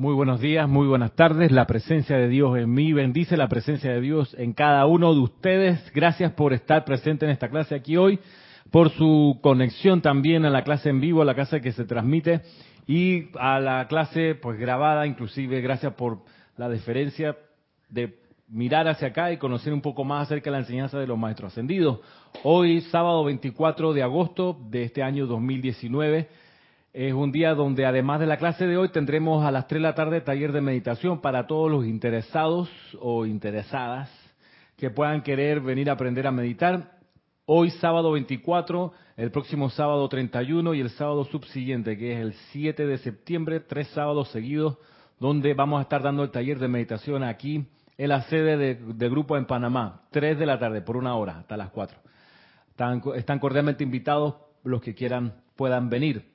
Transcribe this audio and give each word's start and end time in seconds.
Muy 0.00 0.14
buenos 0.14 0.40
días, 0.40 0.66
muy 0.66 0.86
buenas 0.86 1.12
tardes. 1.12 1.52
La 1.52 1.66
presencia 1.66 2.16
de 2.16 2.26
Dios 2.26 2.56
en 2.56 2.72
mí 2.72 2.94
bendice 2.94 3.36
la 3.36 3.50
presencia 3.50 3.92
de 3.92 4.00
Dios 4.00 4.34
en 4.38 4.54
cada 4.54 4.86
uno 4.86 5.12
de 5.12 5.20
ustedes. 5.20 5.92
Gracias 5.92 6.32
por 6.32 6.54
estar 6.54 6.86
presente 6.86 7.26
en 7.26 7.32
esta 7.32 7.50
clase 7.50 7.74
aquí 7.74 7.98
hoy, 7.98 8.18
por 8.70 8.88
su 8.92 9.38
conexión 9.42 10.00
también 10.00 10.46
a 10.46 10.50
la 10.50 10.64
clase 10.64 10.88
en 10.88 11.02
vivo, 11.02 11.20
a 11.20 11.26
la 11.26 11.34
clase 11.34 11.60
que 11.60 11.72
se 11.72 11.84
transmite 11.84 12.40
y 12.86 13.26
a 13.38 13.60
la 13.60 13.88
clase 13.88 14.34
pues 14.36 14.58
grabada, 14.58 15.06
inclusive 15.06 15.60
gracias 15.60 15.92
por 15.92 16.20
la 16.56 16.70
deferencia 16.70 17.36
de 17.90 18.20
mirar 18.48 18.88
hacia 18.88 19.08
acá 19.08 19.30
y 19.32 19.36
conocer 19.36 19.74
un 19.74 19.82
poco 19.82 20.02
más 20.04 20.28
acerca 20.28 20.48
de 20.48 20.52
la 20.52 20.60
enseñanza 20.60 20.98
de 20.98 21.06
los 21.06 21.18
maestros 21.18 21.52
ascendidos. 21.52 22.00
Hoy, 22.42 22.80
sábado 22.90 23.22
24 23.24 23.92
de 23.92 24.02
agosto 24.02 24.58
de 24.70 24.84
este 24.84 25.02
año 25.02 25.26
2019, 25.26 26.26
es 26.92 27.12
un 27.12 27.30
día 27.30 27.54
donde 27.54 27.86
además 27.86 28.18
de 28.18 28.26
la 28.26 28.36
clase 28.36 28.66
de 28.66 28.76
hoy 28.76 28.88
tendremos 28.88 29.44
a 29.44 29.52
las 29.52 29.68
3 29.68 29.80
de 29.80 29.88
la 29.88 29.94
tarde 29.94 30.20
taller 30.20 30.50
de 30.52 30.60
meditación 30.60 31.20
para 31.20 31.46
todos 31.46 31.70
los 31.70 31.86
interesados 31.86 32.68
o 33.00 33.26
interesadas 33.26 34.10
que 34.76 34.90
puedan 34.90 35.22
querer 35.22 35.60
venir 35.60 35.88
a 35.88 35.92
aprender 35.92 36.26
a 36.26 36.32
meditar. 36.32 36.98
Hoy 37.46 37.70
sábado 37.70 38.12
24, 38.12 38.92
el 39.16 39.30
próximo 39.30 39.70
sábado 39.70 40.08
31 40.08 40.74
y 40.74 40.80
el 40.80 40.90
sábado 40.90 41.24
subsiguiente, 41.26 41.96
que 41.96 42.14
es 42.14 42.20
el 42.20 42.32
7 42.52 42.86
de 42.86 42.98
septiembre, 42.98 43.60
tres 43.60 43.88
sábados 43.88 44.28
seguidos, 44.30 44.78
donde 45.20 45.54
vamos 45.54 45.78
a 45.78 45.82
estar 45.82 46.02
dando 46.02 46.24
el 46.24 46.30
taller 46.30 46.58
de 46.58 46.68
meditación 46.68 47.22
aquí 47.22 47.66
en 47.98 48.08
la 48.08 48.22
sede 48.22 48.56
de, 48.56 49.08
grupo 49.08 49.36
en 49.36 49.46
Panamá, 49.46 50.02
3 50.10 50.38
de 50.38 50.46
la 50.46 50.58
tarde 50.58 50.80
por 50.80 50.96
una 50.96 51.14
hora 51.14 51.38
hasta 51.38 51.56
las 51.56 51.70
4. 51.70 51.98
Están, 52.70 53.02
están 53.14 53.38
cordialmente 53.38 53.84
invitados 53.84 54.36
los 54.64 54.80
que 54.80 54.94
quieran 54.94 55.34
puedan 55.56 55.90
venir. 55.90 56.29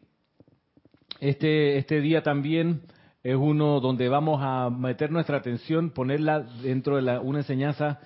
Este, 1.20 1.78
este 1.78 2.02
día 2.02 2.24
también 2.24 2.82
es 3.24 3.36
uno 3.36 3.80
donde 3.80 4.10
vamos 4.10 4.40
a 4.44 4.70
meter 4.70 5.12
nuestra 5.12 5.38
atención, 5.38 5.92
ponerla 5.92 6.42
dentro 6.62 7.02
de 7.02 7.18
una 7.20 7.40
enseñanza 7.40 8.00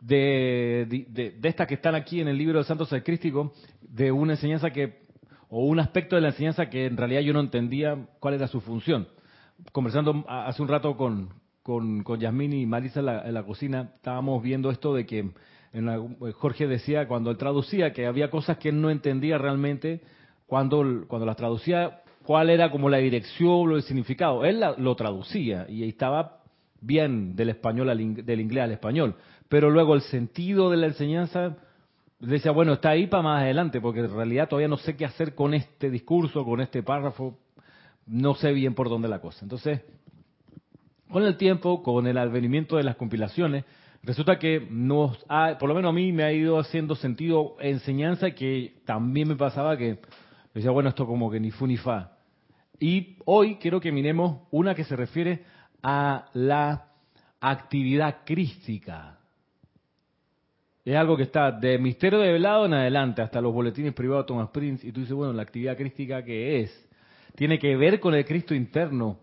de, 0.00 0.86
de, 1.08 1.48
estas 1.48 1.66
que 1.66 1.74
están 1.74 1.94
aquí 1.94 2.20
en 2.20 2.28
el 2.28 2.38
libro 2.38 2.58
de 2.58 2.64
Santos 2.64 2.92
Crístico, 3.04 3.52
de 3.82 4.12
una 4.12 4.34
enseñanza 4.34 4.70
que, 4.70 5.02
o 5.48 5.64
un 5.66 5.80
aspecto 5.80 6.16
de 6.16 6.22
la 6.22 6.28
enseñanza 6.28 6.70
que 6.70 6.86
en 6.86 6.96
realidad 6.96 7.20
yo 7.20 7.32
no 7.32 7.40
entendía 7.40 7.98
cuál 8.18 8.34
era 8.34 8.46
su 8.46 8.60
función. 8.60 9.08
Conversando 9.72 10.24
hace 10.28 10.62
un 10.62 10.68
rato 10.68 10.96
con, 10.96 11.30
con, 11.62 12.02
con 12.02 12.18
Yasmín 12.18 12.52
y 12.52 12.66
Marisa 12.66 13.00
en 13.00 13.06
la, 13.06 13.22
en 13.26 13.34
la, 13.34 13.42
cocina, 13.44 13.92
estábamos 13.96 14.42
viendo 14.42 14.70
esto 14.70 14.94
de 14.94 15.06
que 15.06 15.30
en 15.72 16.32
Jorge 16.32 16.66
decía 16.66 17.08
cuando 17.08 17.30
él 17.30 17.36
traducía 17.36 17.92
que 17.92 18.06
había 18.06 18.30
cosas 18.30 18.58
que 18.58 18.70
él 18.70 18.80
no 18.80 18.90
entendía 18.90 19.38
realmente 19.38 20.02
cuando, 20.46 21.06
cuando 21.08 21.24
las 21.24 21.36
traducía 21.36 22.01
cuál 22.22 22.50
era 22.50 22.70
como 22.70 22.88
la 22.88 22.98
dirección 22.98 23.72
o 23.72 23.76
el 23.76 23.82
significado. 23.82 24.44
Él 24.44 24.62
lo 24.78 24.94
traducía 24.96 25.66
y 25.68 25.88
estaba 25.88 26.42
bien 26.80 27.36
del 27.36 27.50
español 27.50 27.90
al 27.90 28.24
del 28.24 28.40
inglés 28.40 28.64
al 28.64 28.72
español, 28.72 29.14
pero 29.48 29.70
luego 29.70 29.94
el 29.94 30.00
sentido 30.02 30.70
de 30.70 30.76
la 30.76 30.86
enseñanza 30.86 31.56
decía, 32.18 32.52
bueno, 32.52 32.74
está 32.74 32.90
ahí 32.90 33.06
para 33.06 33.22
más 33.22 33.42
adelante, 33.42 33.80
porque 33.80 34.00
en 34.00 34.14
realidad 34.14 34.48
todavía 34.48 34.68
no 34.68 34.76
sé 34.76 34.96
qué 34.96 35.04
hacer 35.04 35.34
con 35.34 35.54
este 35.54 35.90
discurso, 35.90 36.44
con 36.44 36.60
este 36.60 36.82
párrafo, 36.82 37.38
no 38.06 38.34
sé 38.34 38.52
bien 38.52 38.74
por 38.74 38.88
dónde 38.88 39.08
la 39.08 39.20
cosa. 39.20 39.44
Entonces, 39.44 39.80
con 41.08 41.24
el 41.24 41.36
tiempo, 41.36 41.82
con 41.82 42.06
el 42.06 42.16
advenimiento 42.16 42.76
de 42.76 42.84
las 42.84 42.96
compilaciones, 42.96 43.64
resulta 44.02 44.38
que 44.38 44.66
nos 44.70 45.18
ha, 45.28 45.58
por 45.58 45.68
lo 45.68 45.74
menos 45.74 45.90
a 45.90 45.92
mí 45.92 46.12
me 46.12 46.24
ha 46.24 46.32
ido 46.32 46.58
haciendo 46.58 46.94
sentido 46.94 47.56
enseñanza 47.60 48.32
que 48.32 48.80
también 48.84 49.28
me 49.28 49.36
pasaba 49.36 49.76
que 49.76 49.98
decía, 50.54 50.70
bueno, 50.70 50.88
esto 50.88 51.06
como 51.06 51.30
que 51.30 51.40
ni 51.40 51.50
fu 51.50 51.66
ni 51.66 51.76
fa. 51.76 52.11
Y 52.82 53.16
hoy 53.26 53.58
quiero 53.60 53.80
que 53.80 53.92
miremos 53.92 54.40
una 54.50 54.74
que 54.74 54.82
se 54.82 54.96
refiere 54.96 55.44
a 55.84 56.26
la 56.32 56.88
actividad 57.40 58.24
crística. 58.24 59.20
Es 60.84 60.96
algo 60.96 61.16
que 61.16 61.22
está 61.22 61.52
de 61.52 61.78
misterio 61.78 62.18
de 62.18 62.32
velado 62.32 62.66
en 62.66 62.74
adelante 62.74 63.22
hasta 63.22 63.40
los 63.40 63.54
boletines 63.54 63.94
privados 63.94 64.26
Thomas 64.26 64.48
Prince. 64.48 64.84
Y 64.84 64.90
tú 64.90 64.98
dices, 64.98 65.14
bueno, 65.14 65.32
la 65.32 65.42
actividad 65.42 65.76
crística 65.76 66.24
¿qué 66.24 66.62
es? 66.62 66.88
Tiene 67.36 67.60
que 67.60 67.76
ver 67.76 68.00
con 68.00 68.16
el 68.16 68.24
Cristo 68.24 68.52
interno. 68.52 69.20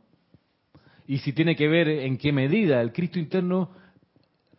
Y 1.06 1.18
si 1.18 1.34
tiene 1.34 1.58
que 1.58 1.68
ver 1.68 1.90
en 1.90 2.18
qué 2.18 2.32
medida 2.32 2.80
el 2.80 2.94
Cristo 2.94 3.20
interno 3.20 3.72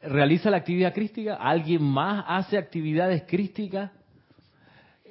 realiza 0.03 0.50
la 0.50 0.59
actividad 0.59 0.93
crística, 0.93 1.37
alguien 1.37 1.82
más 1.82 2.22
hace 2.28 2.59
actividades 2.59 3.22
crísticas 3.22 3.93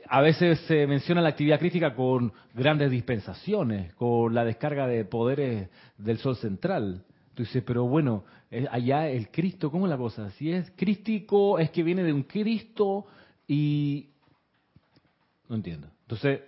a 0.09 0.21
veces 0.21 0.59
se 0.61 0.87
menciona 0.87 1.21
la 1.21 1.29
actividad 1.29 1.59
crítica 1.59 1.93
con 1.93 2.33
grandes 2.55 2.89
dispensaciones, 2.89 3.93
con 3.93 4.33
la 4.33 4.43
descarga 4.43 4.87
de 4.87 5.05
poderes 5.05 5.69
del 5.97 6.17
sol 6.17 6.35
central. 6.35 7.05
Tú 7.35 7.43
dices, 7.43 7.63
pero 7.63 7.85
bueno, 7.85 8.25
allá 8.71 9.07
el 9.07 9.29
Cristo, 9.29 9.69
¿cómo 9.69 9.85
es 9.85 9.91
la 9.91 9.97
cosa? 9.97 10.31
Si 10.31 10.51
es 10.51 10.71
crístico, 10.75 11.59
es 11.59 11.69
que 11.69 11.83
viene 11.83 12.03
de 12.03 12.11
un 12.11 12.23
Cristo 12.23 13.05
y... 13.47 14.09
No 15.47 15.55
entiendo. 15.55 15.87
Entonces, 16.01 16.41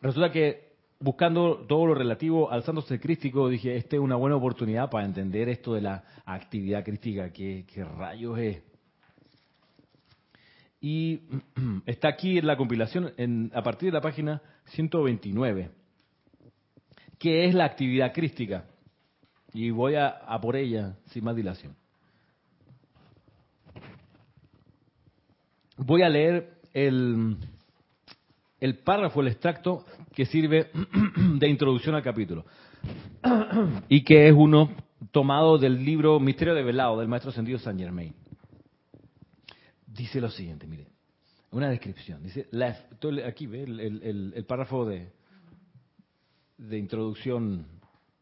resulta 0.00 0.32
que 0.32 0.68
buscando 0.98 1.66
todo 1.68 1.86
lo 1.86 1.94
relativo 1.94 2.50
al 2.50 2.62
santo 2.62 2.82
crístico, 3.00 3.50
dije, 3.50 3.76
esta 3.76 3.96
es 3.96 4.02
una 4.02 4.16
buena 4.16 4.36
oportunidad 4.36 4.88
para 4.88 5.04
entender 5.04 5.50
esto 5.50 5.74
de 5.74 5.82
la 5.82 6.04
actividad 6.24 6.84
crítica, 6.84 7.30
qué, 7.32 7.66
qué 7.72 7.84
rayos 7.84 8.38
es. 8.38 8.67
Y 10.80 11.22
está 11.86 12.08
aquí 12.08 12.38
en 12.38 12.46
la 12.46 12.56
compilación 12.56 13.12
en, 13.16 13.50
a 13.54 13.62
partir 13.62 13.88
de 13.88 13.94
la 13.94 14.00
página 14.00 14.42
129, 14.66 15.70
que 17.18 17.46
es 17.46 17.54
la 17.54 17.64
actividad 17.64 18.12
crística. 18.12 18.64
Y 19.52 19.70
voy 19.70 19.94
a, 19.94 20.20
por 20.40 20.56
ella 20.56 20.96
sin 21.06 21.24
más 21.24 21.34
dilación. 21.34 21.74
Voy 25.78 26.02
a 26.02 26.08
leer 26.08 26.58
el, 26.72 27.36
párrafo, 28.84 29.20
el 29.20 29.28
extracto 29.28 29.84
que 30.14 30.26
sirve 30.26 30.70
de 31.38 31.48
introducción 31.48 31.94
al 31.94 32.02
capítulo. 32.02 32.44
y 33.88 34.04
que 34.04 34.28
es 34.28 34.34
uno 34.36 34.70
tomado 35.10 35.58
del 35.58 35.84
libro 35.84 36.20
Misterio 36.20 36.54
de 36.54 36.62
Velado 36.62 36.98
del 36.98 37.08
maestro 37.08 37.32
Sentido 37.32 37.58
San 37.58 37.78
Germain 37.78 38.14
dice 39.98 40.20
lo 40.20 40.30
siguiente, 40.30 40.66
mire, 40.66 40.86
una 41.50 41.68
descripción. 41.68 42.22
Dice, 42.22 42.48
aquí 43.26 43.46
ve 43.46 43.64
el, 43.64 44.44
párrafo 44.46 44.86
de, 44.86 45.10
de 46.56 46.78
introducción, 46.78 47.66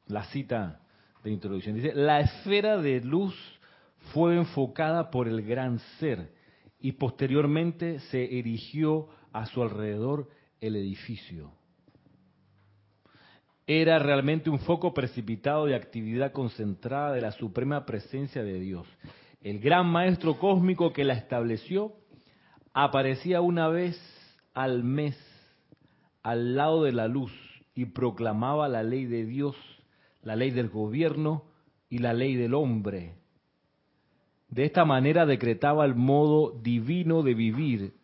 la 0.07 0.25
cita 0.25 0.81
de 1.23 1.31
introducción. 1.31 1.77
Dice, 1.77 1.95
la 1.95 2.21
esfera 2.21 2.79
de 2.79 3.01
luz 3.03 3.35
fue 4.15 4.37
enfocada 4.37 5.11
por 5.11 5.29
el 5.29 5.43
gran 5.43 5.79
ser 6.01 6.33
y 6.81 6.93
posteriormente 6.93 8.01
se 8.11 8.39
erigió 8.39 9.09
a 9.33 9.45
su 9.47 9.63
alrededor 9.63 10.31
el 10.61 10.77
edificio. 10.77 11.53
Era 13.67 13.99
realmente 13.99 14.49
un 14.49 14.61
foco 14.61 14.95
precipitado 14.95 15.67
de 15.67 15.75
actividad 15.75 16.33
concentrada 16.33 17.13
de 17.13 17.21
la 17.21 17.33
suprema 17.33 17.85
presencia 17.85 18.43
de 18.43 18.61
Dios 18.61 18.87
el 19.47 19.61
gran 19.61 19.87
maestro 19.87 20.41
cósmico 20.41 20.93
que 20.93 21.05
la 21.05 21.13
estableció, 21.13 21.93
aparecía 22.75 23.41
una 23.41 23.69
vez 23.69 23.97
al 24.55 24.83
mes 24.83 25.17
al 26.25 26.57
lado 26.57 26.83
de 26.83 26.91
la 26.91 27.07
luz 27.07 27.31
y 27.73 27.85
proclamaba 27.85 28.69
la 28.69 28.83
ley 28.83 29.05
de 29.05 29.25
Dios, 29.25 29.55
la 30.23 30.35
ley 30.35 30.51
del 30.51 30.69
gobierno 30.69 31.45
y 31.89 31.99
la 31.99 32.13
ley 32.13 32.35
del 32.35 32.55
hombre. 32.55 33.15
De 34.49 34.65
esta 34.65 34.85
manera 34.85 35.27
decretaba 35.27 35.85
el 35.85 35.95
modo 35.95 36.51
divino 36.61 37.23
de 37.23 37.35
vivir 37.35 37.95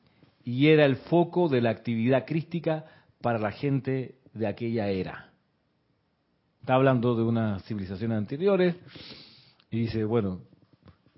y 0.44 0.68
era 0.68 0.84
el 0.84 0.94
foco 0.94 1.48
de 1.48 1.60
la 1.60 1.70
actividad 1.70 2.24
crística 2.24 2.84
para 3.20 3.40
la 3.40 3.50
gente 3.50 4.14
de 4.32 4.46
aquella 4.46 4.90
era. 4.90 5.32
Está 6.60 6.74
hablando 6.74 7.16
de 7.16 7.24
unas 7.24 7.64
civilizaciones 7.64 8.16
anteriores 8.16 8.76
y 9.72 9.80
dice, 9.80 10.04
bueno, 10.04 10.51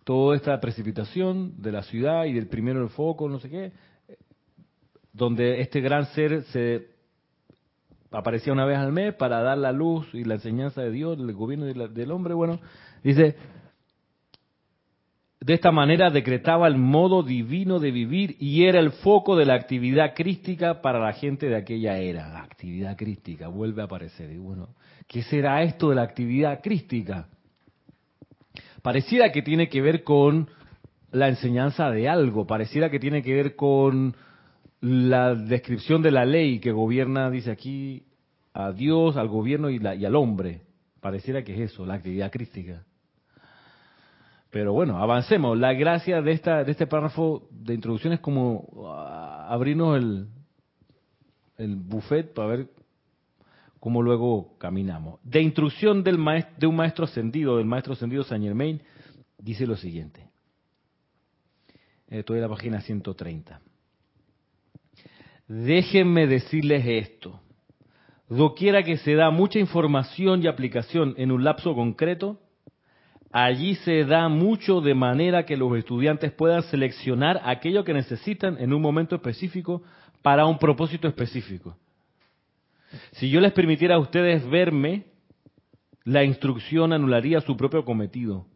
toda 0.04 0.36
esta 0.36 0.60
precipitación 0.60 1.60
de 1.60 1.72
la 1.72 1.82
ciudad 1.82 2.26
y 2.26 2.32
del 2.32 2.46
primero 2.46 2.80
del 2.80 2.90
foco, 2.90 3.28
no 3.28 3.40
sé 3.40 3.50
qué, 3.50 3.72
donde 5.12 5.60
este 5.60 5.80
gran 5.80 6.06
ser 6.06 6.42
se 6.44 6.88
aparecía 8.10 8.52
una 8.52 8.66
vez 8.66 8.78
al 8.78 8.92
mes 8.92 9.14
para 9.14 9.42
dar 9.42 9.58
la 9.58 9.72
luz 9.72 10.06
y 10.12 10.24
la 10.24 10.34
enseñanza 10.34 10.82
de 10.82 10.90
Dios, 10.90 11.18
del 11.18 11.32
gobierno 11.32 11.66
del 11.66 12.10
hombre, 12.10 12.34
bueno, 12.34 12.60
dice, 13.02 13.36
de 15.44 15.52
esta 15.52 15.70
manera 15.70 16.10
decretaba 16.10 16.66
el 16.66 16.78
modo 16.78 17.22
divino 17.22 17.78
de 17.78 17.90
vivir 17.90 18.36
y 18.40 18.64
era 18.64 18.80
el 18.80 18.92
foco 18.92 19.36
de 19.36 19.44
la 19.44 19.54
actividad 19.54 20.14
crística 20.14 20.80
para 20.80 20.98
la 20.98 21.12
gente 21.12 21.50
de 21.50 21.56
aquella 21.56 21.98
era. 21.98 22.28
La 22.28 22.42
actividad 22.42 22.96
crística 22.96 23.48
vuelve 23.48 23.82
a 23.82 23.84
aparecer. 23.84 24.30
Y 24.30 24.38
bueno, 24.38 24.70
¿qué 25.06 25.22
será 25.22 25.62
esto 25.62 25.90
de 25.90 25.96
la 25.96 26.02
actividad 26.02 26.62
crística? 26.62 27.28
Pareciera 28.84 29.32
que 29.32 29.40
tiene 29.40 29.70
que 29.70 29.80
ver 29.80 30.04
con 30.04 30.50
la 31.10 31.28
enseñanza 31.28 31.90
de 31.90 32.06
algo, 32.06 32.46
pareciera 32.46 32.90
que 32.90 32.98
tiene 32.98 33.22
que 33.22 33.32
ver 33.32 33.56
con 33.56 34.14
la 34.82 35.34
descripción 35.34 36.02
de 36.02 36.10
la 36.10 36.26
ley 36.26 36.60
que 36.60 36.70
gobierna, 36.70 37.30
dice 37.30 37.50
aquí, 37.50 38.04
a 38.52 38.72
Dios, 38.72 39.16
al 39.16 39.28
gobierno 39.28 39.70
y, 39.70 39.78
al 39.86 40.14
hombre. 40.14 40.60
Pareciera 41.00 41.42
que 41.42 41.54
es 41.54 41.72
eso, 41.72 41.86
la 41.86 41.94
actividad 41.94 42.30
crística. 42.30 42.84
Pero 44.50 44.74
bueno, 44.74 44.98
avancemos. 44.98 45.58
La 45.58 45.72
gracia 45.72 46.20
de 46.20 46.32
esta 46.32 46.62
de 46.62 46.70
este 46.70 46.86
párrafo 46.86 47.48
de 47.50 47.72
introducción 47.72 48.12
es 48.12 48.20
como 48.20 48.68
ah, 48.86 49.46
abrirnos 49.48 49.96
el, 49.96 50.28
el 51.56 51.76
buffet 51.76 52.34
para 52.34 52.48
ver 52.48 52.68
cómo 53.84 54.00
luego 54.00 54.56
caminamos. 54.56 55.20
De 55.22 55.42
instrucción 55.42 56.02
del 56.02 56.16
maestro, 56.16 56.54
de 56.56 56.66
un 56.66 56.74
maestro 56.74 57.04
ascendido, 57.04 57.58
del 57.58 57.66
maestro 57.66 57.92
ascendido 57.92 58.24
Saint 58.24 58.42
Germain, 58.42 58.80
dice 59.36 59.66
lo 59.66 59.76
siguiente. 59.76 60.26
Estoy 62.08 62.36
en 62.36 62.42
la 62.44 62.48
página 62.48 62.80
130. 62.80 63.60
Déjenme 65.46 66.26
decirles 66.26 66.82
esto. 66.86 67.38
Doquiera 68.30 68.82
que 68.84 68.96
se 68.96 69.16
da 69.16 69.30
mucha 69.30 69.58
información 69.58 70.42
y 70.42 70.46
aplicación 70.46 71.12
en 71.18 71.30
un 71.30 71.44
lapso 71.44 71.74
concreto, 71.74 72.40
allí 73.32 73.74
se 73.74 74.06
da 74.06 74.30
mucho 74.30 74.80
de 74.80 74.94
manera 74.94 75.44
que 75.44 75.58
los 75.58 75.76
estudiantes 75.76 76.32
puedan 76.32 76.62
seleccionar 76.62 77.38
aquello 77.44 77.84
que 77.84 77.92
necesitan 77.92 78.56
en 78.58 78.72
un 78.72 78.80
momento 78.80 79.14
específico 79.14 79.82
para 80.22 80.46
un 80.46 80.56
propósito 80.56 81.06
específico. 81.06 81.76
Si 83.12 83.30
yo 83.30 83.40
les 83.40 83.52
permitiera 83.52 83.96
a 83.96 83.98
ustedes 83.98 84.48
verme, 84.48 85.04
la 86.04 86.24
instrucción 86.24 86.92
anularía 86.92 87.40
su 87.40 87.56
propio 87.56 87.84
cometido. 87.84 88.46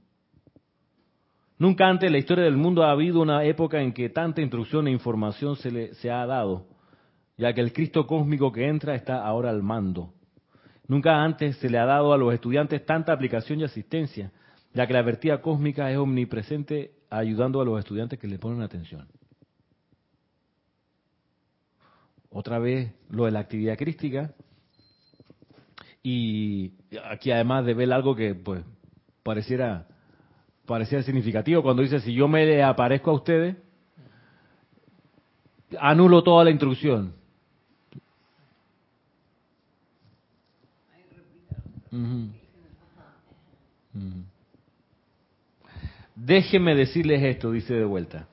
Nunca 1.59 1.89
antes 1.89 2.07
en 2.07 2.13
la 2.13 2.19
historia 2.19 2.45
del 2.45 2.57
mundo 2.57 2.85
ha 2.85 2.93
habido 2.93 3.21
una 3.21 3.45
época 3.45 3.81
en 3.81 3.93
que 3.93 4.11
tanta 4.11 4.41
instrucción 4.41 4.87
e 4.87 4.93
información 4.93 5.57
se, 5.57 5.71
le, 5.71 5.95
se 5.95 6.11
ha 6.11 6.25
dado 6.27 6.67
ya 7.39 7.53
que 7.55 7.61
el 7.61 7.73
Cristo 7.73 8.07
cósmico 8.07 8.53
que 8.53 8.67
entra 8.67 8.97
está 8.97 9.25
ahora 9.25 9.51
al 9.51 9.63
mando. 9.63 10.13
Nunca 10.89 11.23
antes 11.23 11.57
se 11.59 11.71
le 11.71 11.79
ha 11.79 11.87
dado 11.87 12.13
a 12.13 12.19
los 12.19 12.35
estudiantes 12.35 12.85
tanta 12.85 13.13
aplicación 13.13 13.61
y 13.61 13.65
asistencia, 13.65 14.33
ya 14.75 14.87
que 14.87 14.93
la 14.93 15.03
vertida 15.03 15.41
cósmica 15.41 15.91
es 15.91 15.99
omnipresente 15.99 16.93
ayudando 17.09 17.61
a 17.61 17.65
los 17.65 17.79
estudiantes 17.79 18.19
que 18.19 18.27
le 18.27 18.39
ponen 18.39 18.61
atención. 18.61 19.07
Otra 22.31 22.59
vez 22.59 22.93
lo 23.09 23.25
de 23.25 23.31
la 23.31 23.41
actividad 23.41 23.77
crística. 23.77 24.33
Y 26.03 26.73
aquí 27.11 27.31
además 27.31 27.65
de 27.67 27.75
ver 27.75 27.93
algo 27.93 28.15
que 28.15 28.35
pues 28.35 28.63
pareciera, 29.23 29.87
pareciera 30.67 31.03
significativo 31.03 31.63
cuando 31.63 31.83
dice 31.83 32.01
si 32.01 32.15
yo 32.15 32.29
me 32.29 32.63
aparezco 32.63 33.11
a 33.11 33.15
ustedes, 33.15 33.57
anulo 35.79 36.23
toda 36.23 36.45
la 36.45 36.51
instrucción. 36.51 37.13
Déjenme 46.15 46.75
decirles 46.75 47.23
esto, 47.23 47.51
dice 47.51 47.75
de 47.75 47.85
vuelta. 47.85 48.29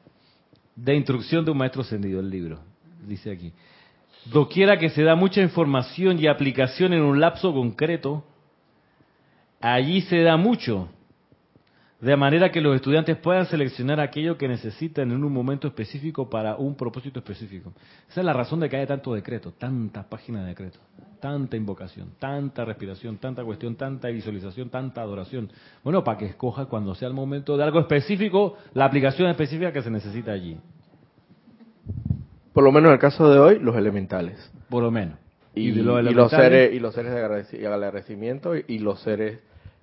De 0.75 0.95
instrucción 0.95 1.45
de 1.45 1.51
un 1.51 1.57
maestro 1.57 1.81
ascendido, 1.81 2.19
el 2.19 2.29
libro. 2.29 2.59
Dice 3.07 3.31
aquí. 3.31 3.53
Doquiera 4.31 4.77
que 4.79 4.89
se 4.89 5.03
da 5.03 5.15
mucha 5.15 5.41
información 5.41 6.19
y 6.19 6.27
aplicación 6.27 6.93
en 6.93 7.01
un 7.01 7.19
lapso 7.19 7.53
concreto, 7.53 8.23
allí 9.61 10.01
se 10.01 10.21
da 10.23 10.35
mucho, 10.35 10.89
de 12.01 12.15
manera 12.17 12.51
que 12.51 12.59
los 12.59 12.75
estudiantes 12.75 13.17
puedan 13.17 13.45
seleccionar 13.45 13.99
aquello 13.99 14.37
que 14.37 14.47
necesitan 14.47 15.11
en 15.11 15.23
un 15.23 15.31
momento 15.31 15.67
específico 15.67 16.29
para 16.29 16.55
un 16.55 16.75
propósito 16.75 17.19
específico. 17.19 17.71
Esa 18.09 18.21
es 18.21 18.25
la 18.25 18.33
razón 18.33 18.59
de 18.59 18.69
que 18.69 18.77
haya 18.77 18.87
tanto 18.87 19.13
decreto, 19.13 19.51
tantas 19.51 20.05
páginas 20.05 20.41
de 20.41 20.49
decreto, 20.49 20.79
tanta 21.19 21.55
invocación, 21.55 22.09
tanta 22.19 22.65
respiración, 22.65 23.17
tanta 23.17 23.43
cuestión, 23.43 23.75
tanta 23.75 24.09
visualización, 24.09 24.69
tanta 24.69 25.01
adoración. 25.01 25.51
Bueno, 25.83 26.03
para 26.03 26.17
que 26.17 26.25
escoja 26.25 26.65
cuando 26.65 26.95
sea 26.95 27.07
el 27.07 27.13
momento 27.13 27.57
de 27.57 27.63
algo 27.63 27.79
específico, 27.79 28.57
la 28.73 28.85
aplicación 28.85 29.29
específica 29.29 29.71
que 29.71 29.83
se 29.83 29.91
necesita 29.91 30.31
allí. 30.31 30.57
Por 32.55 32.63
lo 32.63 32.71
menos 32.71 32.87
en 32.87 32.93
el 32.93 32.99
caso 32.99 33.29
de 33.29 33.37
hoy, 33.37 33.59
los 33.59 33.75
elementales. 33.75 34.49
Por 34.69 34.81
lo 34.81 34.89
menos. 34.89 35.19
Y, 35.53 35.73
los 35.73 36.31
seres 36.31 36.73
y 36.73 36.79
los 36.79 36.95
seres 36.95 37.11
de 37.11 37.67
agradecimiento 37.67 38.53
y 38.55 38.79
los 38.79 39.01
seres 39.01 39.41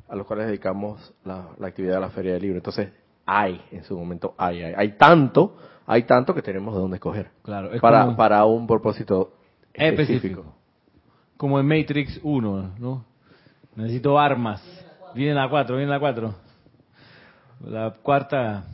a 0.08 0.16
los 0.16 0.26
cuales 0.26 0.46
dedicamos 0.46 1.12
la, 1.22 1.50
actividad 1.60 1.96
de 1.96 2.00
la 2.00 2.08
Feria 2.08 2.32
del 2.32 2.40
Libro. 2.40 2.56
Entonces, 2.56 2.88
hay, 3.26 3.60
en 3.72 3.84
su 3.84 3.94
momento 3.94 4.34
hay, 4.38 4.62
hay, 4.62 4.72
hay 4.74 4.92
tanto, 4.92 5.54
hay 5.86 6.04
tanto 6.04 6.34
que 6.34 6.40
tenemos 6.40 6.74
de 6.74 6.80
dónde 6.80 6.96
escoger. 6.96 7.28
Claro, 7.42 7.78
para, 7.78 8.16
para 8.16 8.42
un 8.46 8.66
propósito 8.66 9.34
específico. 9.74 10.42
Como 11.36 11.60
en 11.60 11.66
Matrix 11.66 12.20
1, 12.22 12.76
¿no? 12.78 13.04
Necesito 13.76 14.18
armas. 14.18 14.62
Viene 15.14 15.34
la 15.34 15.50
4, 15.50 15.76
viene 15.76 15.90
la 15.90 16.00
4. 16.00 16.34
La 17.66 17.90
cuarta 18.02 18.64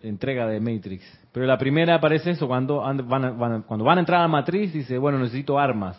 entrega 0.00 0.48
de 0.48 0.58
Matrix. 0.58 1.21
Pero 1.32 1.46
la 1.46 1.56
primera 1.56 1.94
aparece 1.94 2.30
eso, 2.30 2.46
cuando 2.46 2.80
van, 2.80 3.62
cuando 3.62 3.84
van 3.84 3.98
a 3.98 4.00
entrar 4.00 4.20
a 4.20 4.22
la 4.22 4.28
matriz, 4.28 4.72
dice, 4.72 4.98
bueno, 4.98 5.18
necesito 5.18 5.58
armas. 5.58 5.98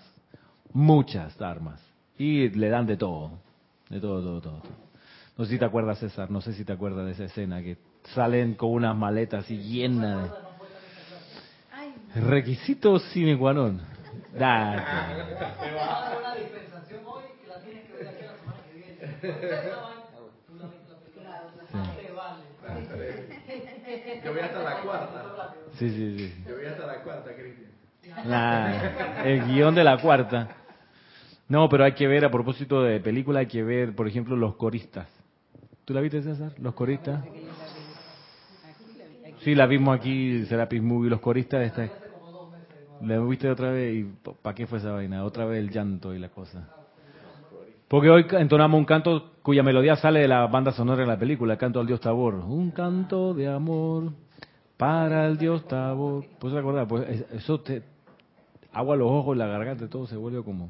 Muchas 0.71 1.41
armas. 1.41 1.81
Y 2.17 2.49
le 2.49 2.69
dan 2.69 2.85
de 2.85 2.97
todo. 2.97 3.31
De 3.89 3.99
todo, 3.99 4.21
todo, 4.21 4.41
todo. 4.41 4.61
No 5.35 5.45
sé 5.45 5.51
si 5.51 5.59
te 5.59 5.65
acuerdas, 5.65 5.97
César, 5.97 6.29
no 6.29 6.41
sé 6.41 6.53
si 6.53 6.63
te 6.63 6.73
acuerdas 6.73 7.05
de 7.05 7.13
esa 7.13 7.23
escena 7.25 7.61
que 7.63 7.77
salen 8.13 8.53
con 8.53 8.69
unas 8.69 8.95
maletas 8.95 9.49
y 9.49 9.57
llenas 9.57 10.29
de... 10.29 12.21
Requisito 12.21 12.99
sine 12.99 13.35
qua 13.35 13.53
non. 13.53 13.81
Hasta 24.43 24.63
la 24.63 24.81
cuarta. 24.81 25.55
Sí, 25.73 25.89
sí, 25.89 26.17
sí. 26.17 26.43
Yo 26.47 26.69
hasta 26.69 26.85
la 26.85 27.01
cuarta, 27.01 27.31
Cristian. 27.33 29.25
el 29.25 29.45
guion 29.45 29.73
de 29.73 29.83
la 29.83 29.97
cuarta. 29.97 30.49
No, 31.47 31.69
pero 31.69 31.83
hay 31.83 31.93
que 31.93 32.07
ver, 32.07 32.25
a 32.25 32.31
propósito 32.31 32.83
de 32.83 32.99
película, 32.99 33.39
hay 33.39 33.47
que 33.47 33.63
ver, 33.63 33.95
por 33.95 34.07
ejemplo, 34.07 34.35
los 34.35 34.55
coristas. 34.55 35.07
¿Tú 35.85 35.93
la 35.93 36.01
viste, 36.01 36.21
César? 36.21 36.53
Los 36.59 36.73
coristas. 36.73 37.23
Sí, 39.39 39.55
la 39.55 39.65
vimos 39.65 39.97
aquí, 39.97 40.45
Serapis 40.45 40.81
Movie, 40.81 41.09
los 41.09 41.19
coristas. 41.19 41.65
Esta... 41.65 41.89
¿La 43.01 43.19
viste 43.19 43.49
otra 43.49 43.71
vez? 43.71 43.95
¿Y 43.95 44.03
para 44.41 44.55
qué 44.55 44.65
fue 44.65 44.77
esa 44.77 44.91
vaina? 44.91 45.25
Otra 45.25 45.45
vez 45.45 45.59
el 45.59 45.69
llanto 45.69 46.13
y 46.13 46.19
la 46.19 46.29
cosa. 46.29 46.69
Porque 47.89 48.09
hoy 48.09 48.25
entonamos 48.31 48.77
un 48.77 48.85
canto 48.85 49.33
cuya 49.41 49.61
melodía 49.61 49.97
sale 49.97 50.21
de 50.21 50.27
la 50.27 50.47
banda 50.47 50.71
sonora 50.71 51.01
de 51.01 51.07
la 51.07 51.19
película, 51.19 51.53
el 51.53 51.59
canto 51.59 51.81
al 51.81 51.85
dios 51.85 51.99
Tabor. 51.99 52.35
Un 52.35 52.71
canto 52.71 53.33
de 53.33 53.49
amor 53.49 54.13
para 54.77 55.27
el 55.27 55.37
dios 55.37 55.67
Tabor. 55.67 56.25
¿Puedes 56.39 56.55
recordar? 56.55 56.87
Pues 56.87 57.25
eso 57.31 57.59
te 57.59 57.83
agua 58.71 58.95
los 58.95 59.09
ojos, 59.09 59.37
la 59.37 59.47
garganta, 59.47 59.87
todo 59.87 60.07
se 60.07 60.15
vuelve 60.15 60.43
como... 60.43 60.69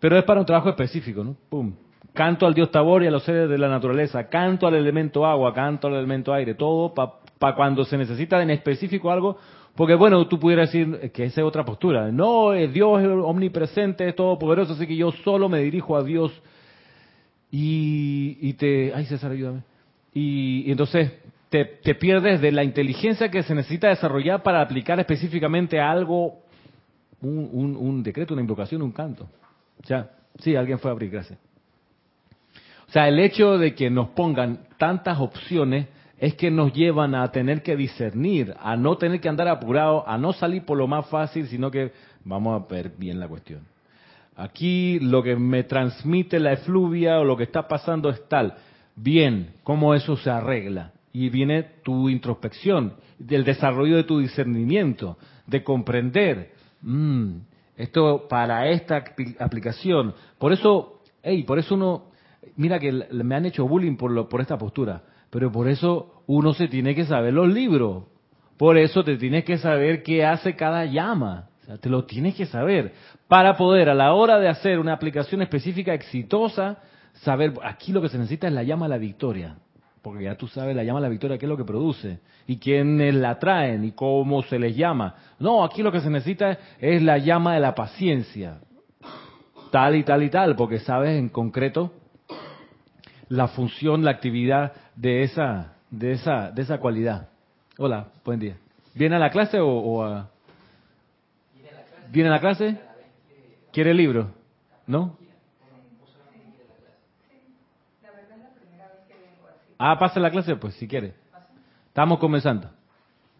Pero 0.00 0.16
es 0.16 0.24
para 0.24 0.40
un 0.40 0.46
trabajo 0.46 0.68
específico, 0.68 1.24
¿no? 1.24 1.36
Pum. 1.48 1.74
Canto 2.12 2.46
al 2.46 2.54
dios 2.54 2.70
Tabor 2.70 3.02
y 3.02 3.08
a 3.08 3.10
los 3.10 3.24
seres 3.24 3.48
de 3.48 3.58
la 3.58 3.68
naturaleza, 3.68 4.28
canto 4.28 4.66
al 4.66 4.74
elemento 4.74 5.26
agua, 5.26 5.52
canto 5.52 5.88
al 5.88 5.94
elemento 5.94 6.32
aire, 6.32 6.54
todo 6.54 6.94
para 6.94 7.54
cuando 7.54 7.84
se 7.84 7.98
necesita 7.98 8.40
en 8.42 8.50
específico 8.50 9.10
algo, 9.10 9.36
porque 9.74 9.94
bueno, 9.94 10.26
tú 10.26 10.38
pudieras 10.38 10.72
decir 10.72 11.10
que 11.12 11.24
esa 11.24 11.40
es 11.40 11.46
otra 11.46 11.64
postura. 11.64 12.10
No, 12.10 12.52
Dios 12.52 13.02
es 13.02 13.08
omnipresente, 13.08 14.08
es 14.08 14.14
todopoderoso, 14.14 14.72
así 14.72 14.86
que 14.86 14.96
yo 14.96 15.10
solo 15.10 15.48
me 15.48 15.60
dirijo 15.60 15.96
a 15.96 16.02
Dios 16.02 16.32
y 17.50 18.52
te... 18.54 18.92
Ay, 18.94 19.04
César, 19.06 19.32
ayúdame. 19.32 19.62
Y, 20.14 20.70
entonces 20.70 21.12
te, 21.50 21.94
pierdes 21.94 22.40
de 22.40 22.52
la 22.52 22.64
inteligencia 22.64 23.30
que 23.30 23.42
se 23.42 23.54
necesita 23.54 23.88
desarrollar 23.88 24.42
para 24.42 24.60
aplicar 24.60 25.00
específicamente 25.00 25.80
a 25.80 25.90
algo, 25.90 26.40
un 27.20 28.02
decreto, 28.02 28.34
una 28.34 28.42
invocación, 28.42 28.82
un 28.82 28.92
canto. 28.92 29.28
O 29.82 29.86
sea, 29.86 30.10
sí, 30.38 30.56
alguien 30.56 30.78
fue 30.78 30.90
a 30.90 30.92
abrir, 30.92 31.10
gracias. 31.10 31.38
O 32.88 32.90
sea, 32.92 33.08
el 33.08 33.18
hecho 33.18 33.58
de 33.58 33.74
que 33.74 33.90
nos 33.90 34.08
pongan 34.10 34.60
tantas 34.78 35.18
opciones 35.20 35.86
es 36.18 36.34
que 36.34 36.50
nos 36.50 36.72
llevan 36.72 37.14
a 37.14 37.30
tener 37.30 37.62
que 37.62 37.76
discernir, 37.76 38.54
a 38.60 38.76
no 38.76 38.96
tener 38.96 39.20
que 39.20 39.28
andar 39.28 39.46
apurado, 39.46 40.08
a 40.08 40.18
no 40.18 40.32
salir 40.32 40.64
por 40.64 40.78
lo 40.78 40.86
más 40.86 41.06
fácil, 41.06 41.46
sino 41.46 41.70
que 41.70 41.92
vamos 42.24 42.60
a 42.60 42.66
ver 42.72 42.92
bien 42.96 43.20
la 43.20 43.28
cuestión. 43.28 43.60
Aquí 44.36 44.98
lo 45.00 45.22
que 45.22 45.36
me 45.36 45.64
transmite 45.64 46.40
la 46.40 46.52
efluvia 46.52 47.18
o 47.20 47.24
lo 47.24 47.36
que 47.36 47.44
está 47.44 47.68
pasando 47.68 48.08
es 48.08 48.26
tal. 48.28 48.54
Bien, 48.96 49.54
¿cómo 49.62 49.94
eso 49.94 50.16
se 50.16 50.30
arregla? 50.30 50.92
Y 51.12 51.30
viene 51.30 51.62
tu 51.82 52.08
introspección, 52.08 52.94
del 53.18 53.44
desarrollo 53.44 53.96
de 53.96 54.04
tu 54.04 54.18
discernimiento, 54.18 55.18
de 55.46 55.64
comprender. 55.64 56.52
Mm, 56.82 57.38
esto 57.78 58.26
para 58.28 58.68
esta 58.68 59.04
aplicación. 59.38 60.14
Por 60.38 60.52
eso, 60.52 61.00
hey, 61.22 61.44
por 61.44 61.58
eso 61.58 61.76
uno, 61.76 62.10
mira 62.56 62.78
que 62.78 62.92
me 62.92 63.34
han 63.34 63.46
hecho 63.46 63.66
bullying 63.66 63.96
por, 63.96 64.10
lo, 64.10 64.28
por 64.28 64.40
esta 64.40 64.58
postura, 64.58 65.02
pero 65.30 65.50
por 65.50 65.68
eso 65.68 66.22
uno 66.26 66.52
se 66.52 66.68
tiene 66.68 66.94
que 66.94 67.04
saber 67.04 67.32
los 67.32 67.48
libros. 67.48 68.04
Por 68.56 68.76
eso 68.76 69.04
te 69.04 69.16
tienes 69.16 69.44
que 69.44 69.58
saber 69.58 70.02
qué 70.02 70.26
hace 70.26 70.56
cada 70.56 70.84
llama. 70.84 71.50
te 71.80 71.88
lo 71.88 72.04
tienes 72.04 72.34
que 72.34 72.46
saber 72.46 72.92
para 73.28 73.56
poder 73.56 73.88
a 73.88 73.94
la 73.94 74.12
hora 74.12 74.40
de 74.40 74.48
hacer 74.48 74.80
una 74.80 74.94
aplicación 74.94 75.40
específica 75.42 75.94
exitosa, 75.94 76.78
saber, 77.12 77.54
aquí 77.62 77.92
lo 77.92 78.02
que 78.02 78.08
se 78.08 78.18
necesita 78.18 78.48
es 78.48 78.52
la 78.52 78.64
llama 78.64 78.86
a 78.86 78.88
la 78.88 78.98
victoria, 78.98 79.58
porque 80.02 80.24
ya 80.24 80.36
tú 80.36 80.46
sabes 80.48 80.74
la 80.74 80.84
llama 80.84 80.98
a 80.98 81.02
la 81.02 81.08
victoria 81.08 81.38
qué 81.38 81.46
es 81.46 81.50
lo 81.50 81.56
que 81.56 81.64
produce 81.64 82.20
y 82.46 82.58
quiénes 82.58 83.14
la 83.14 83.38
traen 83.38 83.84
y 83.84 83.92
cómo 83.92 84.42
se 84.42 84.58
les 84.58 84.76
llama. 84.76 85.14
No, 85.38 85.64
aquí 85.64 85.82
lo 85.82 85.92
que 85.92 86.00
se 86.00 86.10
necesita 86.10 86.58
es 86.78 87.02
la 87.02 87.18
llama 87.18 87.54
de 87.54 87.60
la 87.60 87.74
paciencia, 87.74 88.58
tal 89.70 89.96
y 89.96 90.04
tal 90.04 90.22
y 90.22 90.30
tal, 90.30 90.56
porque 90.56 90.78
sabes 90.78 91.18
en 91.18 91.28
concreto 91.28 91.92
la 93.28 93.48
función, 93.48 94.04
la 94.04 94.10
actividad 94.12 94.72
de 94.96 95.22
esa, 95.22 95.74
de 95.90 96.12
esa, 96.12 96.50
de 96.50 96.62
esa 96.62 96.78
cualidad. 96.78 97.28
Hola, 97.76 98.08
buen 98.24 98.40
día. 98.40 98.56
¿Viene 98.94 99.16
a 99.16 99.18
la 99.18 99.30
clase 99.30 99.58
o, 99.60 100.02
a... 100.02 100.30
¿Viene 102.10 102.28
a 102.28 102.32
la 102.32 102.40
clase? 102.40 102.80
¿Quiere 103.72 103.90
el 103.92 103.96
libro? 103.96 104.30
¿No? 104.86 105.16
Ah, 109.78 109.96
pase 109.96 110.18
la 110.18 110.30
clase, 110.30 110.56
pues, 110.56 110.74
si 110.74 110.88
quiere. 110.88 111.14
Estamos 111.86 112.18
comenzando. 112.18 112.68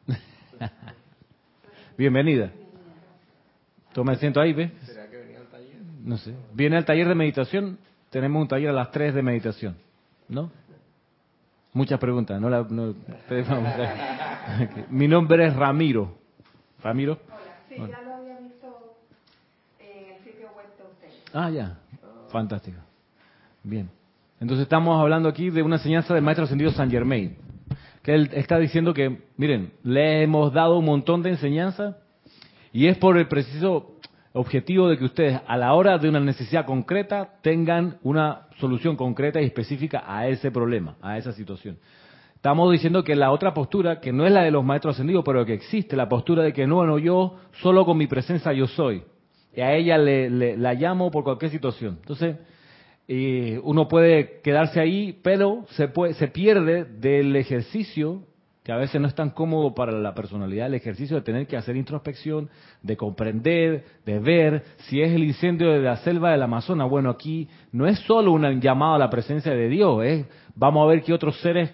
Bienvenida. 1.98 2.52
Toma 3.92 4.12
el 4.12 4.18
asiento 4.18 4.40
ahí, 4.40 4.52
¿ves? 4.52 4.70
No 6.04 6.16
sé. 6.16 6.32
Viene 6.54 6.76
al 6.76 6.84
taller 6.84 7.08
de 7.08 7.16
meditación. 7.16 7.78
Tenemos 8.10 8.40
un 8.40 8.48
taller 8.48 8.70
a 8.70 8.72
las 8.72 8.90
3 8.92 9.14
de 9.14 9.22
meditación. 9.22 9.76
¿No? 10.28 10.50
Muchas 11.72 11.98
preguntas. 11.98 12.40
No 12.40 12.48
la, 12.48 12.62
Mi 14.90 15.08
nombre 15.08 15.46
es 15.46 15.56
Ramiro. 15.56 16.16
¿Ramiro? 16.82 17.18
Hola, 17.26 17.36
sí, 17.68 17.74
ya 17.76 18.02
lo 18.02 18.14
había 18.14 18.38
visto 18.38 18.96
en 19.80 20.14
el 20.14 20.22
sitio 20.22 20.48
web 20.56 20.66
de 20.76 20.84
ustedes. 20.84 21.24
Ah, 21.34 21.50
ya. 21.50 21.78
Fantástico. 22.28 22.78
Bien. 23.64 23.90
Entonces 24.40 24.64
estamos 24.64 25.00
hablando 25.00 25.28
aquí 25.28 25.50
de 25.50 25.62
una 25.62 25.76
enseñanza 25.76 26.14
del 26.14 26.22
maestro 26.22 26.44
ascendido 26.44 26.70
San 26.70 26.90
Germain. 26.90 27.36
Que 28.02 28.14
él 28.14 28.30
está 28.32 28.58
diciendo 28.58 28.94
que, 28.94 29.22
miren, 29.36 29.72
le 29.82 30.22
hemos 30.22 30.52
dado 30.52 30.78
un 30.78 30.84
montón 30.84 31.22
de 31.22 31.30
enseñanza 31.30 31.98
y 32.72 32.86
es 32.86 32.96
por 32.98 33.18
el 33.18 33.26
preciso 33.26 33.98
objetivo 34.32 34.88
de 34.88 34.98
que 34.98 35.04
ustedes 35.04 35.40
a 35.46 35.56
la 35.56 35.74
hora 35.74 35.98
de 35.98 36.08
una 36.08 36.20
necesidad 36.20 36.64
concreta 36.64 37.40
tengan 37.42 37.98
una 38.02 38.46
solución 38.58 38.96
concreta 38.96 39.40
y 39.40 39.46
específica 39.46 40.04
a 40.06 40.28
ese 40.28 40.50
problema, 40.50 40.96
a 41.02 41.18
esa 41.18 41.32
situación. 41.32 41.78
Estamos 42.36 42.70
diciendo 42.70 43.02
que 43.02 43.16
la 43.16 43.32
otra 43.32 43.52
postura, 43.52 43.98
que 43.98 44.12
no 44.12 44.24
es 44.24 44.32
la 44.32 44.42
de 44.42 44.52
los 44.52 44.64
maestros 44.64 44.94
ascendidos, 44.94 45.24
pero 45.24 45.44
que 45.44 45.54
existe, 45.54 45.96
la 45.96 46.08
postura 46.08 46.44
de 46.44 46.52
que 46.52 46.68
no, 46.68 46.86
no, 46.86 46.98
yo 46.98 47.34
solo 47.60 47.84
con 47.84 47.98
mi 47.98 48.06
presencia 48.06 48.52
yo 48.52 48.68
soy. 48.68 49.02
Y 49.52 49.60
a 49.60 49.74
ella 49.74 49.98
le, 49.98 50.56
la 50.56 50.74
llamo 50.74 51.10
por 51.10 51.24
cualquier 51.24 51.50
situación. 51.50 51.98
Entonces, 52.00 52.36
eh, 53.08 53.58
uno 53.64 53.88
puede 53.88 54.40
quedarse 54.42 54.80
ahí, 54.80 55.18
pero 55.22 55.64
se, 55.70 55.88
puede, 55.88 56.12
se 56.14 56.28
pierde 56.28 56.84
del 56.84 57.34
ejercicio 57.36 58.22
que 58.62 58.72
a 58.72 58.76
veces 58.76 59.00
no 59.00 59.08
es 59.08 59.14
tan 59.14 59.30
cómodo 59.30 59.74
para 59.74 59.92
la 59.92 60.14
personalidad, 60.14 60.66
el 60.66 60.74
ejercicio 60.74 61.16
de 61.16 61.22
tener 61.22 61.46
que 61.46 61.56
hacer 61.56 61.74
introspección, 61.74 62.50
de 62.82 62.98
comprender, 62.98 63.86
de 64.04 64.18
ver 64.18 64.62
si 64.80 65.00
es 65.00 65.10
el 65.10 65.24
incendio 65.24 65.72
de 65.72 65.80
la 65.80 65.96
selva 65.96 66.32
del 66.32 66.42
Amazonas. 66.42 66.90
Bueno, 66.90 67.08
aquí 67.08 67.48
no 67.72 67.86
es 67.86 67.98
solo 68.00 68.30
un 68.32 68.60
llamado 68.60 68.96
a 68.96 68.98
la 68.98 69.08
presencia 69.08 69.52
de 69.52 69.70
Dios, 69.70 70.04
es 70.04 70.26
vamos 70.54 70.84
a 70.84 70.90
ver 70.90 71.02
qué 71.02 71.14
otros 71.14 71.40
seres 71.40 71.72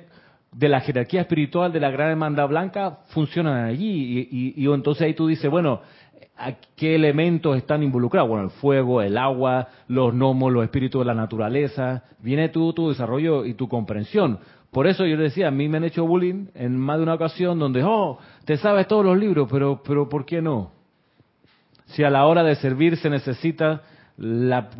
de 0.52 0.68
la 0.68 0.80
jerarquía 0.82 1.22
espiritual 1.22 1.72
de 1.72 1.80
la 1.80 1.90
Gran 1.90 2.10
Hermandad 2.10 2.48
Blanca 2.48 2.98
funcionan 3.08 3.64
allí. 3.64 4.28
Y, 4.30 4.54
y, 4.56 4.72
entonces 4.72 5.02
ahí 5.02 5.14
tú 5.14 5.26
dices, 5.26 5.50
bueno, 5.50 5.80
¿qué 6.76 6.94
elementos 6.94 7.56
están 7.56 7.82
involucrados? 7.82 8.28
Bueno, 8.28 8.44
el 8.44 8.50
fuego, 8.50 9.02
el 9.02 9.16
agua, 9.16 9.68
los 9.88 10.12
gnomos, 10.12 10.52
los 10.52 10.64
espíritus 10.64 11.00
de 11.00 11.06
la 11.06 11.14
naturaleza. 11.14 12.04
Viene 12.20 12.48
tú, 12.48 12.72
tu 12.72 12.88
desarrollo 12.88 13.44
y 13.44 13.54
tu 13.54 13.68
comprensión. 13.68 14.38
Por 14.70 14.86
eso 14.88 15.06
yo 15.06 15.16
decía, 15.16 15.48
a 15.48 15.50
mí 15.52 15.68
me 15.68 15.76
han 15.76 15.84
hecho 15.84 16.04
bullying 16.04 16.46
en 16.54 16.76
más 16.76 16.96
de 16.96 17.04
una 17.04 17.14
ocasión 17.14 17.58
donde, 17.58 17.84
oh, 17.84 18.18
te 18.44 18.56
sabes 18.56 18.88
todos 18.88 19.04
los 19.04 19.16
libros, 19.16 19.48
pero, 19.50 19.80
pero 19.84 20.08
¿por 20.08 20.26
qué 20.26 20.42
no? 20.42 20.72
Si 21.86 22.02
a 22.02 22.10
la 22.10 22.26
hora 22.26 22.42
de 22.42 22.56
servir 22.56 22.96
se 22.96 23.08
necesita 23.08 23.82
la 24.16 24.70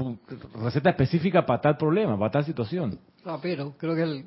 receta 0.61 0.91
específica 0.91 1.47
para 1.47 1.61
tal 1.61 1.77
problema, 1.77 2.19
para 2.19 2.31
tal 2.33 2.45
situación. 2.45 2.99
Ah, 3.25 3.39
pero 3.41 3.75
creo 3.79 3.95
que 3.95 4.25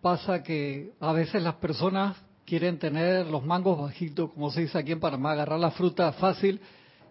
pasa 0.00 0.42
que 0.42 0.92
a 1.00 1.12
veces 1.12 1.42
las 1.42 1.54
personas 1.54 2.16
quieren 2.44 2.78
tener 2.78 3.26
los 3.26 3.44
mangos 3.44 3.80
bajitos, 3.80 4.30
como 4.32 4.50
se 4.50 4.62
dice 4.62 4.78
aquí 4.78 4.92
en 4.92 5.00
Panamá, 5.00 5.32
agarrar 5.32 5.58
la 5.58 5.70
fruta 5.70 6.12
fácil 6.12 6.60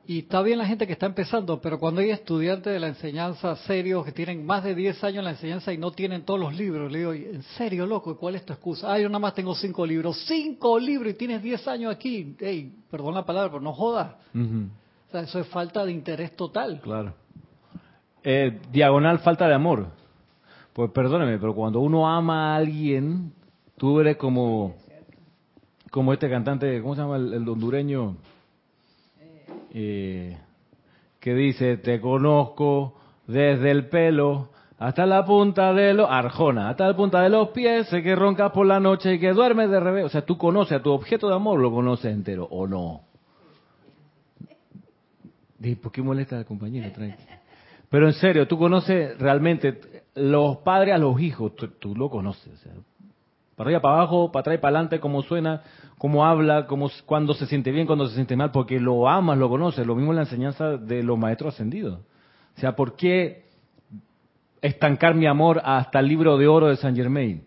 y 0.05 0.19
está 0.19 0.41
bien 0.41 0.57
la 0.57 0.65
gente 0.65 0.85
que 0.85 0.93
está 0.93 1.05
empezando, 1.05 1.61
pero 1.61 1.79
cuando 1.79 2.01
hay 2.01 2.09
estudiantes 2.09 2.73
de 2.73 2.79
la 2.79 2.87
enseñanza 2.87 3.55
serios 3.55 4.03
que 4.03 4.11
tienen 4.11 4.45
más 4.45 4.61
de 4.63 4.75
10 4.75 5.01
años 5.05 5.19
en 5.19 5.23
la 5.23 5.31
enseñanza 5.31 5.71
y 5.71 5.77
no 5.77 5.91
tienen 5.91 6.23
todos 6.23 6.41
los 6.41 6.53
libros, 6.53 6.91
le 6.91 6.99
digo, 6.99 7.13
¿en 7.13 7.41
serio, 7.43 7.85
loco? 7.85 8.17
¿Cuál 8.17 8.35
es 8.35 8.45
tu 8.45 8.51
excusa? 8.51 8.91
Ah, 8.91 8.99
yo 8.99 9.07
nada 9.07 9.19
más 9.19 9.33
tengo 9.33 9.55
5 9.55 9.85
libros. 9.85 10.25
¡Cinco 10.27 10.77
libros 10.77 11.13
y 11.13 11.15
tienes 11.15 11.41
10 11.41 11.67
años 11.69 11.95
aquí! 11.95 12.35
¡Ey, 12.39 12.73
perdón 12.91 13.15
la 13.15 13.25
palabra, 13.25 13.49
pero 13.49 13.61
no 13.61 13.71
jodas! 13.71 14.15
O 14.35 15.11
sea, 15.11 15.21
eso 15.21 15.39
es 15.39 15.47
falta 15.47 15.85
de 15.85 15.93
interés 15.93 16.35
total. 16.35 16.81
Claro. 16.81 17.13
Eh, 18.23 18.59
diagonal 18.73 19.19
falta 19.19 19.47
de 19.47 19.53
amor. 19.53 19.87
Pues 20.73 20.91
perdóneme, 20.91 21.37
pero 21.37 21.55
cuando 21.55 21.79
uno 21.79 22.09
ama 22.09 22.53
a 22.53 22.57
alguien, 22.57 23.31
tú 23.77 24.01
eres 24.01 24.17
como, 24.17 24.75
como 25.93 26.11
este 26.11 26.27
cantante, 26.27 26.81
¿cómo 26.81 26.95
se 26.95 27.01
llama 27.01 27.17
el, 27.17 27.35
el 27.35 27.47
hondureño? 27.47 28.17
eh, 29.75 30.35
que 31.19 31.35
dice, 31.35 31.77
te 31.77 32.01
conozco 32.01 32.95
desde 33.27 33.69
el 33.69 33.89
pelo 33.89 34.49
hasta 34.79 35.05
la 35.05 35.23
punta 35.23 35.71
de 35.71 35.93
los, 35.93 36.09
Arjona, 36.09 36.69
hasta 36.69 36.87
la 36.87 36.95
punta 36.95 37.21
de 37.21 37.29
los 37.29 37.49
pies, 37.49 37.87
sé 37.89 38.01
que 38.01 38.15
roncas 38.15 38.51
por 38.51 38.65
la 38.65 38.79
noche 38.79 39.13
y 39.13 39.19
que 39.19 39.33
duermes 39.33 39.69
de 39.69 39.79
revés. 39.79 40.05
O 40.05 40.09
sea, 40.09 40.25
tú 40.25 40.35
conoces 40.35 40.79
a 40.79 40.81
tu 40.81 40.89
objeto 40.91 41.29
de 41.29 41.35
amor, 41.35 41.59
lo 41.59 41.71
conoces 41.71 42.11
entero, 42.11 42.47
¿o 42.49 42.65
no? 42.65 43.01
¿Por 45.79 45.91
qué 45.91 46.01
molesta 46.01 46.37
a 46.37 46.39
la 46.39 46.45
compañera? 46.45 46.91
Pero 47.87 48.07
en 48.07 48.13
serio, 48.13 48.47
tú 48.47 48.57
conoces 48.57 49.15
realmente 49.19 49.79
los 50.15 50.57
padres 50.57 50.95
a 50.95 50.97
los 50.97 51.21
hijos, 51.21 51.53
tú, 51.55 51.95
lo 51.95 52.09
conoces. 52.09 52.51
O 52.51 52.57
sea, 52.57 52.73
para 53.55 53.67
arriba, 53.67 53.81
para 53.81 53.95
abajo, 53.95 54.31
para 54.31 54.41
atrás 54.41 54.59
para 54.59 54.77
adelante, 54.77 54.99
cómo 54.99 55.21
suena, 55.21 55.61
cómo 55.97 56.25
habla, 56.25 56.65
cómo, 56.65 56.89
cuando 57.05 57.33
se 57.33 57.45
siente 57.45 57.71
bien, 57.71 57.85
cuando 57.85 58.07
se 58.07 58.15
siente 58.15 58.35
mal, 58.35 58.51
porque 58.51 58.79
lo 58.79 59.07
amas, 59.07 59.37
lo 59.37 59.49
conoces. 59.49 59.85
Lo 59.85 59.95
mismo 59.95 60.11
en 60.11 60.17
la 60.17 60.23
enseñanza 60.23 60.77
de 60.77 61.03
los 61.03 61.17
maestros 61.17 61.53
ascendidos. 61.53 61.99
O 62.57 62.59
sea, 62.59 62.75
¿por 62.75 62.95
qué 62.95 63.45
estancar 64.61 65.15
mi 65.15 65.27
amor 65.27 65.61
hasta 65.63 65.99
el 65.99 66.07
libro 66.07 66.37
de 66.37 66.47
oro 66.47 66.67
de 66.67 66.77
San 66.77 66.95
Germain? 66.95 67.43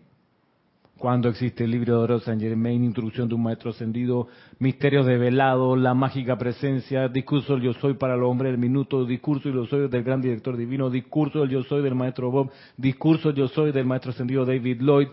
Cuando 0.97 1.29
existe 1.29 1.63
el 1.63 1.71
libro 1.71 1.97
de 1.97 2.03
oro 2.03 2.19
de 2.19 2.25
San 2.25 2.39
Germain, 2.39 2.83
introducción 2.83 3.29
de 3.29 3.35
un 3.35 3.43
maestro 3.43 3.69
ascendido, 3.69 4.29
misterios 4.57 5.05
de 5.05 5.17
velado, 5.17 5.75
la 5.75 5.93
mágica 5.93 6.37
presencia, 6.37 7.07
discurso 7.07 7.53
del 7.53 7.61
yo 7.61 7.73
soy 7.73 7.93
para 7.93 8.15
el 8.15 8.23
hombre 8.23 8.49
del 8.49 8.57
minuto, 8.57 9.05
discurso 9.05 9.49
del 9.49 9.59
yo 9.59 9.65
soy 9.67 9.87
del 9.89 10.03
gran 10.03 10.21
director 10.21 10.57
divino, 10.57 10.89
discurso 10.89 11.41
del 11.41 11.49
yo 11.49 11.63
soy 11.63 11.83
del 11.83 11.93
maestro 11.93 12.31
Bob, 12.31 12.49
discurso 12.77 13.27
del 13.27 13.37
yo 13.37 13.47
soy 13.47 13.71
del 13.71 13.85
maestro 13.85 14.09
ascendido 14.09 14.43
David 14.43 14.81
Lloyd, 14.81 15.09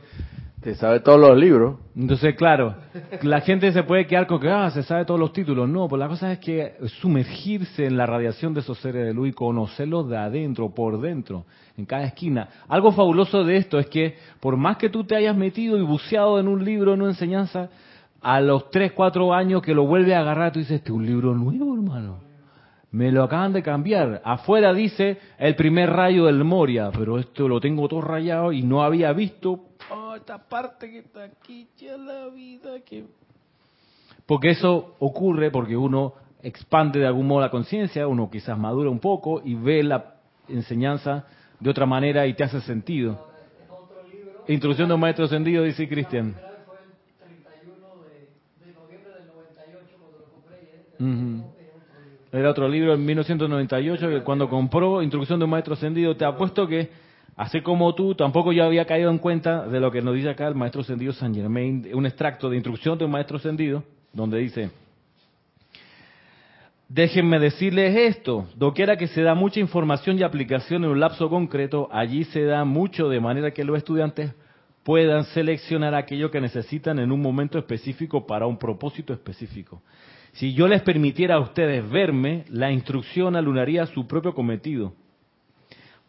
te 0.64 0.74
sabe 0.74 1.00
todos 1.00 1.20
los 1.20 1.36
libros. 1.36 1.76
Entonces, 1.94 2.34
claro, 2.36 2.74
la 3.20 3.42
gente 3.42 3.70
se 3.70 3.82
puede 3.82 4.06
quedar 4.06 4.26
con 4.26 4.40
que, 4.40 4.48
ah, 4.48 4.70
se 4.70 4.82
sabe 4.82 5.04
todos 5.04 5.20
los 5.20 5.30
títulos. 5.30 5.68
No, 5.68 5.86
pues 5.88 6.00
la 6.00 6.08
cosa 6.08 6.32
es 6.32 6.38
que 6.38 6.76
sumergirse 7.02 7.84
en 7.84 7.98
la 7.98 8.06
radiación 8.06 8.54
de 8.54 8.60
esos 8.60 8.78
seres 8.78 9.04
de 9.04 9.12
luz 9.12 9.28
y 9.28 9.32
conocerlos 9.32 10.08
de 10.08 10.16
adentro, 10.16 10.70
por 10.70 10.98
dentro, 11.02 11.44
en 11.76 11.84
cada 11.84 12.04
esquina. 12.04 12.48
Algo 12.66 12.92
fabuloso 12.92 13.44
de 13.44 13.58
esto 13.58 13.78
es 13.78 13.88
que, 13.88 14.16
por 14.40 14.56
más 14.56 14.78
que 14.78 14.88
tú 14.88 15.04
te 15.04 15.14
hayas 15.14 15.36
metido 15.36 15.76
y 15.76 15.82
buceado 15.82 16.40
en 16.40 16.48
un 16.48 16.64
libro, 16.64 16.94
en 16.94 17.02
una 17.02 17.10
enseñanza, 17.10 17.68
a 18.22 18.40
los 18.40 18.70
3, 18.70 18.92
4 18.92 19.34
años 19.34 19.60
que 19.60 19.74
lo 19.74 19.86
vuelves 19.86 20.14
a 20.14 20.20
agarrar, 20.20 20.52
tú 20.52 20.60
dices, 20.60 20.76
este 20.76 20.88
es 20.88 20.96
un 20.96 21.04
libro 21.04 21.34
nuevo, 21.34 21.74
hermano. 21.74 22.33
Me 22.94 23.10
lo 23.10 23.24
acaban 23.24 23.52
de 23.52 23.60
cambiar. 23.60 24.22
Afuera 24.24 24.72
dice 24.72 25.18
el 25.36 25.56
primer 25.56 25.90
rayo 25.90 26.26
del 26.26 26.44
Moria, 26.44 26.92
pero 26.96 27.18
esto 27.18 27.48
lo 27.48 27.60
tengo 27.60 27.88
todo 27.88 28.02
rayado 28.02 28.52
y 28.52 28.62
no 28.62 28.84
había 28.84 29.12
visto 29.12 29.64
oh, 29.90 30.14
esta 30.14 30.38
parte 30.38 30.88
que 30.88 30.98
está 31.00 31.24
aquí, 31.24 31.66
ya 31.76 31.96
la 31.96 32.28
vida 32.28 32.78
que... 32.86 33.04
Porque 34.26 34.50
eso 34.50 34.94
ocurre 35.00 35.50
porque 35.50 35.76
uno 35.76 36.14
expande 36.40 37.00
de 37.00 37.08
algún 37.08 37.26
modo 37.26 37.40
la 37.40 37.50
conciencia, 37.50 38.06
uno 38.06 38.30
quizás 38.30 38.56
madura 38.56 38.90
un 38.90 39.00
poco 39.00 39.42
y 39.44 39.56
ve 39.56 39.82
la 39.82 40.14
enseñanza 40.46 41.26
de 41.58 41.70
otra 41.70 41.86
manera 41.86 42.28
y 42.28 42.34
te 42.34 42.44
hace 42.44 42.60
sentido. 42.60 43.26
Introducción 44.46 44.86
de 44.86 44.94
un 44.94 45.00
maestro 45.00 45.24
ascendido, 45.24 45.64
dice 45.64 45.88
Cristian. 45.88 46.36
Era 52.34 52.50
otro 52.50 52.68
libro 52.68 52.94
en 52.94 53.04
1998 53.04 54.08
que 54.08 54.22
cuando 54.22 54.48
compró 54.48 55.00
Introducción 55.02 55.38
de 55.38 55.44
un 55.44 55.52
maestro 55.52 55.74
ascendido, 55.74 56.16
te 56.16 56.24
apuesto 56.24 56.66
que 56.66 56.90
Así 57.36 57.62
como 57.62 57.92
tú, 57.94 58.14
tampoco 58.14 58.52
yo 58.52 58.64
había 58.64 58.84
caído 58.84 59.10
en 59.10 59.18
cuenta 59.18 59.66
de 59.66 59.80
lo 59.80 59.90
que 59.90 60.00
nos 60.00 60.14
dice 60.14 60.30
acá 60.30 60.46
el 60.46 60.54
maestro 60.54 60.82
ascendido 60.82 61.12
San 61.12 61.34
Germain, 61.34 61.84
un 61.92 62.06
extracto 62.06 62.48
de 62.48 62.56
instrucción 62.56 62.96
de 62.96 63.04
un 63.04 63.10
maestro 63.10 63.38
ascendido, 63.38 63.82
donde 64.12 64.38
dice, 64.38 64.70
Déjenme 66.88 67.40
decirles 67.40 67.96
esto, 67.96 68.46
doquiera 68.54 68.96
que 68.96 69.08
se 69.08 69.22
da 69.22 69.34
mucha 69.34 69.58
información 69.58 70.16
y 70.16 70.22
aplicación 70.22 70.84
en 70.84 70.90
un 70.90 71.00
lapso 71.00 71.28
concreto, 71.28 71.88
allí 71.90 72.22
se 72.24 72.44
da 72.44 72.64
mucho 72.64 73.08
de 73.08 73.18
manera 73.18 73.50
que 73.50 73.64
los 73.64 73.78
estudiantes 73.78 74.32
puedan 74.84 75.24
seleccionar 75.24 75.94
aquello 75.96 76.30
que 76.30 76.40
necesitan 76.40 77.00
en 77.00 77.10
un 77.10 77.20
momento 77.20 77.58
específico 77.58 78.26
para 78.28 78.46
un 78.46 78.58
propósito 78.58 79.12
específico. 79.12 79.82
Si 80.34 80.52
yo 80.52 80.66
les 80.66 80.82
permitiera 80.82 81.36
a 81.36 81.40
ustedes 81.40 81.88
verme, 81.88 82.44
la 82.48 82.72
instrucción 82.72 83.36
alunaría 83.36 83.86
su 83.86 84.08
propio 84.08 84.34
cometido. 84.34 84.92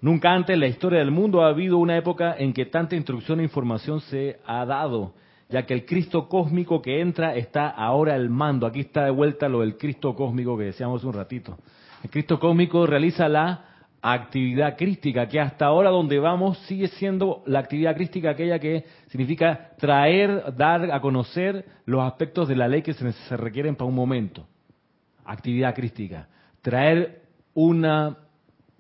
Nunca 0.01 0.34
antes 0.34 0.55
en 0.55 0.62
la 0.62 0.67
historia 0.67 0.98
del 0.98 1.12
mundo 1.12 1.44
ha 1.44 1.50
habido 1.50 1.77
una 1.77 1.96
época 1.96 2.36
en 2.36 2.51
que 2.51 2.65
tanta 2.65 2.96
instrucción 2.96 3.39
e 3.39 3.44
información 3.44 4.01
se 4.01 4.39
ha 4.48 4.65
dado, 4.65 5.13
ya 5.48 5.67
que 5.67 5.75
el 5.75 5.86
Cristo 5.86 6.27
cósmico 6.27 6.82
que 6.82 7.01
entra 7.01 7.36
está 7.36 7.70
ahora 7.70 8.15
al 8.15 8.32
mando. 8.32 8.65
Aquí 8.65 8.79
está 8.79 9.05
de 9.05 9.12
vuelta 9.12 9.48
lo 9.48 9.62
del 9.62 9.77
Cristo 9.77 10.15
cósmico 10.15 10.58
que 10.58 10.65
decíamos 10.65 11.03
un 11.03 11.13
ratito. 11.13 11.60
El 12.03 12.10
Cristo 12.10 12.39
cósmico 12.39 12.88
realiza 12.88 13.29
la 13.29 13.75
actividad 14.13 14.77
crística, 14.77 15.27
que 15.27 15.39
hasta 15.39 15.65
ahora 15.65 15.89
donde 15.89 16.19
vamos 16.19 16.59
sigue 16.59 16.88
siendo 16.89 17.41
la 17.47 17.59
actividad 17.59 17.95
crística 17.95 18.29
aquella 18.29 18.59
que 18.59 18.85
significa 19.07 19.71
traer, 19.79 20.53
dar 20.55 20.91
a 20.91 21.01
conocer 21.01 21.65
los 21.85 22.03
aspectos 22.03 22.47
de 22.47 22.55
la 22.55 22.67
ley 22.67 22.83
que 22.83 22.93
se, 22.93 23.38
requieren 23.38 23.75
para 23.75 23.88
un 23.88 23.95
momento. 23.95 24.47
Actividad 25.25 25.74
crística. 25.74 26.27
Traer 26.62 27.24
una, 27.55 28.17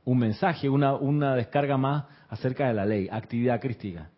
un 0.03 0.19
mensaje, 0.19 0.69
una, 0.69 0.93
una 0.93 1.35
descarga 1.35 1.75
más 1.75 2.05
acerca 2.29 2.67
de 2.67 2.75
la 2.75 2.85
ley. 2.85 3.07
Actividad 3.11 3.59
crística. 3.59 4.11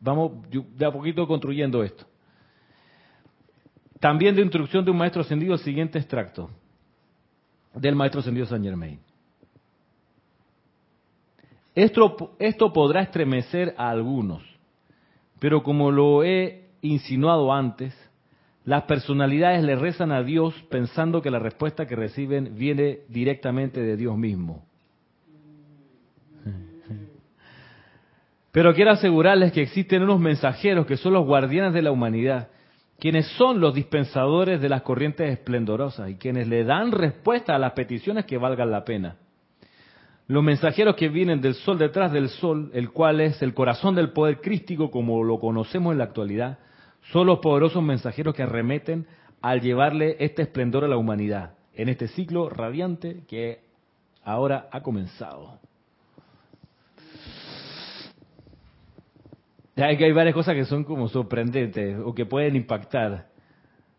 Vamos 0.00 0.32
de 0.50 0.86
a 0.86 0.90
poquito 0.90 1.24
construyendo 1.28 1.84
esto. 1.84 2.04
También 4.00 4.34
de 4.34 4.42
instrucción 4.42 4.84
de 4.84 4.90
un 4.90 4.98
maestro 4.98 5.22
ascendido, 5.22 5.56
siguiente 5.56 5.98
extracto 5.98 6.50
del 7.74 7.94
maestro 7.94 8.20
ascendido 8.20 8.46
San 8.46 8.62
Germain. 8.62 8.98
Esto, 11.74 12.36
esto 12.38 12.72
podrá 12.72 13.02
estremecer 13.02 13.74
a 13.76 13.90
algunos, 13.90 14.42
pero 15.40 15.62
como 15.62 15.90
lo 15.90 16.22
he 16.22 16.68
insinuado 16.82 17.52
antes, 17.52 17.94
las 18.64 18.84
personalidades 18.84 19.62
le 19.62 19.76
rezan 19.76 20.12
a 20.12 20.22
Dios 20.22 20.54
pensando 20.70 21.20
que 21.20 21.30
la 21.30 21.38
respuesta 21.38 21.86
que 21.86 21.96
reciben 21.96 22.56
viene 22.56 23.00
directamente 23.08 23.82
de 23.82 23.96
Dios 23.96 24.16
mismo. 24.16 24.64
Pero 28.52 28.72
quiero 28.72 28.92
asegurarles 28.92 29.52
que 29.52 29.62
existen 29.62 30.04
unos 30.04 30.20
mensajeros 30.20 30.86
que 30.86 30.96
son 30.96 31.12
los 31.12 31.26
guardianes 31.26 31.74
de 31.74 31.82
la 31.82 31.90
humanidad, 31.90 32.50
quienes 33.00 33.26
son 33.32 33.60
los 33.60 33.74
dispensadores 33.74 34.60
de 34.60 34.68
las 34.68 34.82
corrientes 34.82 35.28
esplendorosas 35.28 36.08
y 36.08 36.14
quienes 36.14 36.46
le 36.46 36.62
dan 36.62 36.92
respuesta 36.92 37.56
a 37.56 37.58
las 37.58 37.72
peticiones 37.72 38.26
que 38.26 38.38
valgan 38.38 38.70
la 38.70 38.84
pena. 38.84 39.16
Los 40.26 40.42
mensajeros 40.42 40.96
que 40.96 41.10
vienen 41.10 41.42
del 41.42 41.54
sol 41.54 41.78
detrás 41.78 42.10
del 42.10 42.30
sol, 42.30 42.70
el 42.72 42.90
cual 42.90 43.20
es 43.20 43.42
el 43.42 43.52
corazón 43.52 43.94
del 43.94 44.12
poder 44.12 44.40
crístico 44.40 44.90
como 44.90 45.22
lo 45.22 45.38
conocemos 45.38 45.92
en 45.92 45.98
la 45.98 46.04
actualidad, 46.04 46.58
son 47.12 47.26
los 47.26 47.40
poderosos 47.40 47.82
mensajeros 47.82 48.34
que 48.34 48.42
arremeten 48.42 49.06
al 49.42 49.60
llevarle 49.60 50.16
este 50.20 50.42
esplendor 50.42 50.84
a 50.84 50.88
la 50.88 50.96
humanidad 50.96 51.54
en 51.74 51.90
este 51.90 52.08
ciclo 52.08 52.48
radiante 52.48 53.24
que 53.28 53.60
ahora 54.22 54.68
ha 54.72 54.82
comenzado. 54.82 55.58
Ya 59.76 59.86
hay 59.86 60.12
varias 60.12 60.34
cosas 60.34 60.54
que 60.54 60.64
son 60.64 60.84
como 60.84 61.08
sorprendentes 61.08 61.98
o 62.02 62.14
que 62.14 62.24
pueden 62.24 62.56
impactar 62.56 63.26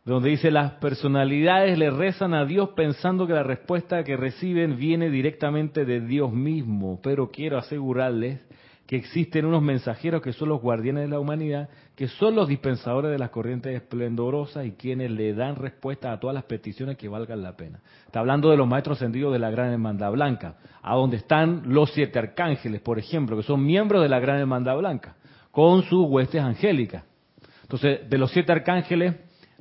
donde 0.05 0.29
dice 0.29 0.51
las 0.51 0.73
personalidades 0.73 1.77
le 1.79 1.89
rezan 1.89 2.35
a 2.35 2.45
Dios 2.45 2.69
pensando 2.75 3.25
que 3.25 3.33
la 3.33 3.41
respuesta 3.41 4.03
que 4.03 4.15
reciben 4.15 4.77
viene 4.77 5.09
directamente 5.09 5.83
de 5.83 5.99
Dios 5.99 6.31
mismo, 6.31 6.99
pero 7.01 7.31
quiero 7.31 7.57
asegurarles 7.57 8.39
que 8.85 8.97
existen 8.97 9.45
unos 9.45 9.63
mensajeros 9.63 10.21
que 10.21 10.31
son 10.31 10.49
los 10.49 10.61
guardianes 10.61 11.05
de 11.05 11.09
la 11.09 11.19
humanidad, 11.19 11.69
que 11.95 12.07
son 12.07 12.35
los 12.35 12.47
dispensadores 12.47 13.09
de 13.09 13.17
las 13.17 13.31
corrientes 13.31 13.75
esplendorosas 13.75 14.67
y 14.67 14.73
quienes 14.73 15.09
le 15.09 15.33
dan 15.33 15.55
respuesta 15.55 16.11
a 16.11 16.19
todas 16.19 16.35
las 16.35 16.43
peticiones 16.43 16.95
que 16.97 17.09
valgan 17.09 17.41
la 17.41 17.57
pena. 17.57 17.79
Está 18.05 18.19
hablando 18.19 18.51
de 18.51 18.57
los 18.57 18.67
maestros 18.67 18.99
ascendidos 18.99 19.33
de 19.33 19.39
la 19.39 19.49
Gran 19.49 19.71
Hermandad 19.71 20.11
Blanca, 20.11 20.57
a 20.83 20.93
donde 20.93 21.17
están 21.17 21.63
los 21.65 21.91
siete 21.93 22.19
arcángeles, 22.19 22.79
por 22.81 22.99
ejemplo, 22.99 23.37
que 23.37 23.43
son 23.43 23.65
miembros 23.65 24.03
de 24.03 24.09
la 24.09 24.19
Gran 24.19 24.37
Hermandad 24.37 24.77
Blanca, 24.77 25.15
con 25.49 25.81
sus 25.81 26.05
huestes 26.07 26.43
angélicas. 26.43 27.05
Entonces, 27.63 28.07
de 28.07 28.17
los 28.19 28.29
siete 28.29 28.51
arcángeles, 28.51 29.15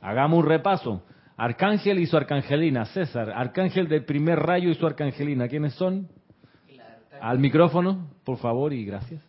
Hagamos 0.04 0.40
un 0.40 0.46
repaso. 0.46 1.02
Arcángel 1.38 1.98
y 1.98 2.06
su 2.06 2.16
arcangelina. 2.18 2.84
César, 2.84 3.30
arcángel 3.30 3.88
del 3.88 4.04
primer 4.04 4.38
rayo 4.38 4.68
y 4.68 4.74
su 4.74 4.86
arcangelina. 4.86 5.48
¿Quiénes 5.48 5.72
son? 5.74 6.08
Al 7.22 7.38
micrófono, 7.38 8.10
por 8.22 8.36
favor, 8.36 8.74
y 8.74 8.84
gracias. 8.84 9.22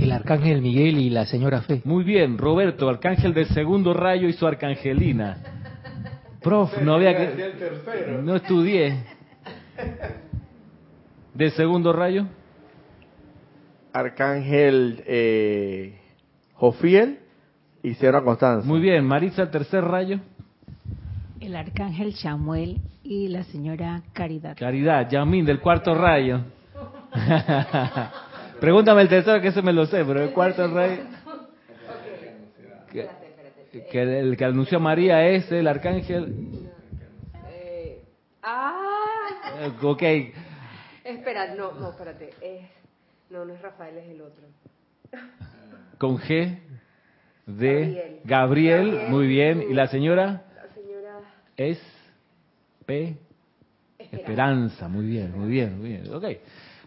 El 0.00 0.10
arcángel 0.10 0.62
Miguel 0.62 0.96
y 0.96 1.10
la 1.10 1.26
señora 1.26 1.60
Fe. 1.60 1.82
Muy 1.84 2.02
bien, 2.02 2.38
Roberto, 2.38 2.88
arcángel 2.88 3.34
del 3.34 3.48
segundo 3.48 3.92
rayo 3.92 4.26
y 4.26 4.32
su 4.32 4.46
arcangelina. 4.46 5.36
Prof, 6.40 6.72
no 6.80 6.94
había 6.94 7.14
que... 7.14 8.22
No 8.22 8.36
estudié. 8.36 9.04
¿Del 11.34 11.50
segundo 11.50 11.92
rayo? 11.92 12.26
Arcángel 13.92 15.04
eh, 15.06 16.00
Jofiel 16.54 17.27
y 17.82 17.94
Sierra 17.94 18.22
Constanza. 18.22 18.66
Muy 18.66 18.80
bien, 18.80 19.04
Marisa, 19.04 19.42
el 19.42 19.50
tercer 19.50 19.84
rayo. 19.84 20.20
El 21.40 21.54
arcángel 21.54 22.14
Samuel 22.14 22.80
y 23.02 23.28
la 23.28 23.44
señora 23.44 24.02
Caridad. 24.12 24.56
Caridad, 24.58 25.08
Yamín, 25.08 25.44
del 25.44 25.60
cuarto 25.60 25.94
rayo. 25.94 26.40
Pregúntame 28.60 29.02
el 29.02 29.08
tercero, 29.08 29.40
que 29.40 29.48
ese 29.48 29.62
me 29.62 29.72
lo 29.72 29.86
sé, 29.86 30.04
pero 30.04 30.22
el 30.22 30.32
cuarto 30.32 30.66
rayo. 30.68 31.02
Que, 32.90 34.20
el 34.20 34.36
que 34.36 34.44
anunció 34.44 34.78
a 34.78 34.80
María 34.80 35.28
es 35.28 35.50
el 35.52 35.68
arcángel. 35.68 36.68
Eh, 37.50 38.02
ah. 38.42 39.72
Ok. 39.82 40.02
Espera, 41.04 41.54
no, 41.54 41.72
no, 41.74 41.90
espérate. 41.90 42.30
no, 43.30 43.44
no 43.44 43.54
es 43.54 43.62
Rafael, 43.62 43.96
es 43.98 44.08
el 44.10 44.20
otro. 44.22 44.44
Con 45.98 46.18
G 46.18 46.58
de 47.48 48.20
Gabriel. 48.24 49.06
Muy 49.08 49.26
bien. 49.26 49.64
¿Y 49.68 49.74
la 49.74 49.88
señora? 49.88 50.44
La 50.54 50.74
señora 50.74 51.20
es 51.56 51.80
P. 52.86 53.16
Esperanza. 53.98 54.88
Muy 54.88 55.06
bien, 55.06 55.32
muy 55.36 55.48
bien, 55.48 55.78
muy 55.78 55.88
bien. 55.88 56.14
Ok. 56.14 56.24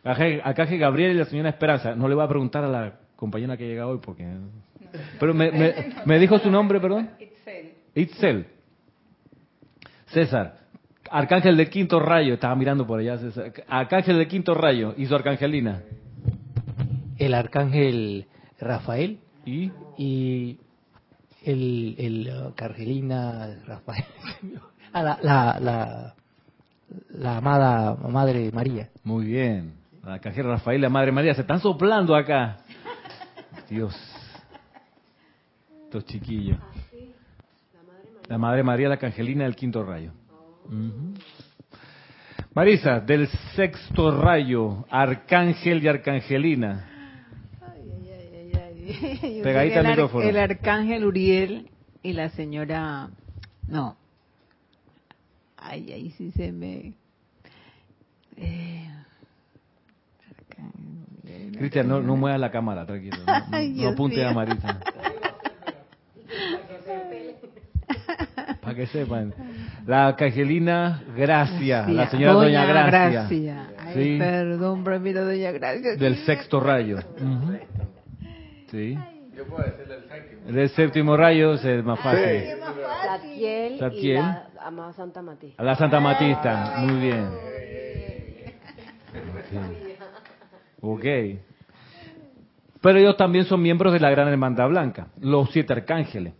Acá 0.03 0.65
que 0.65 0.77
Gabriel 0.77 1.11
y 1.11 1.15
la 1.15 1.25
señora 1.25 1.49
Esperanza. 1.49 1.95
No 1.95 2.07
le 2.07 2.15
voy 2.15 2.23
a 2.23 2.27
preguntar 2.27 2.63
a 2.63 2.67
la 2.67 2.93
compañera 3.15 3.57
que 3.57 3.67
llega 3.67 3.87
hoy 3.87 3.99
porque... 4.01 4.25
Pero 5.19 5.33
me, 5.33 5.51
me, 6.05 6.19
dijo 6.19 6.37
su 6.39 6.51
nombre, 6.51 6.79
perdón. 6.79 7.11
Itzel. 7.19 7.71
Itzel. 7.95 8.45
César. 10.07 10.57
Arcángel 11.09 11.55
del 11.55 11.69
quinto 11.69 11.99
rayo. 11.99 12.33
Estaba 12.33 12.55
mirando 12.55 12.85
por 12.85 12.99
allá, 12.99 13.17
César. 13.17 13.53
Arcángel 13.67 14.17
del 14.17 14.27
quinto 14.27 14.53
rayo. 14.53 14.93
¿Y 14.97 15.05
su 15.05 15.15
arcangelina? 15.15 15.81
El 17.17 17.33
arcángel 17.33 18.25
Rafael. 18.59 19.19
¿Y? 19.45 19.71
y 19.97 20.59
el, 21.43 21.95
el 21.97 22.29
uh, 22.29 22.53
Cargelina 22.55 23.57
Rafael, 23.65 24.05
ah, 24.93 25.03
la, 25.03 25.19
la, 25.21 25.59
la, 25.59 26.15
la, 27.09 27.37
amada 27.37 27.95
Madre 27.95 28.51
María. 28.51 28.89
Muy 29.03 29.25
bien. 29.25 29.73
La 30.03 30.19
Cargelina 30.19 30.53
Rafael 30.53 30.79
y 30.79 30.81
la 30.81 30.89
Madre 30.89 31.11
María 31.11 31.33
se 31.33 31.41
están 31.41 31.59
soplando 31.59 32.15
acá. 32.15 32.57
Dios. 33.69 33.95
Estos 35.85 36.05
chiquillos. 36.05 36.57
La 38.27 38.37
Madre 38.37 38.63
María, 38.63 38.87
la 38.87 38.97
Cangelina 38.97 39.43
del 39.43 39.55
quinto 39.55 39.83
rayo. 39.83 40.11
Marisa, 42.53 42.99
del 42.99 43.27
sexto 43.55 44.21
rayo, 44.21 44.85
Arcángel 44.89 45.83
y 45.83 45.87
Arcangelina. 45.87 46.90
Pegadita 49.43 49.79
al 49.79 49.87
micrófono. 49.87 50.27
El 50.27 50.37
arcángel 50.37 51.05
Uriel 51.05 51.69
y 52.03 52.13
la 52.13 52.29
señora. 52.29 53.09
No. 53.67 53.95
Ay, 55.57 55.91
ahí 55.91 56.11
sí 56.11 56.31
se 56.31 56.51
me. 56.51 56.93
Eh, 58.37 58.87
Cristian, 61.57 61.87
no, 61.87 62.01
no 62.01 62.15
muevas 62.15 62.39
la 62.39 62.51
cámara, 62.51 62.85
tranquilo. 62.85 63.17
No, 63.25 63.89
apunte 63.89 64.25
a 64.25 64.33
Marisa. 64.33 64.79
Para 68.61 68.75
que 68.75 68.87
sepan. 68.87 69.33
La 69.85 70.15
Cangelina 70.15 71.03
Gracia, 71.15 71.87
la 71.87 72.09
señora 72.09 72.33
Doña, 72.33 72.65
Gracia. 72.65 73.69
Ay, 73.77 74.17
perdón, 74.17 74.83
pero 74.83 75.25
Doña 75.25 75.51
Gracia. 75.51 75.95
Del 75.95 76.17
sexto 76.25 76.59
rayo. 76.59 76.99
Sí. 78.71 78.97
Yo 79.35 79.45
puedo 79.47 79.63
decirle 79.63 79.95
el 79.95 80.03
séptimo. 80.09 80.59
El 80.59 80.69
séptimo 80.69 81.17
rayo 81.17 81.53
es 81.53 81.83
más 81.83 81.99
fácil. 81.99 82.43
Satiel, 83.05 83.73
y 83.93 84.13
la 84.13 84.93
Santa 84.93 85.21
Matista. 85.21 85.61
A 85.61 85.65
la 85.65 85.75
Santa 85.75 85.99
Matista, 85.99 86.73
muy 86.77 86.99
bien. 87.01 87.29
Ok. 90.81 91.05
Pero 92.81 92.97
ellos 92.97 93.17
también 93.17 93.45
son 93.45 93.61
miembros 93.61 93.93
de 93.93 93.99
la 93.99 94.09
Gran 94.09 94.27
Hermandad 94.29 94.69
Blanca, 94.69 95.07
los 95.19 95.51
siete 95.51 95.73
arcángeles. 95.73 96.33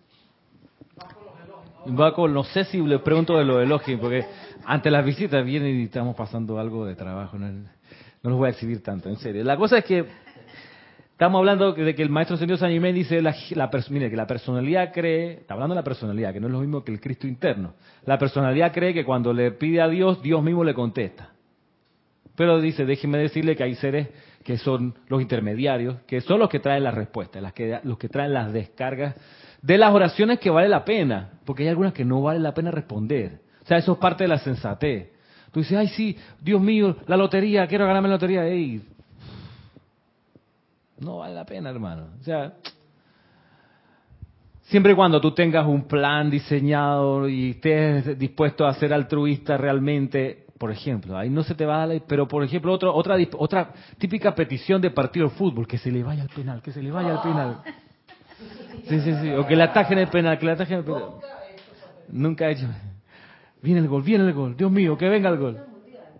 Va 1.87 2.13
con, 2.13 2.33
no 2.33 2.43
sé 2.43 2.63
si 2.65 2.79
le 2.81 2.99
pregunto 2.99 3.37
de 3.37 3.45
los 3.45 3.61
elogios, 3.61 3.99
porque 3.99 4.25
ante 4.65 4.89
las 4.89 5.03
visitas 5.03 5.43
vienen 5.45 5.79
y 5.79 5.83
estamos 5.83 6.15
pasando 6.15 6.59
algo 6.59 6.85
de 6.85 6.95
trabajo. 6.95 7.37
No, 7.37 7.47
no 7.49 8.29
los 8.29 8.37
voy 8.37 8.47
a 8.47 8.51
exhibir 8.51 8.81
tanto, 8.81 9.09
en 9.09 9.17
serio. 9.17 9.43
La 9.43 9.57
cosa 9.57 9.79
es 9.79 9.85
que 9.85 10.05
estamos 11.21 11.37
hablando 11.37 11.73
de 11.73 11.93
que 11.93 12.01
el 12.01 12.09
maestro 12.09 12.35
señor 12.35 12.57
San 12.57 12.71
Jiménez 12.71 13.07
dice, 13.07 13.21
la, 13.21 13.35
mire, 13.91 14.09
que 14.09 14.15
la 14.15 14.25
personalidad 14.25 14.91
cree, 14.91 15.33
está 15.33 15.53
hablando 15.53 15.75
de 15.75 15.79
la 15.81 15.83
personalidad, 15.83 16.33
que 16.33 16.39
no 16.39 16.47
es 16.47 16.53
lo 16.53 16.61
mismo 16.61 16.83
que 16.83 16.91
el 16.91 16.99
Cristo 16.99 17.27
interno. 17.27 17.75
La 18.07 18.17
personalidad 18.17 18.73
cree 18.73 18.91
que 18.91 19.05
cuando 19.05 19.31
le 19.31 19.51
pide 19.51 19.81
a 19.81 19.87
Dios, 19.87 20.19
Dios 20.23 20.41
mismo 20.41 20.63
le 20.63 20.73
contesta. 20.73 21.29
Pero 22.35 22.59
dice, 22.59 22.85
déjeme 22.85 23.19
decirle 23.19 23.55
que 23.55 23.61
hay 23.61 23.75
seres 23.75 24.07
que 24.43 24.57
son 24.57 24.95
los 25.09 25.21
intermediarios, 25.21 25.97
que 26.07 26.21
son 26.21 26.39
los 26.39 26.49
que 26.49 26.59
traen 26.59 26.83
las 26.83 26.95
respuestas, 26.95 27.39
las 27.39 27.53
que, 27.53 27.79
los 27.83 27.99
que 27.99 28.09
traen 28.09 28.33
las 28.33 28.51
descargas 28.51 29.15
de 29.61 29.77
las 29.77 29.93
oraciones 29.93 30.39
que 30.39 30.49
vale 30.49 30.69
la 30.69 30.83
pena, 30.83 31.33
porque 31.45 31.61
hay 31.61 31.69
algunas 31.69 31.93
que 31.93 32.03
no 32.03 32.23
vale 32.23 32.39
la 32.39 32.55
pena 32.55 32.71
responder. 32.71 33.41
O 33.61 33.67
sea, 33.67 33.77
eso 33.77 33.91
es 33.91 33.97
parte 33.99 34.23
de 34.23 34.29
la 34.29 34.39
sensatez. 34.39 35.11
Tú 35.51 35.59
dices, 35.59 35.77
ay, 35.77 35.89
sí, 35.89 36.17
Dios 36.41 36.59
mío, 36.59 36.95
la 37.05 37.15
lotería, 37.15 37.67
quiero 37.67 37.85
ganarme 37.85 38.07
la 38.07 38.15
lotería. 38.15 38.47
Ey, 38.47 38.81
no 41.01 41.17
vale 41.17 41.35
la 41.35 41.45
pena, 41.45 41.69
hermano. 41.69 42.07
O 42.19 42.23
sea, 42.23 42.53
siempre 44.63 44.93
y 44.93 44.95
cuando 44.95 45.19
tú 45.19 45.33
tengas 45.33 45.65
un 45.65 45.83
plan 45.83 46.29
diseñado 46.29 47.27
y 47.27 47.51
estés 47.51 48.17
dispuesto 48.17 48.65
a 48.65 48.73
ser 48.75 48.93
altruista 48.93 49.57
realmente, 49.57 50.45
por 50.57 50.71
ejemplo, 50.71 51.17
ahí 51.17 51.29
no 51.29 51.43
se 51.43 51.55
te 51.55 51.65
va 51.65 51.83
a 51.83 51.87
dar, 51.87 52.01
pero 52.07 52.27
por 52.27 52.43
ejemplo, 52.43 52.71
otra 52.71 52.91
otra 52.91 53.17
otra 53.37 53.73
típica 53.97 54.33
petición 54.35 54.79
de 54.79 54.91
partido 54.91 55.27
de 55.27 55.35
fútbol, 55.35 55.67
que 55.67 55.77
se 55.77 55.91
le 55.91 56.03
vaya 56.03 56.21
al 56.21 56.29
penal, 56.29 56.61
que 56.61 56.71
se 56.71 56.81
le 56.81 56.91
vaya 56.91 57.13
al 57.13 57.21
penal. 57.21 57.61
Sí, 58.87 58.99
sí, 59.01 59.13
sí. 59.21 59.31
O 59.31 59.45
que 59.45 59.55
le 59.55 59.63
atajen 59.63 59.97
el 59.97 60.07
penal, 60.07 60.37
que 60.37 60.45
le 60.45 60.51
atajen 60.53 60.79
el 60.79 60.83
penal. 60.83 61.03
Nunca 62.09 62.47
he 62.47 62.53
hecho. 62.53 62.67
Viene 63.61 63.79
el 63.79 63.87
gol, 63.87 64.01
viene 64.01 64.25
el 64.25 64.33
gol. 64.33 64.55
Dios 64.55 64.71
mío, 64.71 64.97
que 64.97 65.09
venga 65.09 65.29
el 65.29 65.37
gol. 65.37 65.57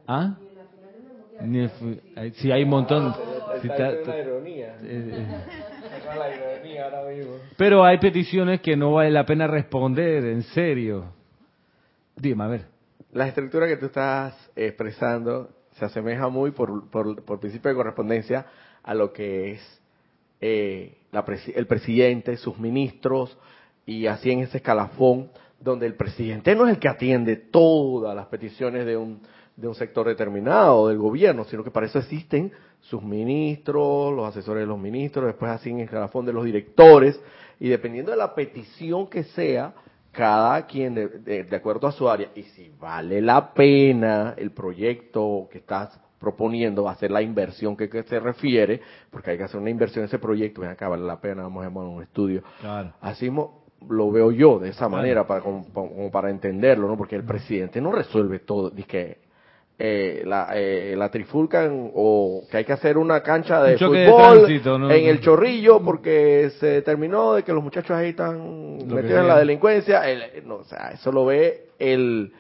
¿Ah? 0.08 0.36
Si 2.34 2.52
hay 2.52 2.64
un 2.64 2.70
montón. 2.70 3.31
Pero 7.58 7.84
hay 7.84 7.98
peticiones 8.00 8.62
que 8.62 8.76
no 8.76 8.94
vale 8.94 9.12
la 9.12 9.26
pena 9.26 9.48
responder, 9.48 10.26
en 10.26 10.44
serio. 10.44 11.14
Dime, 12.16 12.44
a 12.44 12.48
ver. 12.48 12.66
La 13.14 13.28
estructura 13.28 13.68
que 13.68 13.78
tú 13.78 13.88
estás 13.88 14.52
expresando 14.56 15.50
se 15.74 15.86
asemeja 15.86 16.30
muy 16.30 16.52
por, 16.52 16.90
por, 16.90 17.24
por 17.24 17.40
principio 17.40 17.70
de 17.70 17.76
correspondencia 17.76 18.46
a 18.84 18.94
lo 18.94 19.12
que 19.12 19.52
es 19.52 19.82
eh, 20.40 20.98
el 21.56 21.68
presidente, 21.68 22.38
sus 22.38 22.58
ministros, 22.58 23.38
y 23.86 24.08
así 24.08 24.32
en 24.32 24.40
ese 24.40 24.58
escalafón, 24.58 25.30
donde 25.60 25.86
el 25.86 25.96
presidente 25.96 26.56
no 26.56 26.66
es 26.66 26.74
el 26.74 26.80
que 26.80 26.88
atiende 26.88 27.36
todas 27.36 28.16
las 28.16 28.28
peticiones 28.28 28.86
de 28.86 28.98
un, 28.98 29.22
de 29.56 29.68
un 29.68 29.76
sector 29.76 30.08
determinado 30.08 30.88
del 30.88 30.98
gobierno, 30.98 31.44
sino 31.44 31.64
que 31.64 31.72
para 31.72 31.86
eso 31.86 32.00
existen 32.00 32.52
sus 32.82 33.02
ministros, 33.02 34.14
los 34.14 34.28
asesores 34.28 34.62
de 34.62 34.68
los 34.68 34.80
ministros, 34.80 35.26
después 35.26 35.52
así 35.52 35.70
en 35.70 35.78
el 35.78 35.86
escalafón 35.86 36.26
de 36.26 36.34
los 36.34 36.46
directores, 36.46 37.20
y 37.60 37.70
dependiendo 37.70 38.12
de 38.12 38.18
la 38.18 38.36
petición 38.36 39.08
que 39.08 39.24
sea, 39.24 39.74
cada 40.12 40.66
quien 40.66 40.94
de, 40.94 41.44
de 41.44 41.56
acuerdo 41.56 41.88
a 41.88 41.92
su 41.92 42.10
área, 42.10 42.30
y 42.36 42.44
si 42.44 42.70
vale 42.80 43.22
la 43.22 43.54
pena 43.54 44.34
el 44.38 44.52
proyecto 44.52 45.48
que 45.50 45.60
estás 45.60 45.98
proponiendo 46.22 46.88
hacer 46.88 47.10
la 47.10 47.24
inversión 47.24 47.76
que, 47.76 48.04
se 48.04 48.20
refiere, 48.20 48.80
porque 49.10 49.32
hay 49.32 49.38
que 49.38 49.44
hacer 49.44 49.60
una 49.60 49.72
inversión 49.72 50.04
en 50.04 50.08
ese 50.08 50.20
proyecto, 50.20 50.62
ven 50.62 50.70
acá, 50.70 50.88
vale 50.88 51.04
la 51.04 51.20
pena, 51.20 51.42
vamos 51.42 51.66
a 51.66 51.70
un 51.70 52.04
estudio. 52.04 52.44
Así 53.02 53.30
lo 53.90 54.12
veo 54.12 54.32
yo 54.32 54.60
de 54.60 54.70
esa 54.70 54.88
manera, 54.88 55.26
para 55.26 55.42
como, 55.42 56.12
para 56.12 56.30
entenderlo, 56.30 56.88
¿no? 56.88 56.96
Porque 56.96 57.16
el 57.16 57.24
presidente 57.24 57.82
no 57.82 57.92
resuelve 57.92 58.40
todo, 58.40 58.70
dice 58.70 58.88
que 58.88 59.31
eh, 59.84 60.22
la, 60.28 60.50
eh, 60.54 60.94
la 60.96 61.10
trifulcan 61.10 61.90
o 61.96 62.44
que 62.52 62.58
hay 62.58 62.66
que 62.66 62.74
hacer 62.74 63.00
una 63.00 63.24
cancha 63.24 63.64
de 63.64 63.80
fútbol 63.80 64.92
en 64.92 65.08
el 65.08 65.22
chorrillo 65.22 65.82
porque 65.82 66.52
se 66.60 66.68
determinó 66.68 67.34
de 67.34 67.42
que 67.42 67.52
los 67.52 67.64
muchachos 67.64 67.98
ahí 67.98 68.10
están 68.10 68.78
metidos 68.78 69.22
en 69.22 69.28
la 69.28 69.40
delincuencia. 69.40 70.04
no, 70.46 70.58
o 70.58 70.64
sea, 70.66 70.92
eso 70.92 71.12
lo 71.12 71.26
ve 71.26 71.70
el 71.80 72.32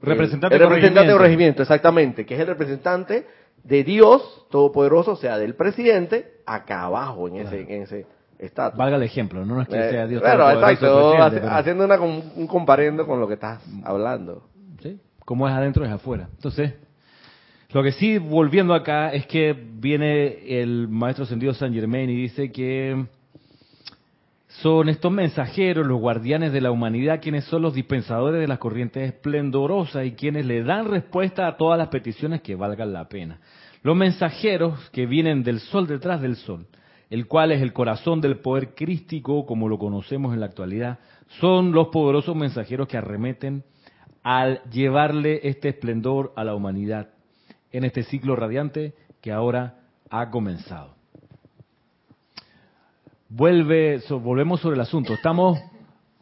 Representante, 0.00 0.56
el, 0.56 0.62
representante 0.62 1.12
de 1.12 1.18
regimiento, 1.18 1.62
exactamente, 1.62 2.26
que 2.26 2.34
es 2.34 2.40
el 2.40 2.48
representante 2.48 3.28
de 3.62 3.84
Dios 3.84 4.48
Todopoderoso, 4.50 5.12
o 5.12 5.16
sea, 5.16 5.38
del 5.38 5.54
presidente, 5.54 6.40
acá 6.44 6.82
abajo, 6.82 7.28
en 7.28 7.36
ese, 7.36 7.60
en 7.60 7.82
ese 7.82 8.06
estatus. 8.40 8.76
Valga 8.76 8.96
el 8.96 9.04
ejemplo, 9.04 9.46
no, 9.46 9.62
es 9.62 9.68
que 9.68 9.74
sea 9.90 10.08
Dios 10.08 10.20
Claro, 10.20 10.50
exacto, 10.50 11.14
haciendo 11.48 11.84
una, 11.84 12.00
un 12.00 12.48
comparendo 12.48 13.06
con 13.06 13.20
lo 13.20 13.28
que 13.28 13.34
estás 13.34 13.62
hablando. 13.84 14.42
Como 15.32 15.48
es 15.48 15.54
adentro 15.54 15.82
es 15.86 15.90
afuera. 15.90 16.28
Entonces, 16.34 16.74
lo 17.72 17.82
que 17.82 17.92
sí, 17.92 18.18
volviendo 18.18 18.74
acá, 18.74 19.14
es 19.14 19.26
que 19.26 19.54
viene 19.54 20.60
el 20.60 20.88
maestro 20.88 21.24
sentido 21.24 21.54
San 21.54 21.72
Germain 21.72 22.10
y 22.10 22.14
dice 22.14 22.52
que 22.52 23.06
son 24.48 24.90
estos 24.90 25.10
mensajeros, 25.10 25.86
los 25.86 25.98
guardianes 25.98 26.52
de 26.52 26.60
la 26.60 26.70
humanidad, 26.70 27.22
quienes 27.22 27.44
son 27.44 27.62
los 27.62 27.72
dispensadores 27.72 28.42
de 28.42 28.46
las 28.46 28.58
corrientes 28.58 29.08
esplendorosas 29.10 30.04
y 30.04 30.12
quienes 30.12 30.44
le 30.44 30.64
dan 30.64 30.90
respuesta 30.90 31.46
a 31.46 31.56
todas 31.56 31.78
las 31.78 31.88
peticiones 31.88 32.42
que 32.42 32.54
valgan 32.54 32.92
la 32.92 33.08
pena. 33.08 33.40
Los 33.82 33.96
mensajeros 33.96 34.90
que 34.90 35.06
vienen 35.06 35.42
del 35.42 35.60
sol 35.60 35.86
detrás 35.86 36.20
del 36.20 36.36
sol, 36.36 36.66
el 37.08 37.26
cual 37.26 37.52
es 37.52 37.62
el 37.62 37.72
corazón 37.72 38.20
del 38.20 38.36
poder 38.36 38.74
crístico, 38.74 39.46
como 39.46 39.70
lo 39.70 39.78
conocemos 39.78 40.34
en 40.34 40.40
la 40.40 40.46
actualidad, 40.46 40.98
son 41.40 41.72
los 41.72 41.88
poderosos 41.88 42.36
mensajeros 42.36 42.86
que 42.86 42.98
arremeten 42.98 43.64
al 44.22 44.62
llevarle 44.70 45.40
este 45.48 45.68
esplendor 45.68 46.32
a 46.36 46.44
la 46.44 46.54
humanidad 46.54 47.08
en 47.70 47.84
este 47.84 48.02
ciclo 48.02 48.36
radiante 48.36 48.94
que 49.20 49.32
ahora 49.32 49.80
ha 50.10 50.30
comenzado 50.30 51.02
vuelve, 53.34 54.00
volvemos 54.10 54.60
sobre 54.60 54.74
el 54.76 54.82
asunto. 54.82 55.14
Estamos 55.14 55.58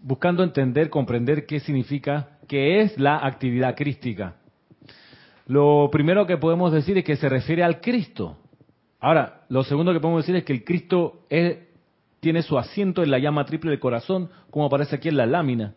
buscando 0.00 0.42
entender, 0.42 0.90
comprender 0.90 1.46
qué 1.46 1.60
significa, 1.60 2.38
qué 2.46 2.80
es 2.80 2.98
la 2.98 3.26
actividad 3.26 3.74
crística. 3.74 4.36
Lo 5.46 5.88
primero 5.90 6.26
que 6.26 6.36
podemos 6.36 6.72
decir 6.72 6.96
es 6.98 7.04
que 7.04 7.16
se 7.16 7.28
refiere 7.28 7.64
al 7.64 7.80
Cristo. 7.80 8.36
Ahora, 9.00 9.42
lo 9.48 9.64
segundo 9.64 9.92
que 9.92 10.00
podemos 10.00 10.22
decir 10.22 10.36
es 10.36 10.44
que 10.44 10.52
el 10.52 10.64
Cristo 10.64 11.26
tiene 12.20 12.42
su 12.42 12.58
asiento 12.58 13.02
en 13.02 13.10
la 13.10 13.18
llama 13.18 13.44
triple 13.44 13.70
del 13.70 13.80
corazón, 13.80 14.30
como 14.50 14.66
aparece 14.66 14.96
aquí 14.96 15.08
en 15.08 15.16
la 15.16 15.26
lámina. 15.26 15.74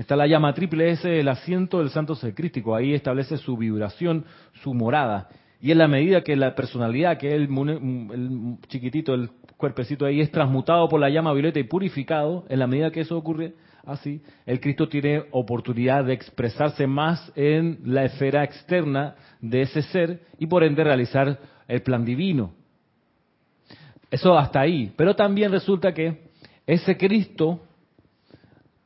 Está 0.00 0.16
la 0.16 0.26
llama 0.26 0.54
triple, 0.54 0.92
es 0.92 1.04
el 1.04 1.28
asiento 1.28 1.80
del 1.80 1.90
santo 1.90 2.14
ser 2.14 2.34
crístico. 2.34 2.74
Ahí 2.74 2.94
establece 2.94 3.36
su 3.36 3.54
vibración, 3.54 4.24
su 4.62 4.72
morada. 4.72 5.28
Y 5.60 5.72
en 5.72 5.76
la 5.76 5.88
medida 5.88 6.22
que 6.22 6.36
la 6.36 6.54
personalidad, 6.54 7.18
que 7.18 7.28
es 7.28 7.34
el, 7.34 7.50
el 7.50 8.56
chiquitito, 8.66 9.12
el 9.12 9.28
cuerpecito 9.58 10.06
ahí 10.06 10.22
es 10.22 10.30
transmutado 10.30 10.88
por 10.88 11.00
la 11.00 11.10
llama 11.10 11.34
violeta 11.34 11.58
y 11.58 11.64
purificado, 11.64 12.46
en 12.48 12.60
la 12.60 12.66
medida 12.66 12.90
que 12.90 13.00
eso 13.00 13.14
ocurre 13.14 13.52
así, 13.84 14.22
el 14.46 14.58
Cristo 14.58 14.88
tiene 14.88 15.24
oportunidad 15.32 16.02
de 16.06 16.14
expresarse 16.14 16.86
más 16.86 17.30
en 17.36 17.80
la 17.84 18.04
esfera 18.04 18.42
externa 18.42 19.16
de 19.42 19.60
ese 19.60 19.82
ser 19.82 20.22
y 20.38 20.46
por 20.46 20.64
ende 20.64 20.82
realizar 20.82 21.38
el 21.68 21.82
plan 21.82 22.06
divino. 22.06 22.54
Eso 24.10 24.38
hasta 24.38 24.62
ahí. 24.62 24.94
Pero 24.96 25.14
también 25.14 25.52
resulta 25.52 25.92
que 25.92 26.22
ese 26.66 26.96
Cristo 26.96 27.60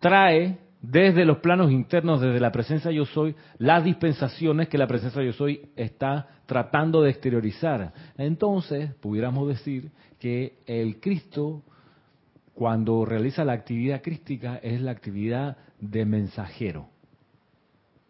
trae 0.00 0.63
desde 0.90 1.24
los 1.24 1.38
planos 1.38 1.70
internos, 1.70 2.20
desde 2.20 2.40
la 2.40 2.52
presencia 2.52 2.90
yo 2.90 3.06
soy, 3.06 3.34
las 3.58 3.84
dispensaciones 3.84 4.68
que 4.68 4.76
la 4.76 4.86
presencia 4.86 5.22
yo 5.22 5.32
soy 5.32 5.70
está 5.76 6.28
tratando 6.46 7.00
de 7.02 7.10
exteriorizar. 7.10 7.92
Entonces, 8.18 8.92
pudiéramos 8.94 9.48
decir 9.48 9.90
que 10.18 10.58
el 10.66 11.00
Cristo, 11.00 11.62
cuando 12.52 13.06
realiza 13.06 13.44
la 13.44 13.54
actividad 13.54 14.02
crística, 14.02 14.56
es 14.56 14.80
la 14.82 14.90
actividad 14.90 15.56
de 15.80 16.04
mensajero, 16.04 16.88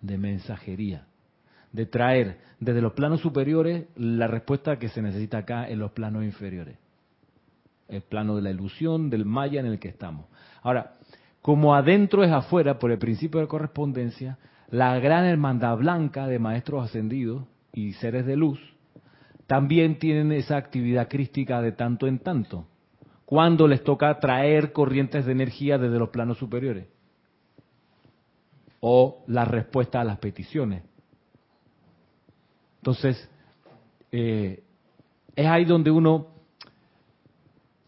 de 0.01 0.19
mensajería, 0.19 1.07
de 1.71 1.87
traer 1.87 2.39
desde 2.59 2.83
los 2.83 2.95
planos 2.95 3.21
superiores 3.21 3.85
la 3.95 4.27
respuesta 4.27 4.81
que 4.81 4.89
se 4.89 5.01
necesita 5.01 5.39
acá 5.39 5.69
en 5.69 5.79
los 5.79 5.93
planos 5.93 6.25
inferiores. 6.25 6.77
El 7.87 8.03
plano 8.03 8.35
de 8.35 8.43
la 8.43 8.51
ilusión, 8.51 9.11
del 9.11 9.27
maya 9.27 9.61
en 9.61 9.67
el 9.67 9.79
que 9.79 9.89
estamos. 9.89 10.27
Ahora, 10.63 10.94
como 11.45 11.75
adentro 11.75 12.25
es 12.25 12.33
afuera, 12.33 12.79
por 12.79 12.91
el 12.91 12.97
principio 12.97 13.39
de 13.39 13.49
correspondencia, 13.49 14.39
la 14.71 14.99
gran 14.99 15.27
hermandad 15.27 15.77
blanca 15.77 16.27
de 16.27 16.39
maestros 16.39 16.87
ascendidos 16.87 17.45
y 17.71 17.93
seres 17.93 18.25
de 18.25 18.35
luz 18.35 18.59
también 19.47 19.99
tienen 19.99 20.33
esa 20.33 20.57
actividad 20.57 21.07
crística 21.07 21.61
de 21.61 21.73
tanto 21.73 22.07
en 22.07 22.21
tanto, 22.21 22.67
cuando 23.27 23.69
les 23.69 23.85
toca 23.85 24.19
traer 24.21 24.73
corrientes 24.73 25.27
de 25.27 25.33
energía 25.33 25.77
desde 25.77 25.99
los 25.99 26.09
planos 26.09 26.39
superiores. 26.39 26.87
o 28.81 29.23
la 29.27 29.45
respuesta 29.45 30.01
a 30.01 30.05
las 30.05 30.19
peticiones. 30.19 30.83
Entonces, 32.79 33.31
eh, 34.13 34.63
es 35.37 35.47
ahí 35.47 35.67
donde 35.67 35.91
uno 35.91 36.29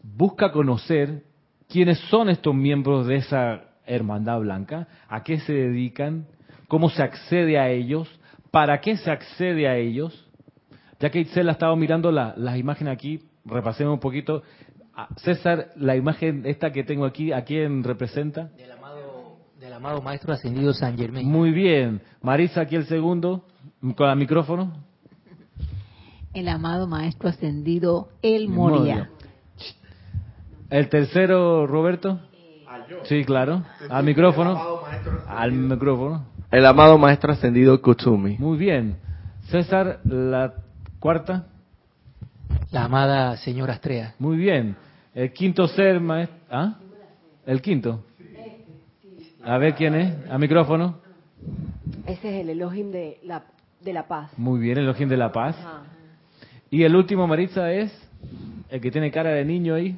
busca 0.03 0.51
conocer 0.51 1.26
quiénes 1.67 1.99
son 2.09 2.29
estos 2.29 2.55
miembros 2.55 3.07
de 3.07 3.17
esa 3.17 3.63
hermandad 3.85 4.39
blanca, 4.39 4.87
a 5.07 5.23
qué 5.23 5.39
se 5.39 5.53
dedican, 5.53 6.27
cómo 6.67 6.89
se 6.89 7.03
accede 7.03 7.57
a 7.57 7.69
ellos, 7.69 8.09
para 8.51 8.79
qué 8.81 8.97
se 8.97 9.09
accede 9.09 9.67
a 9.67 9.77
ellos. 9.77 10.25
Ya 10.99 11.09
que 11.09 11.19
Itzel 11.19 11.47
ha 11.49 11.53
estado 11.53 11.75
mirando 11.75 12.11
las 12.11 12.57
imágenes 12.57 12.93
aquí, 12.93 13.19
repasemos 13.45 13.93
un 13.93 13.99
poquito. 13.99 14.43
Ah, 14.95 15.07
César, 15.17 15.69
la 15.75 15.95
imagen 15.95 16.43
esta 16.45 16.71
que 16.71 16.83
tengo 16.83 17.05
aquí, 17.05 17.31
¿a 17.31 17.43
quién 17.43 17.83
representa? 17.83 18.45
Del 18.57 18.71
amado, 18.71 19.37
del 19.59 19.73
amado 19.73 20.01
Maestro 20.01 20.33
Ascendido 20.33 20.73
San 20.73 20.97
Germain. 20.97 21.27
Muy 21.29 21.51
bien. 21.51 22.01
Marisa, 22.21 22.61
aquí 22.61 22.75
el 22.75 22.87
segundo, 22.87 23.45
con 23.95 24.09
el 24.09 24.17
micrófono. 24.17 24.73
El 26.33 26.47
amado 26.47 26.87
Maestro 26.87 27.29
Ascendido 27.29 28.09
El 28.23 28.49
Moria. 28.49 29.11
El 30.69 30.89
tercero, 30.89 31.65
Roberto. 31.65 32.19
Sí, 33.03 33.23
claro. 33.23 33.63
Al 33.89 34.03
micrófono. 34.03 34.81
Al 35.27 35.51
micrófono. 35.51 36.25
El 36.51 36.65
amado 36.65 36.97
Maestro 36.97 37.31
Ascendido 37.31 37.81
Kutsumi. 37.81 38.37
Muy 38.37 38.57
bien. 38.57 38.97
César, 39.49 40.01
la 40.03 40.53
cuarta. 40.99 41.47
La 42.71 42.85
amada 42.85 43.37
señora 43.37 43.73
Astrea. 43.73 44.15
Muy 44.19 44.37
bien. 44.37 44.75
El 45.13 45.31
quinto 45.31 45.67
ser, 45.67 45.99
maestro. 46.01 46.37
¿Ah? 46.51 46.75
El 47.45 47.61
quinto. 47.61 48.03
A 49.43 49.57
ver 49.57 49.73
quién 49.75 49.95
es. 49.95 50.29
Al 50.29 50.39
micrófono. 50.39 50.97
Ese 52.05 52.29
es 52.29 52.41
el 52.41 52.49
Elohim 52.49 52.91
de 52.91 53.19
la, 53.23 53.45
de 53.81 53.93
la 53.93 54.07
paz. 54.07 54.31
Muy 54.37 54.59
bien, 54.59 54.77
el 54.77 54.83
Elohim 54.83 55.07
de 55.07 55.17
la 55.17 55.31
paz. 55.31 55.55
Y 56.69 56.83
el 56.83 56.93
último, 56.95 57.25
Maritza, 57.25 57.71
es 57.71 57.91
el 58.69 58.81
que 58.81 58.91
tiene 58.91 59.11
cara 59.11 59.29
de 59.29 59.45
niño 59.45 59.75
ahí. 59.75 59.97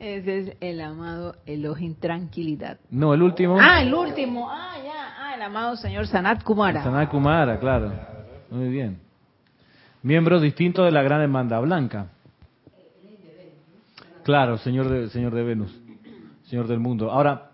Ese 0.00 0.38
es 0.38 0.56
el 0.60 0.80
amado 0.80 1.34
Elohim 1.44 1.94
Tranquilidad. 1.94 2.78
No, 2.90 3.14
el 3.14 3.22
último. 3.22 3.58
Ah, 3.60 3.82
el 3.82 3.92
último. 3.92 4.48
Ah, 4.48 4.76
ya. 4.76 5.14
Ah, 5.18 5.34
el 5.34 5.42
amado 5.42 5.76
señor 5.76 6.06
Sanat 6.06 6.44
Kumara. 6.44 6.84
Sanat 6.84 7.10
Kumara, 7.10 7.58
claro. 7.58 7.92
Muy 8.50 8.68
bien. 8.68 9.00
Miembros 10.02 10.40
distintos 10.40 10.84
de 10.84 10.92
la 10.92 11.02
Gran 11.02 11.20
Hermandad 11.20 11.62
Blanca. 11.62 12.06
Claro, 14.22 14.58
señor 14.58 14.88
de, 14.88 15.08
señor 15.08 15.34
de 15.34 15.42
Venus, 15.42 15.74
señor 16.44 16.68
del 16.68 16.78
mundo. 16.78 17.10
Ahora, 17.10 17.47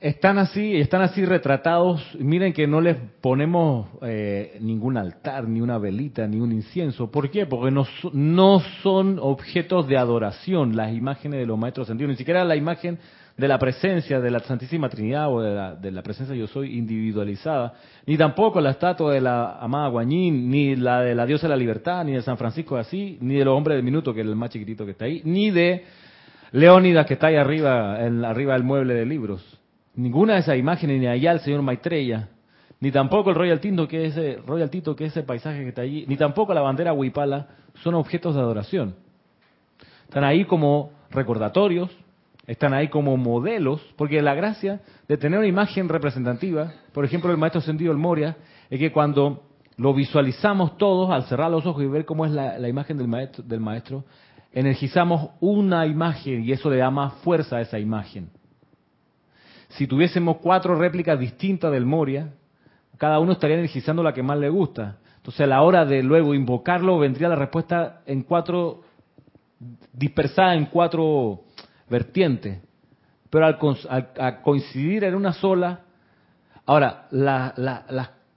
están 0.00 0.38
así, 0.38 0.76
están 0.76 1.02
así 1.02 1.24
retratados. 1.24 2.02
Miren 2.18 2.52
que 2.52 2.66
no 2.66 2.80
les 2.80 2.96
ponemos 3.20 3.88
eh, 4.02 4.56
ningún 4.60 4.96
altar, 4.96 5.46
ni 5.46 5.60
una 5.60 5.78
velita, 5.78 6.26
ni 6.26 6.40
un 6.40 6.52
incienso. 6.52 7.10
¿Por 7.10 7.30
qué? 7.30 7.46
Porque 7.46 7.70
no, 7.70 8.60
son 8.82 9.18
objetos 9.20 9.86
de 9.86 9.98
adoración 9.98 10.74
las 10.74 10.92
imágenes 10.92 11.40
de 11.40 11.46
los 11.46 11.58
maestros 11.58 11.86
sentidos, 11.86 12.10
ni 12.10 12.16
siquiera 12.16 12.44
la 12.44 12.56
imagen 12.56 12.98
de 13.36 13.48
la 13.48 13.58
presencia 13.58 14.20
de 14.20 14.30
la 14.30 14.40
Santísima 14.40 14.88
Trinidad 14.88 15.32
o 15.32 15.40
de 15.40 15.90
la, 15.90 16.02
presencia 16.02 16.34
yo 16.34 16.46
soy 16.46 16.76
individualizada, 16.76 17.74
ni 18.04 18.18
tampoco 18.18 18.60
la 18.60 18.70
estatua 18.70 19.14
de 19.14 19.20
la 19.20 19.58
amada 19.60 19.88
Guanyin, 19.88 20.50
ni 20.50 20.76
la 20.76 21.00
de 21.00 21.14
la 21.14 21.24
diosa 21.24 21.46
de 21.46 21.50
la 21.50 21.56
libertad, 21.56 22.04
ni 22.04 22.12
de 22.12 22.22
San 22.22 22.36
Francisco 22.36 22.76
de 22.76 23.16
ni 23.20 23.36
de 23.36 23.44
los 23.44 23.56
hombres 23.56 23.76
del 23.76 23.84
minuto, 23.84 24.12
que 24.12 24.20
es 24.20 24.26
el 24.26 24.36
más 24.36 24.50
chiquitito 24.50 24.84
que 24.84 24.92
está 24.92 25.06
ahí, 25.06 25.22
ni 25.24 25.50
de 25.50 25.84
Leónidas 26.52 27.06
que 27.06 27.14
está 27.14 27.28
ahí 27.28 27.36
arriba, 27.36 28.04
en, 28.04 28.24
arriba 28.24 28.54
del 28.54 28.64
mueble 28.64 28.94
de 28.94 29.06
libros. 29.06 29.59
Ninguna 29.94 30.34
de 30.34 30.40
esas 30.40 30.56
imágenes, 30.56 31.00
ni 31.00 31.06
allá 31.06 31.32
el 31.32 31.40
señor 31.40 31.62
Maitreya, 31.62 32.28
ni 32.80 32.90
tampoco 32.90 33.30
el 33.30 33.36
Royal 33.36 33.60
Tinto, 33.60 33.86
que 33.86 34.06
es 34.06 34.16
ese, 34.16 34.40
Royal 34.46 34.70
Tito, 34.70 34.96
que 34.96 35.04
es 35.04 35.12
ese 35.12 35.22
paisaje 35.22 35.60
que 35.60 35.68
está 35.68 35.82
allí, 35.82 36.04
ni 36.08 36.16
tampoco 36.16 36.54
la 36.54 36.62
bandera 36.62 36.92
Huipala, 36.92 37.48
son 37.82 37.94
objetos 37.94 38.34
de 38.34 38.40
adoración. 38.40 38.94
Están 40.04 40.24
ahí 40.24 40.44
como 40.44 40.92
recordatorios, 41.10 41.90
están 42.46 42.72
ahí 42.72 42.88
como 42.88 43.16
modelos, 43.16 43.80
porque 43.96 44.22
la 44.22 44.34
gracia 44.34 44.80
de 45.06 45.16
tener 45.16 45.38
una 45.38 45.48
imagen 45.48 45.88
representativa, 45.88 46.72
por 46.92 47.04
ejemplo, 47.04 47.30
el 47.30 47.36
maestro 47.36 47.60
Sendido 47.60 47.92
el 47.92 47.98
Moria, 47.98 48.36
es 48.70 48.78
que 48.78 48.92
cuando 48.92 49.42
lo 49.76 49.94
visualizamos 49.94 50.76
todos, 50.78 51.10
al 51.10 51.24
cerrar 51.24 51.50
los 51.50 51.66
ojos 51.66 51.82
y 51.82 51.86
ver 51.86 52.04
cómo 52.04 52.24
es 52.24 52.32
la, 52.32 52.68
imagen 52.68 52.96
del 52.96 53.08
maestro, 53.08 53.44
del 53.44 53.60
maestro, 53.60 54.04
energizamos 54.52 55.30
una 55.40 55.86
imagen 55.86 56.44
y 56.44 56.52
eso 56.52 56.70
le 56.70 56.78
da 56.78 56.90
más 56.90 57.14
fuerza 57.22 57.56
a 57.56 57.60
esa 57.60 57.78
imagen. 57.78 58.30
Si 59.70 59.86
tuviésemos 59.86 60.38
cuatro 60.38 60.74
réplicas 60.74 61.18
distintas 61.18 61.72
del 61.72 61.86
Moria, 61.86 62.32
cada 62.98 63.18
uno 63.18 63.32
estaría 63.32 63.56
energizando 63.56 64.02
la 64.02 64.12
que 64.12 64.22
más 64.22 64.38
le 64.38 64.48
gusta. 64.48 64.98
Entonces 65.16 65.40
a 65.42 65.46
la 65.46 65.62
hora 65.62 65.84
de 65.84 66.02
luego 66.02 66.34
invocarlo 66.34 66.98
vendría 66.98 67.28
la 67.28 67.36
respuesta 67.36 68.02
en 68.06 68.22
cuatro, 68.22 68.82
dispersada 69.92 70.54
en 70.54 70.66
cuatro 70.66 71.42
vertiente. 71.88 72.62
Pero 73.30 73.46
al, 73.46 74.42
coincidir 74.42 75.04
en 75.04 75.14
una 75.14 75.32
sola, 75.32 75.82
ahora, 76.66 77.06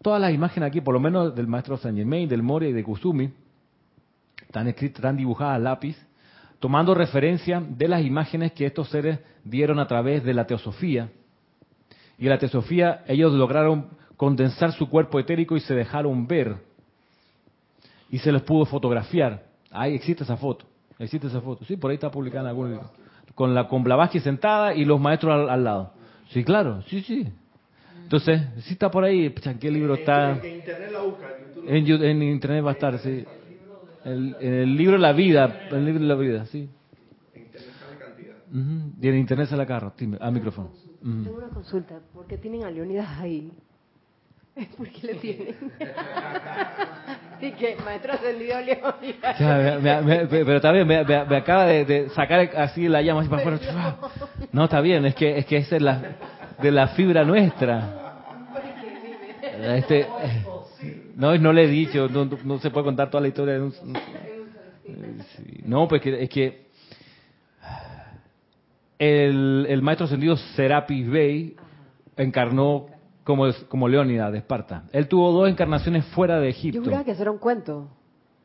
todas 0.01 0.21
las 0.21 0.33
imágenes 0.33 0.67
aquí, 0.67 0.81
por 0.81 0.93
lo 0.93 0.99
menos 0.99 1.33
del 1.35 1.47
maestro 1.47 1.77
Germain, 1.77 2.29
del 2.29 2.43
Moria 2.43 2.69
y 2.69 2.73
de 2.73 2.83
Kusumi, 2.83 3.31
están 4.41 4.67
escritas, 4.67 4.97
están 4.97 5.17
dibujadas 5.17 5.55
a 5.55 5.59
lápiz, 5.59 5.97
tomando 6.59 6.93
referencia 6.93 7.59
de 7.67 7.87
las 7.87 8.03
imágenes 8.03 8.51
que 8.51 8.67
estos 8.67 8.89
seres 8.89 9.19
dieron 9.43 9.79
a 9.79 9.87
través 9.87 10.23
de 10.23 10.33
la 10.33 10.45
teosofía. 10.45 11.09
Y 12.17 12.25
la 12.27 12.37
teosofía 12.37 13.03
ellos 13.07 13.33
lograron 13.33 13.87
condensar 14.17 14.71
su 14.73 14.89
cuerpo 14.89 15.19
etérico 15.19 15.57
y 15.57 15.59
se 15.59 15.73
dejaron 15.73 16.27
ver. 16.27 16.55
Y 18.09 18.19
se 18.19 18.31
les 18.31 18.41
pudo 18.41 18.65
fotografiar. 18.65 19.43
Ahí 19.71 19.95
existe 19.95 20.23
esa 20.23 20.37
foto. 20.37 20.65
Existe 20.99 21.27
esa 21.27 21.41
foto. 21.41 21.65
Sí, 21.65 21.77
por 21.77 21.89
ahí 21.91 21.95
está 21.95 22.11
publicada 22.11 22.43
en 22.43 22.47
algún 22.49 22.69
libro 22.71 22.89
con 23.35 23.55
la 23.55 23.67
con 23.67 23.83
Blavatsky 23.83 24.19
sentada 24.19 24.73
y 24.73 24.85
los 24.85 24.99
maestros 24.99 25.49
al, 25.49 25.63
lado. 25.63 25.91
Sí, 26.29 26.43
claro, 26.43 26.81
sí, 26.87 27.01
sí. 27.01 27.27
Entonces, 28.03 28.41
sí 28.63 28.73
está 28.73 28.91
por 28.91 29.03
ahí, 29.03 29.33
¿en 29.43 29.59
qué 29.59 29.71
libro 29.71 29.95
está? 29.95 30.31
En, 30.31 30.55
internet 30.55 30.91
la 30.91 30.99
busca, 30.99 31.27
en, 31.67 32.23
internet 32.23 32.65
va 32.65 32.69
a 32.69 32.73
estar, 32.73 32.99
sí. 32.99 33.25
El, 34.05 34.35
en 34.39 34.53
el 34.53 34.75
libro 34.75 34.97
La 34.97 35.13
Vida, 35.13 35.67
el 35.71 35.85
libro 35.85 36.01
de 36.01 36.07
la 36.07 36.15
vida, 36.15 36.45
sí. 36.47 36.69
Sale 38.53 38.63
cantidad. 38.63 39.01
Y 39.01 39.07
en 39.07 39.17
internet 39.17 39.49
sale 39.49 39.65
carro, 39.65 39.93
al 40.19 40.31
micrófono. 40.31 40.69
Tengo 41.01 41.37
una 41.37 41.49
consulta, 41.49 41.99
¿por 42.13 42.27
qué 42.27 42.37
tienen 42.37 42.63
a 42.63 42.71
Leonidas 42.71 43.07
ahí? 43.19 43.51
¿Por 44.77 44.87
qué 44.89 45.07
le 45.07 45.15
tienen? 45.15 45.55
sí, 47.39 47.51
que 47.53 47.75
maestro 47.83 48.13
ascendido 48.13 48.61
Leonidas. 48.61 50.29
pero 50.29 50.61
también 50.61 50.87
me, 50.87 51.03
me, 51.03 51.35
acaba 51.35 51.65
de, 51.65 52.09
sacar 52.09 52.51
así 52.55 52.87
la 52.87 53.01
llama 53.01 53.21
así 53.21 53.29
para 53.29 53.41
afuera. 53.41 53.97
No, 54.51 54.65
está 54.65 54.81
bien, 54.81 55.05
es 55.05 55.15
que 55.15 55.39
es 55.39 55.45
que 55.47 55.57
esa 55.57 55.77
es 55.77 55.81
la, 55.81 56.15
de 56.61 56.71
la 56.71 56.89
fibra 56.89 57.25
nuestra. 57.25 57.99
Este, 59.75 60.05
no, 61.15 61.35
no 61.37 61.53
le 61.53 61.63
he 61.63 61.67
dicho, 61.67 62.07
no, 62.07 62.59
se 62.59 62.69
puede 62.69 62.85
contar 62.85 63.09
toda 63.09 63.21
la 63.21 63.29
historia 63.29 63.55
de 63.55 63.61
un... 63.61 63.73
No, 65.65 65.87
pues 65.87 66.05
es 66.05 66.29
que 66.29 66.62
el, 68.99 69.65
el 69.69 69.81
maestro 69.81 70.05
ascendido 70.05 70.37
Serapis 70.37 71.09
Bey 71.09 71.55
encarnó 72.17 72.87
como, 73.23 73.45
como 73.69 73.87
Leónidas 73.87 74.31
de 74.31 74.39
Esparta. 74.39 74.83
Él 74.91 75.07
tuvo 75.07 75.31
dos 75.31 75.49
encarnaciones 75.49 76.05
fuera 76.07 76.39
de 76.39 76.49
Egipto. 76.49 76.79
Yo 76.79 76.83
juraba 76.83 77.03
que 77.03 77.11
eso 77.11 77.21
era 77.21 77.31
un 77.31 77.37
cuento. 77.37 77.89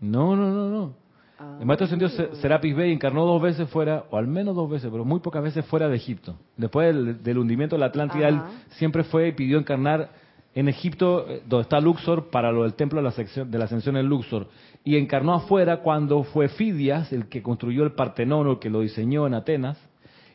No, 0.01 0.37
no, 0.37 0.51
no, 0.51 0.69
no. 0.69 0.95
Ah. 1.41 1.59
el 1.61 1.67
maestro 1.67 1.85
ascendido 1.85 2.11
Serapis 2.41 2.75
Bey 2.75 2.93
encarnó 2.93 3.25
dos 3.25 3.41
veces 3.41 3.69
fuera, 3.71 4.05
o 4.11 4.17
al 4.17 4.27
menos 4.27 4.57
dos 4.57 4.69
veces, 4.69 4.91
pero 4.91 5.05
muy 5.05 5.21
pocas 5.21 5.43
veces 5.43 5.65
fuera 5.67 5.89
de 5.89 5.97
Egipto. 5.97 6.37
Después 6.57 7.23
del, 7.23 7.39
hundimiento 7.39 7.77
de 7.77 7.81
la 7.81 7.87
Atlántida, 7.87 8.29
él 8.29 8.41
siempre 8.71 9.05
fue 9.05 9.29
y 9.29 9.33
pidió 9.33 9.59
encarnar 9.59 10.11
en 10.55 10.69
Egipto, 10.69 11.27
eh, 11.29 11.43
donde 11.47 11.63
está 11.63 11.81
Luxor, 11.81 12.31
para 12.31 12.51
lo 12.51 12.65
del 12.65 12.75
templo 12.75 12.99
de 12.99 13.05
la, 13.05 13.13
sección, 13.13 13.49
de 13.51 13.59
la 13.59 13.67
ascensión 13.67 13.97
en 13.97 14.07
Luxor. 14.07 14.49
Y 14.83 14.97
encarnó 14.97 15.33
afuera 15.35 15.79
cuando 15.79 16.25
fue 16.25 16.49
Fidias, 16.49 17.13
el 17.13 17.29
que 17.29 17.43
construyó 17.43 17.85
el 17.85 17.93
Partenón, 17.93 18.49
el 18.49 18.59
que 18.59 18.71
lo 18.71 18.81
diseñó 18.81 19.27
en 19.27 19.35
Atenas, 19.35 19.79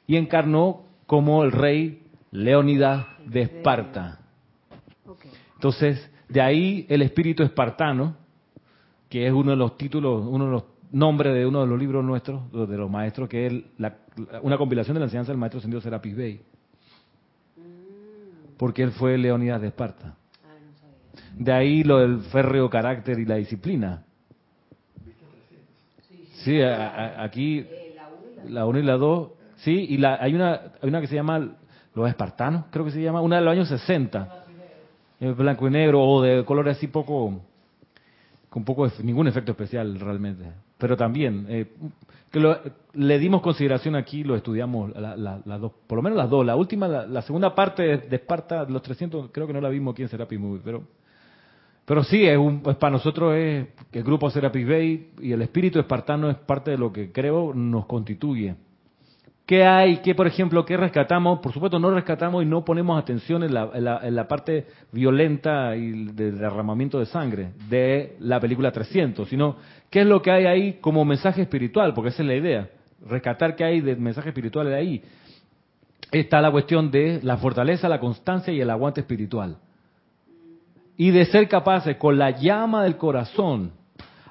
y 0.07 0.17
encarnó 0.17 0.83
como 1.05 1.43
el 1.43 1.51
rey 1.51 2.03
Leónidas 2.31 3.05
de 3.25 3.41
Esparta. 3.43 4.19
Entonces, 5.55 6.09
de 6.27 6.41
ahí 6.41 6.85
el 6.89 7.01
espíritu 7.01 7.43
espartano, 7.43 8.17
que 9.09 9.27
es 9.27 9.33
uno 9.33 9.51
de 9.51 9.57
los 9.57 9.77
títulos, 9.77 10.25
uno 10.27 10.45
de 10.45 10.51
los 10.51 10.63
nombres 10.91 11.33
de 11.33 11.45
uno 11.45 11.61
de 11.61 11.67
los 11.67 11.79
libros 11.79 12.03
nuestros, 12.03 12.51
de 12.51 12.77
los 12.77 12.89
maestros, 12.89 13.29
que 13.29 13.47
es 13.47 13.53
una 14.41 14.57
compilación 14.57 14.95
de 14.95 14.99
la 14.99 15.05
enseñanza 15.05 15.31
del 15.31 15.39
maestro 15.39 15.61
Sendido 15.61 15.81
Serapis 15.81 16.15
Bey. 16.15 16.41
Porque 18.57 18.83
él 18.83 18.91
fue 18.91 19.17
Leonidas 19.17 19.61
de 19.61 19.67
Esparta. 19.67 20.15
De 21.37 21.51
ahí 21.51 21.83
lo 21.83 21.99
del 21.99 22.21
férreo 22.21 22.69
carácter 22.69 23.19
y 23.19 23.25
la 23.25 23.35
disciplina. 23.35 24.03
Sí, 26.43 26.61
aquí 26.61 27.65
la 28.47 28.65
1 28.65 28.79
y 28.79 28.83
la 28.83 28.97
2. 28.97 29.29
Sí, 29.63 29.85
y 29.89 29.97
la, 29.97 30.17
hay, 30.19 30.35
una, 30.35 30.59
hay 30.81 30.89
una 30.89 30.99
que 30.99 31.07
se 31.07 31.15
llama 31.15 31.55
los 31.95 32.09
espartanos, 32.09 32.65
creo 32.69 32.83
que 32.83 32.91
se 32.91 33.01
llama, 33.01 33.21
una 33.21 33.37
de 33.37 33.43
los 33.43 33.51
años 33.53 33.69
60, 33.69 34.45
blanco 35.37 35.67
y 35.67 35.71
negro 35.71 36.03
o 36.03 36.21
de 36.21 36.43
color 36.43 36.67
así 36.67 36.87
poco, 36.87 37.41
con 38.49 38.65
poco 38.65 38.89
ningún 39.03 39.27
efecto 39.27 39.51
especial 39.51 39.99
realmente, 39.99 40.43
pero 40.77 40.97
también 40.97 41.45
eh, 41.47 41.67
que 42.29 42.41
le 42.93 43.19
dimos 43.19 43.41
consideración 43.41 43.95
aquí, 43.95 44.23
lo 44.23 44.35
estudiamos 44.35 44.91
las 44.95 45.61
dos, 45.61 45.71
por 45.87 45.97
lo 45.97 46.01
menos 46.01 46.17
las 46.17 46.29
dos, 46.29 46.45
la 46.45 46.55
última, 46.55 46.87
la, 46.87 47.21
segunda 47.21 47.55
parte 47.55 47.83
de, 47.83 48.15
Esparta, 48.15 48.65
los 48.65 48.81
300, 48.81 49.29
creo 49.31 49.47
que 49.47 49.53
no 49.53 49.61
la 49.61 49.69
vimos 49.69 49.93
aquí 49.93 50.01
en 50.01 50.09
Serapis 50.09 50.39
Movie, 50.39 50.61
pero 50.63 50.83
pero 51.85 52.03
sí, 52.03 52.25
es, 52.25 52.37
un, 52.37 52.61
para 52.61 52.91
nosotros 52.91 53.35
es 53.35 53.67
que 53.91 53.99
el 53.99 54.05
grupo 54.05 54.29
Serapis 54.29 54.65
Bay 54.65 55.11
y 55.21 55.33
el 55.33 55.41
espíritu 55.41 55.79
espartano 55.79 56.29
es 56.29 56.37
parte 56.37 56.71
de 56.71 56.77
lo 56.77 56.93
que 56.93 57.11
creo 57.11 57.53
nos 57.53 57.85
constituye. 57.87 58.55
¿Qué 59.45 59.65
hay? 59.65 59.97
¿Qué, 59.97 60.15
por 60.15 60.25
ejemplo, 60.25 60.63
qué 60.65 60.77
rescatamos? 60.77 61.39
Por 61.39 61.51
supuesto, 61.51 61.77
no 61.77 61.91
rescatamos 61.91 62.43
y 62.43 62.45
no 62.45 62.63
ponemos 62.63 63.01
atención 63.01 63.43
en 63.43 63.53
la, 63.53 64.27
parte 64.27 64.67
violenta 64.91 65.75
y 65.75 66.13
del 66.13 66.37
derramamiento 66.37 66.97
de 66.97 67.05
sangre 67.07 67.51
de 67.69 68.15
la 68.19 68.39
película 68.39 68.71
300, 68.71 69.27
sino 69.27 69.57
qué 69.89 70.01
es 70.01 70.07
lo 70.07 70.21
que 70.21 70.31
hay 70.31 70.45
ahí 70.45 70.73
como 70.79 71.03
mensaje 71.03 71.41
espiritual, 71.41 71.93
porque 71.93 72.09
esa 72.09 72.23
es 72.23 72.27
la 72.27 72.35
idea. 72.35 72.69
Rescatar 73.05 73.57
qué 73.57 73.65
hay 73.65 73.81
de 73.81 73.97
mensaje 73.97 74.29
espiritual 74.29 74.67
de 74.67 74.75
ahí. 74.75 75.03
Está 76.09 76.39
la 76.39 76.51
cuestión 76.51 76.89
de 76.89 77.19
la 77.21 77.35
fortaleza, 77.35 77.89
la 77.89 77.99
constancia 77.99 78.53
y 78.53 78.61
el 78.61 78.69
aguante 78.69 79.01
espiritual. 79.01 79.57
Y 80.95 81.11
de 81.11 81.25
ser 81.25 81.49
capaces, 81.49 81.97
con 81.97 82.17
la 82.17 82.29
llama 82.29 82.83
del 82.83 82.95
corazón, 82.95 83.73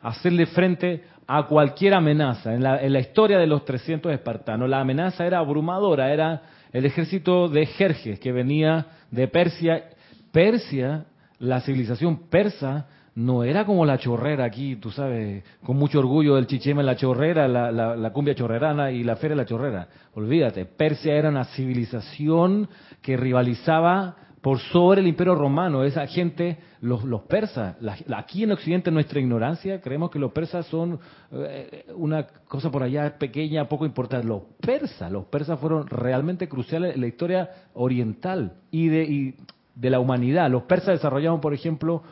hacerle 0.00 0.46
frente 0.46 1.04
a 1.26 1.46
cualquier 1.46 1.94
amenaza. 1.94 2.54
En 2.54 2.62
la, 2.62 3.00
historia 3.00 3.38
de 3.38 3.46
los 3.46 3.64
300 3.64 4.12
espartanos, 4.12 4.68
la 4.68 4.80
amenaza 4.80 5.26
era 5.26 5.38
abrumadora, 5.38 6.12
era 6.12 6.42
el 6.72 6.84
ejército 6.84 7.48
de 7.48 7.66
Jerjes 7.66 8.18
que 8.18 8.32
venía 8.32 8.86
de 9.10 9.28
Persia. 9.28 9.84
Persia, 10.32 11.04
la 11.38 11.60
civilización 11.60 12.28
persa, 12.28 12.86
no 13.14 13.44
era 13.44 13.66
como 13.66 13.84
la 13.84 13.98
chorrera 13.98 14.44
aquí, 14.44 14.76
tú 14.76 14.90
sabes, 14.90 15.44
con 15.62 15.76
mucho 15.76 15.98
orgullo 15.98 16.36
del 16.36 16.46
chichema 16.46 16.82
la 16.82 16.96
chorrera, 16.96 17.46
la, 17.46 17.70
la, 17.70 18.10
cumbia 18.10 18.34
chorrerana 18.34 18.90
y 18.90 19.04
la 19.04 19.16
feria 19.16 19.36
la 19.36 19.44
chorrera. 19.44 19.88
Olvídate, 20.14 20.64
Persia 20.64 21.14
era 21.14 21.28
una 21.28 21.44
civilización 21.44 22.68
que 23.02 23.16
rivalizaba 23.18 24.16
por 24.42 24.58
sobre 24.58 25.00
el 25.00 25.06
imperio 25.06 25.36
romano. 25.36 25.84
Esa 25.84 26.06
gente, 26.06 26.58
los, 26.80 27.04
los 27.04 27.22
persas, 27.22 27.76
aquí 28.14 28.42
en 28.42 28.50
Occidente 28.50 28.90
nuestra 28.90 29.20
ignorancia, 29.20 29.80
creemos 29.80 30.10
que 30.10 30.18
los 30.18 30.32
persas 30.32 30.66
son 30.66 30.98
eh, 31.30 31.86
una 31.94 32.26
cosa 32.48 32.70
por 32.70 32.82
allá 32.82 33.16
pequeña, 33.18 33.68
poco 33.68 33.86
importante. 33.86 34.26
Los 34.26 34.42
persas, 34.60 35.10
los 35.10 35.26
persas 35.26 35.58
fueron 35.60 35.86
realmente 35.86 36.48
cruciales 36.48 36.96
en 36.96 37.00
la 37.00 37.06
historia 37.06 37.50
oriental 37.72 38.54
y 38.72 38.88
de, 38.88 39.04
y 39.04 39.34
de 39.76 39.90
la 39.90 40.00
humanidad. 40.00 40.50
Los 40.50 40.64
persas 40.64 40.94
desarrollaron, 40.94 41.40
por 41.40 41.54
ejemplo, 41.54 42.02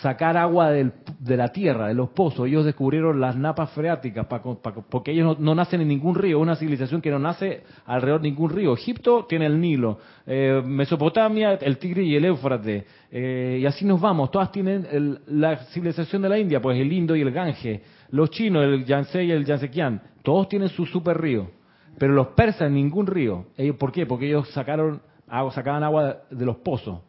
sacar 0.00 0.36
agua 0.36 0.70
de 0.70 1.36
la 1.36 1.48
tierra, 1.48 1.88
de 1.88 1.94
los 1.94 2.10
pozos. 2.10 2.46
Ellos 2.46 2.64
descubrieron 2.64 3.20
las 3.20 3.36
napas 3.36 3.70
freáticas, 3.70 4.26
porque 4.88 5.10
ellos 5.10 5.38
no, 5.38 5.54
nacen 5.54 5.80
en 5.80 5.88
ningún 5.88 6.14
río, 6.14 6.38
una 6.38 6.56
civilización 6.56 7.00
que 7.00 7.10
no 7.10 7.18
nace 7.18 7.64
alrededor 7.86 8.20
de 8.20 8.30
ningún 8.30 8.50
río. 8.50 8.74
Egipto 8.74 9.26
tiene 9.28 9.46
el 9.46 9.60
Nilo, 9.60 9.98
eh, 10.26 10.62
Mesopotamia, 10.64 11.54
el 11.54 11.78
Tigre 11.78 12.04
y 12.04 12.14
el 12.14 12.24
Éufrates, 12.24 12.84
eh, 13.10 13.58
y 13.60 13.66
así 13.66 13.84
nos 13.84 14.00
vamos. 14.00 14.30
Todas 14.30 14.52
tienen 14.52 15.20
la 15.26 15.56
civilización 15.66 16.22
de 16.22 16.28
la 16.28 16.38
India, 16.38 16.62
pues 16.62 16.78
el 16.78 16.92
Indo 16.92 17.16
y 17.16 17.22
el 17.22 17.32
Gange. 17.32 17.82
Los 18.10 18.30
chinos, 18.30 18.64
el 18.64 18.84
Yangtze 18.84 19.24
y 19.24 19.30
el 19.32 19.44
Yangtzekian, 19.44 20.00
todos 20.22 20.48
tienen 20.48 20.68
su 20.68 20.86
super 20.86 21.20
río. 21.20 21.50
Pero 21.98 22.14
los 22.14 22.28
persas, 22.28 22.70
ningún 22.70 23.06
río. 23.06 23.46
¿Por 23.78 23.92
qué? 23.92 24.06
Porque 24.06 24.28
ellos 24.28 24.48
sacaron, 24.50 25.02
sacaban 25.52 25.82
agua 25.82 26.22
de 26.30 26.46
los 26.46 26.56
pozos 26.56 27.00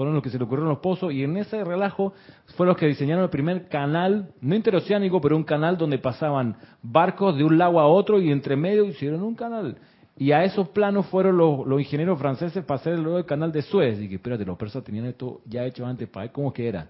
fueron 0.00 0.14
los 0.14 0.22
que 0.22 0.30
se 0.30 0.38
le 0.38 0.44
ocurrieron 0.44 0.70
los 0.70 0.78
pozos 0.78 1.12
y 1.12 1.24
en 1.24 1.36
ese 1.36 1.62
relajo 1.62 2.14
fueron 2.56 2.70
los 2.70 2.78
que 2.78 2.86
diseñaron 2.86 3.24
el 3.24 3.28
primer 3.28 3.68
canal, 3.68 4.30
no 4.40 4.54
interoceánico, 4.54 5.20
pero 5.20 5.36
un 5.36 5.44
canal 5.44 5.76
donde 5.76 5.98
pasaban 5.98 6.56
barcos 6.82 7.36
de 7.36 7.44
un 7.44 7.58
lago 7.58 7.78
a 7.78 7.86
otro 7.86 8.18
y 8.18 8.32
entre 8.32 8.56
medio 8.56 8.86
hicieron 8.86 9.22
un 9.22 9.34
canal. 9.34 9.76
Y 10.16 10.32
a 10.32 10.42
esos 10.42 10.70
planos 10.70 11.04
fueron 11.08 11.36
los, 11.36 11.66
ingenieros 11.78 12.18
franceses 12.18 12.64
para 12.64 12.80
hacer 12.80 12.98
luego 12.98 13.18
el 13.18 13.26
canal 13.26 13.52
de 13.52 13.60
Suez. 13.60 14.00
Y 14.00 14.08
que 14.08 14.14
espérate, 14.14 14.46
los 14.46 14.56
persas 14.56 14.82
tenían 14.82 15.04
esto 15.04 15.42
ya 15.44 15.66
hecho 15.66 15.84
antes 15.84 16.08
para 16.08 16.24
ver 16.24 16.32
cómo 16.32 16.50
que 16.50 16.66
era. 16.66 16.86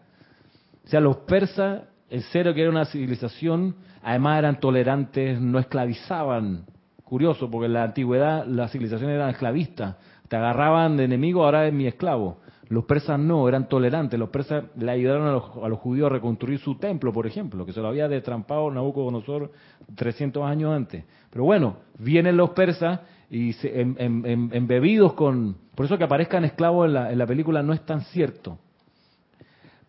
O 0.85 0.89
sea, 0.89 1.01
los 1.01 1.17
persas, 1.17 1.83
en 2.11 2.23
serio 2.23 2.55
que 2.55 2.61
era 2.61 2.71
una 2.71 2.85
civilización, 2.85 3.75
además 4.05 4.39
eran 4.39 4.61
tolerantes, 4.61 5.41
no 5.41 5.59
esclavizaban. 5.59 6.65
Curioso, 7.03 7.51
porque 7.51 7.67
en 7.67 7.73
la 7.73 7.83
antigüedad 7.83 8.47
las 8.47 8.71
civilizaciones 8.71 9.17
eran 9.17 9.31
esclavistas. 9.31 9.97
Te 10.29 10.37
agarraban 10.37 10.97
de 10.97 11.03
enemigo, 11.03 11.45
ahora 11.45 11.67
es 11.67 11.73
mi 11.73 11.89
esclavo. 11.89 12.39
Los 12.71 12.85
persas 12.85 13.19
no, 13.19 13.49
eran 13.49 13.69
tolerantes. 13.69 14.17
Los 14.17 14.29
persas 14.29 14.63
le 14.77 14.93
ayudaron 14.93 15.27
a 15.27 15.33
los, 15.69 15.79
judíos 15.81 16.07
a 16.07 16.15
reconstruir 16.15 16.61
su 16.61 16.77
templo, 16.77 17.13
por 17.13 17.27
ejemplo, 17.27 17.67
que 17.67 17.73
se 17.73 17.81
lo 17.81 17.89
había 17.89 18.07
destrampado 18.07 18.71
Nabucodonosor 18.71 19.51
300 19.97 20.45
años 20.45 20.73
antes. 20.73 21.05
Pero 21.31 21.45
bueno, 21.45 21.79
vienen 21.99 22.37
los 22.37 22.51
persas 22.51 23.01
y 23.29 23.55
se, 23.55 23.81
embebidos 23.81 25.15
con... 25.15 25.57
Por 25.75 25.87
eso 25.87 25.99
que 25.99 26.05
aparezcan 26.05 26.45
esclavos 26.45 26.87
en 26.87 26.95
la, 26.95 27.11
en 27.11 27.19
la 27.19 27.27
película 27.27 27.61
no 27.61 27.73
es 27.73 27.85
tan 27.85 28.03
cierto. 28.03 28.57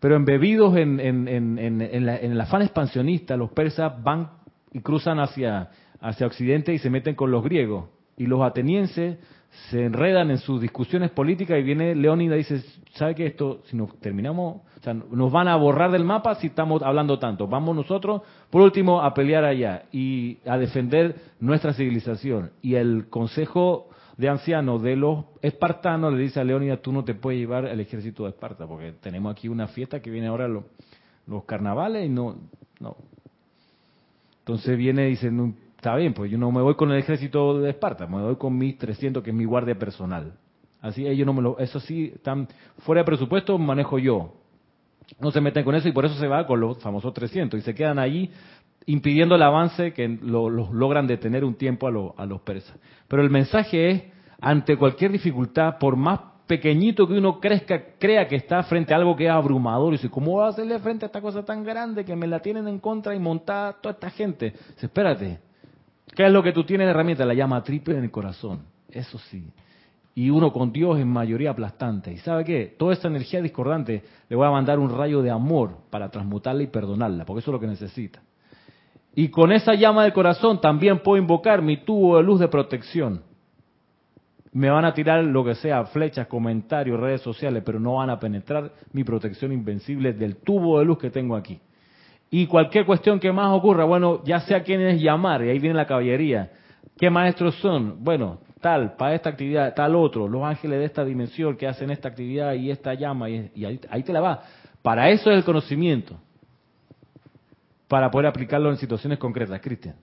Pero 0.00 0.16
embebidos 0.16 0.76
en, 0.76 0.98
en, 0.98 1.80
el 1.80 2.40
afán 2.40 2.62
expansionista, 2.62 3.36
los 3.36 3.52
persas 3.52 3.92
van 4.02 4.28
y 4.72 4.80
cruzan 4.80 5.20
hacia, 5.20 5.70
hacia 6.00 6.26
Occidente 6.26 6.74
y 6.74 6.78
se 6.78 6.90
meten 6.90 7.14
con 7.14 7.30
los 7.30 7.44
griegos. 7.44 7.84
Y 8.16 8.26
los 8.26 8.42
atenienses 8.42 9.18
se 9.70 9.84
enredan 9.84 10.30
en 10.30 10.38
sus 10.38 10.60
discusiones 10.60 11.10
políticas 11.10 11.58
y 11.58 11.62
viene 11.62 11.94
Leónida 11.94 12.36
y 12.36 12.38
dice, 12.38 12.62
¿sabe 12.94 13.14
qué 13.14 13.26
esto, 13.26 13.60
si 13.66 13.76
nos 13.76 13.98
terminamos, 14.00 14.62
nos 15.10 15.30
van 15.30 15.48
a 15.48 15.56
borrar 15.56 15.90
del 15.90 16.04
mapa 16.04 16.36
si 16.36 16.46
estamos 16.46 16.82
hablando 16.82 17.18
tanto? 17.18 17.46
Vamos 17.46 17.76
nosotros, 17.76 18.22
por 18.48 18.62
último, 18.62 19.02
a 19.02 19.12
pelear 19.12 19.44
allá 19.44 19.84
y 19.92 20.38
a 20.46 20.56
defender 20.56 21.16
nuestra 21.38 21.74
civilización. 21.74 22.52
Y 22.62 22.76
el 22.76 23.08
consejo 23.10 23.90
de 24.16 24.30
ancianos 24.30 24.82
de 24.82 24.96
los 24.96 25.26
espartanos 25.42 26.14
le 26.14 26.22
dice 26.22 26.40
a 26.40 26.44
Leónida, 26.44 26.78
tú 26.78 26.90
no 26.90 27.04
te 27.04 27.14
puedes 27.14 27.38
llevar 27.38 27.66
el 27.66 27.80
ejército 27.80 28.24
de 28.24 28.30
Esparta, 28.30 28.66
porque 28.66 28.92
tenemos 29.02 29.32
aquí 29.32 29.48
una 29.48 29.68
fiesta 29.68 30.00
que 30.00 30.10
viene 30.10 30.28
ahora 30.28 30.48
los, 30.48 30.64
los 31.26 31.44
carnavales 31.44 32.06
y 32.06 32.08
no, 32.08 32.36
no. 32.80 32.96
Entonces 34.40 34.78
viene 34.78 35.08
y 35.08 35.10
dice, 35.10 35.30
Está 35.82 35.96
bien, 35.96 36.14
pues 36.14 36.30
yo 36.30 36.38
no 36.38 36.52
me 36.52 36.62
voy 36.62 36.76
con 36.76 36.92
el 36.92 36.98
ejército 36.98 37.58
de 37.58 37.70
Esparta, 37.70 38.06
me 38.06 38.22
voy 38.22 38.36
con 38.36 38.56
mis 38.56 38.78
300, 38.78 39.20
que 39.20 39.30
es 39.30 39.36
mi 39.36 39.44
guardia 39.44 39.76
personal. 39.76 40.34
Así 40.80 41.04
ellos 41.04 41.26
no 41.26 41.32
me 41.32 41.42
lo, 41.42 41.58
eso 41.58 41.80
sí, 41.80 42.12
están 42.14 42.46
fuera 42.78 43.00
de 43.00 43.04
presupuesto, 43.04 43.58
manejo 43.58 43.98
yo. 43.98 44.32
No 45.18 45.32
se 45.32 45.40
meten 45.40 45.64
con 45.64 45.74
eso 45.74 45.88
y 45.88 45.92
por 45.92 46.04
eso 46.04 46.14
se 46.14 46.28
va 46.28 46.46
con 46.46 46.60
los 46.60 46.78
famosos 46.78 47.12
300 47.12 47.58
y 47.58 47.64
se 47.64 47.74
quedan 47.74 47.98
allí 47.98 48.30
impidiendo 48.86 49.34
el 49.34 49.42
avance 49.42 49.92
que 49.92 50.06
los 50.06 50.70
logran 50.70 51.08
detener 51.08 51.44
un 51.44 51.56
tiempo 51.56 51.88
a, 51.88 52.22
a 52.22 52.26
los 52.26 52.40
persas. 52.42 52.78
Pero 53.08 53.20
el 53.20 53.30
mensaje 53.30 53.90
es, 53.90 54.02
ante 54.40 54.76
cualquier 54.76 55.10
dificultad, 55.10 55.78
por 55.80 55.96
más 55.96 56.20
pequeñito 56.46 57.08
que 57.08 57.14
uno 57.14 57.40
crezca, 57.40 57.82
crea 57.98 58.28
que 58.28 58.36
está 58.36 58.62
frente 58.62 58.94
a 58.94 58.98
algo 58.98 59.16
que 59.16 59.24
es 59.24 59.32
abrumador. 59.32 59.94
Y 59.94 59.96
dice, 59.96 60.10
¿cómo 60.10 60.36
va 60.36 60.46
a 60.46 60.50
hacerle 60.50 60.78
frente 60.78 61.06
a 61.06 61.08
esta 61.08 61.20
cosa 61.20 61.44
tan 61.44 61.64
grande 61.64 62.04
que 62.04 62.14
me 62.14 62.28
la 62.28 62.38
tienen 62.38 62.68
en 62.68 62.78
contra 62.78 63.16
y 63.16 63.18
montada 63.18 63.72
toda 63.72 63.94
esta 63.94 64.10
gente? 64.10 64.52
Dice, 64.74 64.86
espérate, 64.86 65.40
¿Qué 66.14 66.26
es 66.26 66.32
lo 66.32 66.42
que 66.42 66.52
tú 66.52 66.64
tienes 66.64 66.86
de 66.86 66.90
herramienta? 66.90 67.24
La 67.24 67.34
llama 67.34 67.62
triple 67.62 67.96
en 67.96 68.04
el 68.04 68.10
corazón. 68.10 68.60
Eso 68.90 69.18
sí. 69.18 69.50
Y 70.14 70.28
uno 70.28 70.52
con 70.52 70.72
Dios 70.72 70.98
en 70.98 71.08
mayoría 71.08 71.50
aplastante. 71.50 72.12
¿Y 72.12 72.18
sabe 72.18 72.44
qué? 72.44 72.74
Toda 72.78 72.92
esa 72.92 73.08
energía 73.08 73.40
discordante 73.40 74.02
le 74.28 74.36
voy 74.36 74.46
a 74.46 74.50
mandar 74.50 74.78
un 74.78 74.90
rayo 74.90 75.22
de 75.22 75.30
amor 75.30 75.78
para 75.88 76.10
transmutarla 76.10 76.62
y 76.62 76.66
perdonarla, 76.66 77.24
porque 77.24 77.40
eso 77.40 77.50
es 77.50 77.52
lo 77.52 77.60
que 77.60 77.66
necesita. 77.66 78.20
Y 79.14 79.28
con 79.28 79.52
esa 79.52 79.74
llama 79.74 80.04
del 80.04 80.12
corazón 80.12 80.60
también 80.60 80.98
puedo 80.98 81.20
invocar 81.20 81.62
mi 81.62 81.78
tubo 81.78 82.18
de 82.18 82.22
luz 82.22 82.40
de 82.40 82.48
protección. 82.48 83.22
Me 84.52 84.68
van 84.68 84.84
a 84.84 84.92
tirar 84.92 85.24
lo 85.24 85.44
que 85.44 85.54
sea, 85.54 85.84
flechas, 85.86 86.26
comentarios, 86.26 87.00
redes 87.00 87.22
sociales, 87.22 87.62
pero 87.64 87.80
no 87.80 87.94
van 87.94 88.10
a 88.10 88.20
penetrar 88.20 88.70
mi 88.92 89.02
protección 89.02 89.50
invencible 89.50 90.12
del 90.12 90.36
tubo 90.36 90.78
de 90.78 90.84
luz 90.84 90.98
que 90.98 91.10
tengo 91.10 91.36
aquí. 91.36 91.58
Y 92.34 92.46
cualquier 92.46 92.86
cuestión 92.86 93.20
que 93.20 93.30
más 93.30 93.52
ocurra, 93.52 93.84
bueno, 93.84 94.22
ya 94.24 94.40
sea 94.40 94.62
quién 94.62 94.80
es 94.80 94.98
llamar, 94.98 95.44
y 95.44 95.50
ahí 95.50 95.58
viene 95.58 95.76
la 95.76 95.86
caballería. 95.86 96.50
¿Qué 96.96 97.10
maestros 97.10 97.54
son? 97.56 98.02
Bueno, 98.02 98.38
tal, 98.58 98.96
para 98.96 99.14
esta 99.14 99.28
actividad, 99.28 99.74
tal 99.74 99.94
otro, 99.94 100.26
los 100.26 100.42
ángeles 100.42 100.78
de 100.78 100.86
esta 100.86 101.04
dimensión 101.04 101.58
que 101.58 101.66
hacen 101.66 101.90
esta 101.90 102.08
actividad 102.08 102.54
y 102.54 102.70
esta 102.70 102.94
llama, 102.94 103.28
y, 103.28 103.50
ahí, 103.90 104.02
te 104.02 104.14
la 104.14 104.22
va. 104.22 104.44
Para 104.80 105.10
eso 105.10 105.30
es 105.30 105.36
el 105.36 105.44
conocimiento, 105.44 106.16
para 107.86 108.10
poder 108.10 108.28
aplicarlo 108.28 108.70
en 108.70 108.78
situaciones 108.78 109.18
concretas. 109.18 109.60
Cristian. 109.60 109.94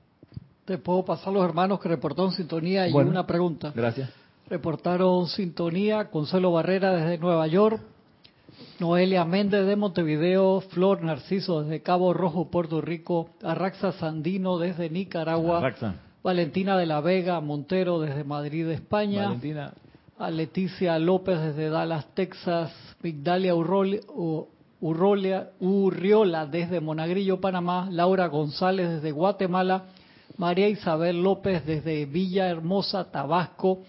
Te 0.65 0.77
puedo 0.77 1.03
pasar 1.03 1.33
los 1.33 1.43
hermanos 1.43 1.79
que 1.79 1.89
reportaron 1.89 2.31
sintonía 2.31 2.87
y 2.87 2.93
una 2.93 3.25
pregunta. 3.25 3.73
Gracias. 3.75 4.11
Reportaron 4.47 5.25
sintonía 5.25 6.11
Consuelo 6.11 6.51
Barrera 6.51 6.93
desde 6.93 7.17
Nueva 7.17 7.47
York, 7.47 7.81
Noelia 8.79 9.25
Méndez 9.25 9.65
de 9.65 9.75
Montevideo, 9.75 10.61
Flor 10.61 11.03
Narciso 11.03 11.61
desde 11.61 11.81
Cabo 11.81 12.13
Rojo, 12.13 12.49
Puerto 12.49 12.81
Rico, 12.81 13.29
Arraxa 13.43 13.91
Sandino 13.93 14.57
desde 14.57 14.89
Nicaragua, 14.89 15.73
Valentina 16.23 16.77
de 16.77 16.85
la 16.85 17.01
Vega 17.01 17.39
Montero 17.41 17.99
desde 17.99 18.23
Madrid, 18.23 18.67
España, 18.69 19.35
a 20.17 20.31
Leticia 20.31 20.99
López 20.99 21.39
desde 21.39 21.69
Dallas, 21.69 22.07
Texas, 22.13 22.71
Migdalia 23.01 23.55
Urrolia, 23.55 25.49
Urriola 25.59 26.45
desde 26.45 26.79
Monagrillo, 26.79 27.39
Panamá, 27.39 27.87
Laura 27.91 28.27
González 28.27 28.89
desde 28.89 29.11
Guatemala, 29.11 29.85
María 30.37 30.69
Isabel 30.69 31.21
López 31.21 31.65
desde 31.65 32.05
Villa 32.05 32.47
Hermosa, 32.47 33.11
Tabasco, 33.11 33.79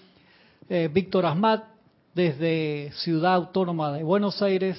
eh, 0.68 0.88
Víctor 0.92 1.26
Asmat 1.26 1.69
desde 2.14 2.90
Ciudad 2.94 3.34
Autónoma 3.34 3.92
de 3.92 4.02
Buenos 4.02 4.42
Aires, 4.42 4.78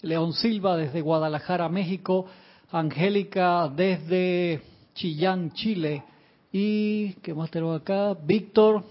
León 0.00 0.32
Silva 0.32 0.76
desde 0.76 1.00
Guadalajara, 1.00 1.68
México, 1.68 2.26
Angélica 2.70 3.68
desde 3.68 4.62
Chillán, 4.94 5.52
Chile, 5.52 6.02
y, 6.52 7.14
¿qué 7.22 7.32
más 7.32 7.50
tenemos 7.50 7.80
acá? 7.80 8.14
Víctor 8.14 8.84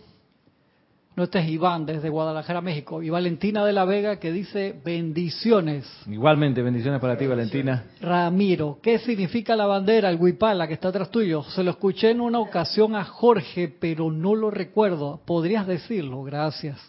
no, 1.15 1.25
este 1.25 1.39
es 1.39 1.49
Iván 1.49 1.85
desde 1.85 2.07
Guadalajara, 2.07 2.61
México. 2.61 3.03
Y 3.03 3.09
Valentina 3.09 3.65
de 3.65 3.73
la 3.73 3.83
Vega 3.83 4.15
que 4.15 4.31
dice 4.31 4.79
bendiciones. 4.83 5.85
Igualmente, 6.07 6.61
bendiciones 6.61 7.01
para 7.01 7.17
ti, 7.17 7.27
Valentina. 7.27 7.83
Ramiro, 7.99 8.79
¿qué 8.81 8.97
significa 8.99 9.57
la 9.57 9.65
bandera, 9.65 10.09
el 10.09 10.15
huipal, 10.17 10.57
la 10.57 10.67
que 10.67 10.75
está 10.75 10.87
atrás 10.87 11.11
tuyo? 11.11 11.43
Se 11.43 11.63
lo 11.63 11.71
escuché 11.71 12.11
en 12.11 12.21
una 12.21 12.39
ocasión 12.39 12.95
a 12.95 13.03
Jorge, 13.03 13.67
pero 13.67 14.09
no 14.09 14.35
lo 14.35 14.51
recuerdo. 14.51 15.19
¿Podrías 15.25 15.67
decirlo? 15.67 16.23
Gracias. 16.23 16.79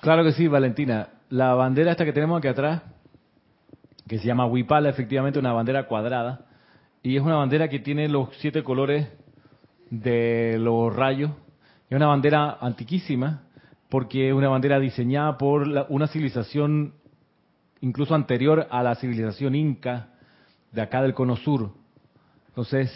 Claro 0.00 0.24
que 0.24 0.32
sí, 0.32 0.48
Valentina. 0.48 1.08
La 1.28 1.54
bandera 1.54 1.92
esta 1.92 2.04
que 2.04 2.12
tenemos 2.12 2.38
aquí 2.38 2.48
atrás, 2.48 2.82
que 4.08 4.18
se 4.18 4.26
llama 4.26 4.46
huipala, 4.46 4.88
efectivamente 4.88 5.38
una 5.38 5.52
bandera 5.52 5.86
cuadrada. 5.86 6.46
Y 7.02 7.16
es 7.16 7.22
una 7.22 7.36
bandera 7.36 7.68
que 7.68 7.78
tiene 7.78 8.08
los 8.08 8.28
siete 8.38 8.62
colores 8.62 9.08
de 9.90 10.56
los 10.58 10.94
rayos 10.94 11.30
es 11.90 11.96
una 11.96 12.06
bandera 12.06 12.56
antiquísima 12.60 13.42
porque 13.88 14.28
es 14.28 14.34
una 14.34 14.48
bandera 14.48 14.78
diseñada 14.78 15.36
por 15.36 15.66
una 15.88 16.06
civilización 16.06 16.94
incluso 17.80 18.14
anterior 18.14 18.68
a 18.70 18.84
la 18.84 18.94
civilización 18.94 19.56
inca 19.56 20.10
de 20.70 20.82
acá 20.82 21.02
del 21.02 21.14
cono 21.14 21.34
sur. 21.34 21.72
Entonces, 22.46 22.92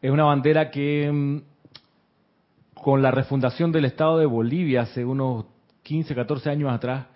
es 0.00 0.10
una 0.10 0.24
bandera 0.24 0.70
que 0.70 1.12
mm, 1.12 1.38
con 2.80 3.02
la 3.02 3.10
refundación 3.10 3.72
del 3.72 3.84
Estado 3.84 4.18
de 4.18 4.24
Bolivia 4.24 4.82
hace 4.82 5.04
unos 5.04 5.44
15, 5.88 6.14
14 6.14 6.50
años 6.50 6.70
atrás, 6.70 7.06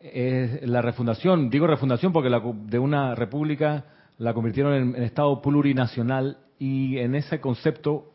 es 0.00 0.68
la 0.68 0.82
refundación, 0.82 1.48
digo 1.48 1.68
refundación 1.68 2.12
porque 2.12 2.30
de 2.66 2.78
una 2.80 3.14
república 3.14 3.84
la 4.18 4.34
convirtieron 4.34 4.96
en 4.96 5.02
Estado 5.04 5.40
plurinacional 5.40 6.38
y 6.58 6.98
en 6.98 7.14
ese 7.14 7.40
concepto 7.40 8.12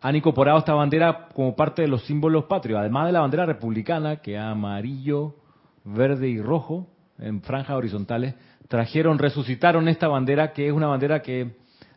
han 0.00 0.16
incorporado 0.16 0.58
esta 0.58 0.74
bandera 0.74 1.28
como 1.32 1.54
parte 1.54 1.82
de 1.82 1.88
los 1.88 2.04
símbolos 2.06 2.46
patrios, 2.46 2.80
además 2.80 3.06
de 3.06 3.12
la 3.12 3.20
bandera 3.20 3.46
republicana, 3.46 4.16
que 4.16 4.36
amarillo, 4.36 5.36
verde 5.84 6.28
y 6.28 6.42
rojo, 6.42 6.88
en 7.16 7.40
franjas 7.40 7.76
horizontales, 7.76 8.34
trajeron, 8.66 9.20
resucitaron 9.20 9.86
esta 9.86 10.08
bandera, 10.08 10.52
que 10.52 10.66
es 10.66 10.72
una 10.72 10.88
bandera 10.88 11.22
que 11.22 11.54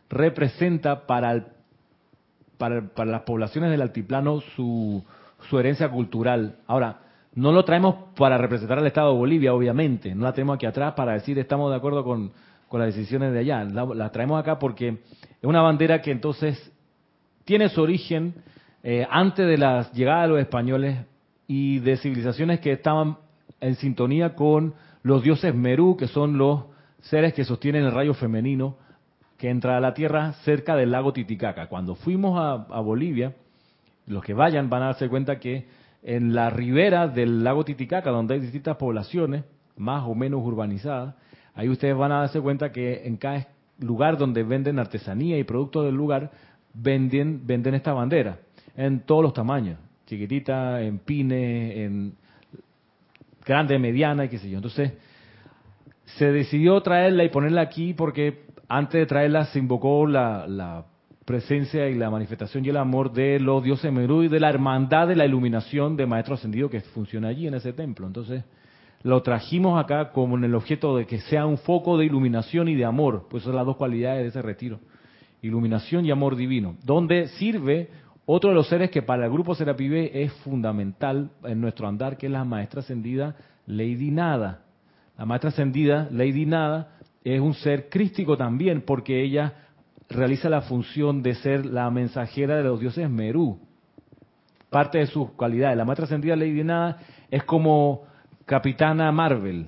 representa 0.08 1.04
para, 1.04 1.48
para, 2.58 3.04
las 3.04 3.22
poblaciones 3.22 3.72
del 3.72 3.82
altiplano 3.82 4.40
su, 4.54 5.04
su 5.50 5.58
herencia 5.58 5.88
cultural. 5.88 6.58
Ahora, 6.68 7.07
no 7.38 7.52
lo 7.52 7.64
traemos 7.64 7.94
para 8.16 8.36
representar 8.36 8.78
al 8.78 8.86
Estado 8.86 9.12
de 9.12 9.18
Bolivia, 9.18 9.54
obviamente, 9.54 10.12
no 10.12 10.24
la 10.24 10.32
tenemos 10.32 10.56
aquí 10.56 10.66
atrás 10.66 10.94
para 10.94 11.12
decir 11.12 11.38
estamos 11.38 11.70
de 11.70 11.76
acuerdo 11.76 12.02
con, 12.02 12.32
con 12.66 12.80
las 12.80 12.94
decisiones 12.94 13.32
de 13.32 13.38
allá, 13.38 13.62
la, 13.62 14.10
traemos 14.10 14.40
acá 14.40 14.58
porque 14.58 14.88
es 14.88 15.44
una 15.44 15.62
bandera 15.62 16.02
que 16.02 16.10
entonces 16.10 16.72
tiene 17.44 17.68
su 17.68 17.80
origen 17.80 18.34
eh, 18.82 19.06
antes 19.08 19.46
de 19.46 19.56
la 19.56 19.88
llegada 19.92 20.22
de 20.22 20.28
los 20.28 20.40
españoles 20.40 20.98
y 21.46 21.78
de 21.78 21.96
civilizaciones 21.98 22.58
que 22.58 22.72
estaban 22.72 23.18
en 23.60 23.76
sintonía 23.76 24.34
con 24.34 24.74
los 25.02 25.22
dioses 25.22 25.54
Merú, 25.54 25.96
que 25.96 26.08
son 26.08 26.38
los 26.38 26.64
seres 27.02 27.34
que 27.34 27.44
sostienen 27.44 27.84
el 27.84 27.92
rayo 27.92 28.14
femenino 28.14 28.76
que 29.36 29.48
entra 29.48 29.76
a 29.76 29.80
la 29.80 29.94
tierra 29.94 30.32
cerca 30.44 30.74
del 30.74 30.90
lago 30.90 31.12
Titicaca. 31.12 31.68
Cuando 31.68 31.94
fuimos 31.94 32.36
a, 32.36 32.80
Bolivia, 32.80 33.34
los 34.06 34.24
que 34.24 34.34
vayan 34.34 34.68
van 34.68 34.82
a 34.82 34.86
darse 34.86 35.08
cuenta 35.08 35.38
que 35.38 35.77
en 36.08 36.34
la 36.34 36.48
ribera 36.48 37.06
del 37.06 37.44
lago 37.44 37.66
Titicaca, 37.66 38.08
donde 38.08 38.32
hay 38.32 38.40
distintas 38.40 38.78
poblaciones, 38.78 39.44
más 39.76 40.04
o 40.08 40.14
menos 40.14 40.40
urbanizadas, 40.42 41.14
ahí 41.54 41.68
ustedes 41.68 41.94
van 41.94 42.12
a 42.12 42.20
darse 42.20 42.40
cuenta 42.40 42.72
que 42.72 43.06
en 43.06 43.18
cada 43.18 43.46
lugar 43.78 44.16
donde 44.16 44.42
venden 44.42 44.78
artesanía 44.78 45.38
y 45.38 45.44
productos 45.44 45.84
del 45.84 45.94
lugar, 45.94 46.30
venden, 46.72 47.46
venden 47.46 47.74
esta 47.74 47.92
bandera 47.92 48.38
en 48.74 49.00
todos 49.00 49.22
los 49.22 49.34
tamaños, 49.34 49.78
chiquitita, 50.06 50.80
en 50.80 50.98
pine, 50.98 51.84
en 51.84 52.14
grande, 53.44 53.78
mediana 53.78 54.24
y 54.24 54.28
qué 54.30 54.38
sé 54.38 54.48
yo. 54.48 54.56
Entonces, 54.56 54.94
se 56.16 56.32
decidió 56.32 56.80
traerla 56.80 57.22
y 57.24 57.28
ponerla 57.28 57.60
aquí 57.60 57.92
porque 57.92 58.46
antes 58.66 58.98
de 58.98 59.04
traerla 59.04 59.44
se 59.44 59.58
invocó 59.58 60.06
la, 60.06 60.86
presencia 61.28 61.88
y 61.88 61.94
la 61.94 62.10
manifestación 62.10 62.64
y 62.64 62.70
el 62.70 62.78
amor 62.78 63.12
de 63.12 63.38
los 63.38 63.62
dioses 63.62 63.92
Merú 63.92 64.22
y 64.22 64.28
de 64.28 64.40
la 64.40 64.48
hermandad 64.48 65.06
de 65.06 65.14
la 65.14 65.26
iluminación 65.26 65.94
de 65.94 66.06
Maestro 66.06 66.34
Ascendido 66.34 66.70
que 66.70 66.80
funciona 66.80 67.28
allí 67.28 67.46
en 67.46 67.54
ese 67.54 67.74
templo. 67.74 68.06
Entonces, 68.06 68.44
lo 69.02 69.22
trajimos 69.22 69.78
acá 69.78 70.10
como 70.12 70.38
en 70.38 70.44
el 70.44 70.54
objeto 70.54 70.96
de 70.96 71.06
que 71.06 71.20
sea 71.20 71.44
un 71.44 71.58
foco 71.58 71.98
de 71.98 72.06
iluminación 72.06 72.68
y 72.68 72.74
de 72.74 72.86
amor, 72.86 73.26
pues 73.28 73.42
son 73.42 73.54
las 73.54 73.66
dos 73.66 73.76
cualidades 73.76 74.22
de 74.22 74.28
ese 74.28 74.42
retiro 74.42 74.80
iluminación 75.42 76.04
y 76.04 76.10
amor 76.10 76.36
divino, 76.36 76.76
donde 76.84 77.28
sirve 77.28 77.90
otro 78.26 78.50
de 78.50 78.56
los 78.56 78.68
seres 78.68 78.90
que 78.90 79.02
para 79.02 79.24
el 79.24 79.32
grupo 79.32 79.54
Serapi 79.54 79.88
es 80.12 80.32
fundamental 80.44 81.30
en 81.44 81.60
nuestro 81.60 81.88
andar, 81.88 82.16
que 82.16 82.26
es 82.26 82.32
la 82.32 82.44
maestra 82.44 82.80
ascendida 82.80 83.36
Lady 83.66 84.10
Nada. 84.10 84.64
La 85.16 85.24
maestra 85.24 85.50
ascendida 85.50 86.08
Lady 86.10 86.44
Nada 86.44 86.98
es 87.24 87.40
un 87.40 87.54
ser 87.54 87.88
crístico 87.88 88.36
también, 88.36 88.82
porque 88.82 89.22
ella 89.22 89.67
realiza 90.08 90.48
la 90.48 90.62
función 90.62 91.22
de 91.22 91.34
ser 91.34 91.66
la 91.66 91.90
mensajera 91.90 92.56
de 92.56 92.64
los 92.64 92.80
dioses 92.80 93.08
Merú. 93.08 93.58
Parte 94.70 94.98
de 94.98 95.06
sus 95.06 95.30
cualidades. 95.30 95.76
La 95.76 95.84
maestra 95.84 96.04
ascendida 96.04 96.36
Lady 96.36 96.64
Nada 96.64 96.98
es 97.30 97.44
como 97.44 98.02
Capitana 98.44 99.10
Marvel, 99.12 99.66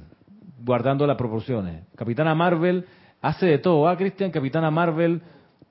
guardando 0.64 1.07
las 1.07 1.16
proporciones. 1.16 1.84
Capitana 1.97 2.34
Marvel 2.34 2.86
hace 3.20 3.47
de 3.47 3.59
todo, 3.59 3.88
¿ah, 3.88 3.97
Cristian? 3.97 4.30
Capitana 4.30 4.70
Marvel 4.70 5.22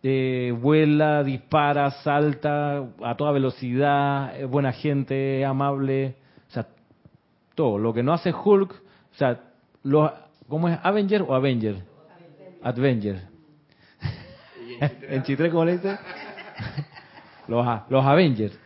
eh, 0.01 0.55
vuela, 0.59 1.23
dispara, 1.23 1.91
salta 1.91 2.83
a 3.03 3.15
toda 3.17 3.31
velocidad, 3.31 4.39
es 4.39 4.49
buena 4.49 4.71
gente, 4.71 5.43
amable, 5.43 6.15
o 6.47 6.51
sea, 6.51 6.67
todo. 7.53 7.77
Lo 7.77 7.93
que 7.93 8.03
no 8.03 8.13
hace 8.13 8.31
Hulk, 8.31 8.71
o 8.71 9.15
sea, 9.15 9.41
los, 9.83 10.11
¿cómo 10.47 10.69
es? 10.69 10.79
¿Avenger 10.83 11.23
o 11.23 11.35
Avenger? 11.35 11.83
Avenger. 12.63 13.28
en 15.09 15.23
Chitre, 15.23 15.49
¿cómo 15.49 15.65
le 15.65 15.79
los, 17.47 18.05
Avengers. 18.05 18.57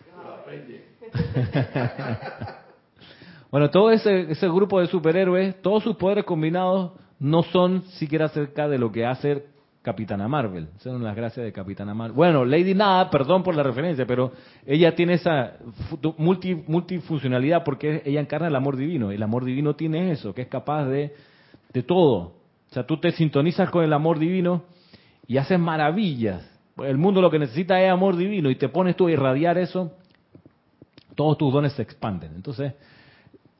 bueno, 3.51 3.69
todo 3.69 3.91
ese, 3.91 4.49
grupo 4.49 4.79
de 4.79 4.87
superhéroes, 4.87 5.61
todos 5.61 5.83
sus 5.83 5.95
poderes 5.95 6.25
combinados 6.25 6.93
no 7.19 7.43
son 7.43 7.83
siquiera 7.83 8.29
cerca 8.29 8.67
de 8.67 8.77
lo 8.77 8.91
que 8.91 9.05
hace 9.05 9.45
Capitana 9.81 10.27
Marvel. 10.27 10.69
Son 10.79 11.03
las 11.03 11.15
gracias 11.15 11.45
de 11.45 11.51
Capitana 11.51 11.93
Marvel. 11.93 12.15
Bueno, 12.15 12.45
Lady 12.45 12.73
Nada, 12.73 13.09
perdón 13.09 13.43
por 13.43 13.55
la 13.55 13.63
referencia, 13.63 14.05
pero 14.05 14.31
ella 14.65 14.95
tiene 14.95 15.13
esa 15.13 15.53
multi, 16.17 16.55
multifuncionalidad 16.55 17.63
porque 17.63 18.01
ella 18.05 18.19
encarna 18.19 18.47
el 18.47 18.55
amor 18.55 18.75
divino. 18.75 19.11
El 19.11 19.23
amor 19.23 19.45
divino 19.45 19.75
tiene 19.75 20.11
eso, 20.11 20.33
que 20.33 20.43
es 20.43 20.47
capaz 20.47 20.85
de, 20.85 21.13
de 21.71 21.83
todo. 21.83 22.33
O 22.69 22.73
sea, 22.73 22.85
tú 22.85 22.97
te 22.97 23.11
sintonizas 23.11 23.69
con 23.69 23.83
el 23.83 23.93
amor 23.93 24.19
divino 24.19 24.63
y 25.27 25.37
haces 25.37 25.59
maravillas. 25.59 26.43
El 26.77 26.97
mundo 26.97 27.21
lo 27.21 27.29
que 27.29 27.39
necesita 27.39 27.81
es 27.81 27.91
amor 27.91 28.15
divino 28.17 28.49
y 28.49 28.55
te 28.55 28.69
pones 28.69 28.95
tú 28.95 29.07
a 29.07 29.11
irradiar 29.11 29.57
eso, 29.57 29.91
todos 31.15 31.37
tus 31.37 31.53
dones 31.53 31.73
se 31.73 31.83
expanden. 31.83 32.31
Entonces, 32.35 32.73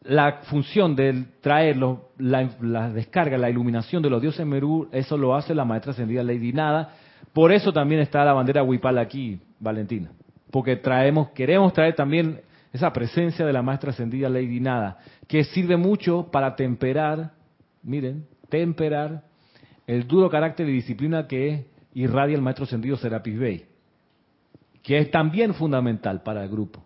la 0.04 0.42
función 0.44 0.96
de 0.96 1.26
traer 1.42 1.78
la, 2.18 2.90
descarga, 2.90 3.38
la 3.38 3.50
iluminación 3.50 4.02
de 4.02 4.10
los 4.10 4.22
dioses 4.22 4.46
Merú, 4.46 4.90
eso 4.92 5.18
lo 5.18 5.36
hace 5.36 5.56
la 5.56 5.66
maestra 5.66 5.92
ascendida 5.92 6.24
Lady 6.24 6.52
Nada. 6.52 6.96
Por 7.32 7.52
eso 7.52 7.72
también 7.72 8.02
está 8.02 8.26
la 8.26 8.34
bandera 8.34 8.64
Huipal 8.64 8.98
aquí, 8.98 9.40
Valentina. 9.60 10.12
Porque 10.52 10.76
traemos, 10.76 11.30
queremos 11.30 11.72
traer 11.74 11.96
también 11.96 12.42
esa 12.72 12.92
presencia 12.92 13.46
de 13.46 13.54
la 13.54 13.62
maestra 13.62 13.92
ascendida 13.92 14.30
Lady 14.30 14.60
Nada, 14.60 14.98
que 15.28 15.44
sirve 15.44 15.78
mucho 15.78 16.30
para 16.32 16.56
temperar, 16.56 17.32
miren, 17.84 18.26
temperar 18.50 19.24
el 19.88 20.08
duro 20.08 20.30
carácter 20.30 20.68
y 20.70 20.74
disciplina 20.74 21.28
que 21.28 21.66
irradia 21.94 22.36
el 22.36 22.42
maestro 22.42 22.66
ascendido 22.66 22.98
Serapis 22.98 23.38
Bey, 23.38 23.66
que 24.82 24.98
es 24.98 25.12
también 25.12 25.54
fundamental 25.54 26.24
para 26.24 26.44
el 26.44 26.50
grupo. 26.50 26.84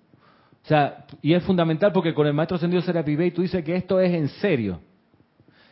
O 0.63 0.67
sea, 0.67 1.05
y 1.21 1.33
es 1.33 1.43
fundamental 1.43 1.93
porque 1.93 2.13
con 2.13 2.27
el 2.27 2.33
maestro 2.33 2.57
ascendido 2.57 2.81
Serapi 2.81 3.15
Bey 3.15 3.31
tú 3.31 3.41
dices 3.41 3.63
que 3.63 3.77
esto 3.77 4.01
es 4.01 4.13
en 4.13 4.27
serio. 4.27 4.81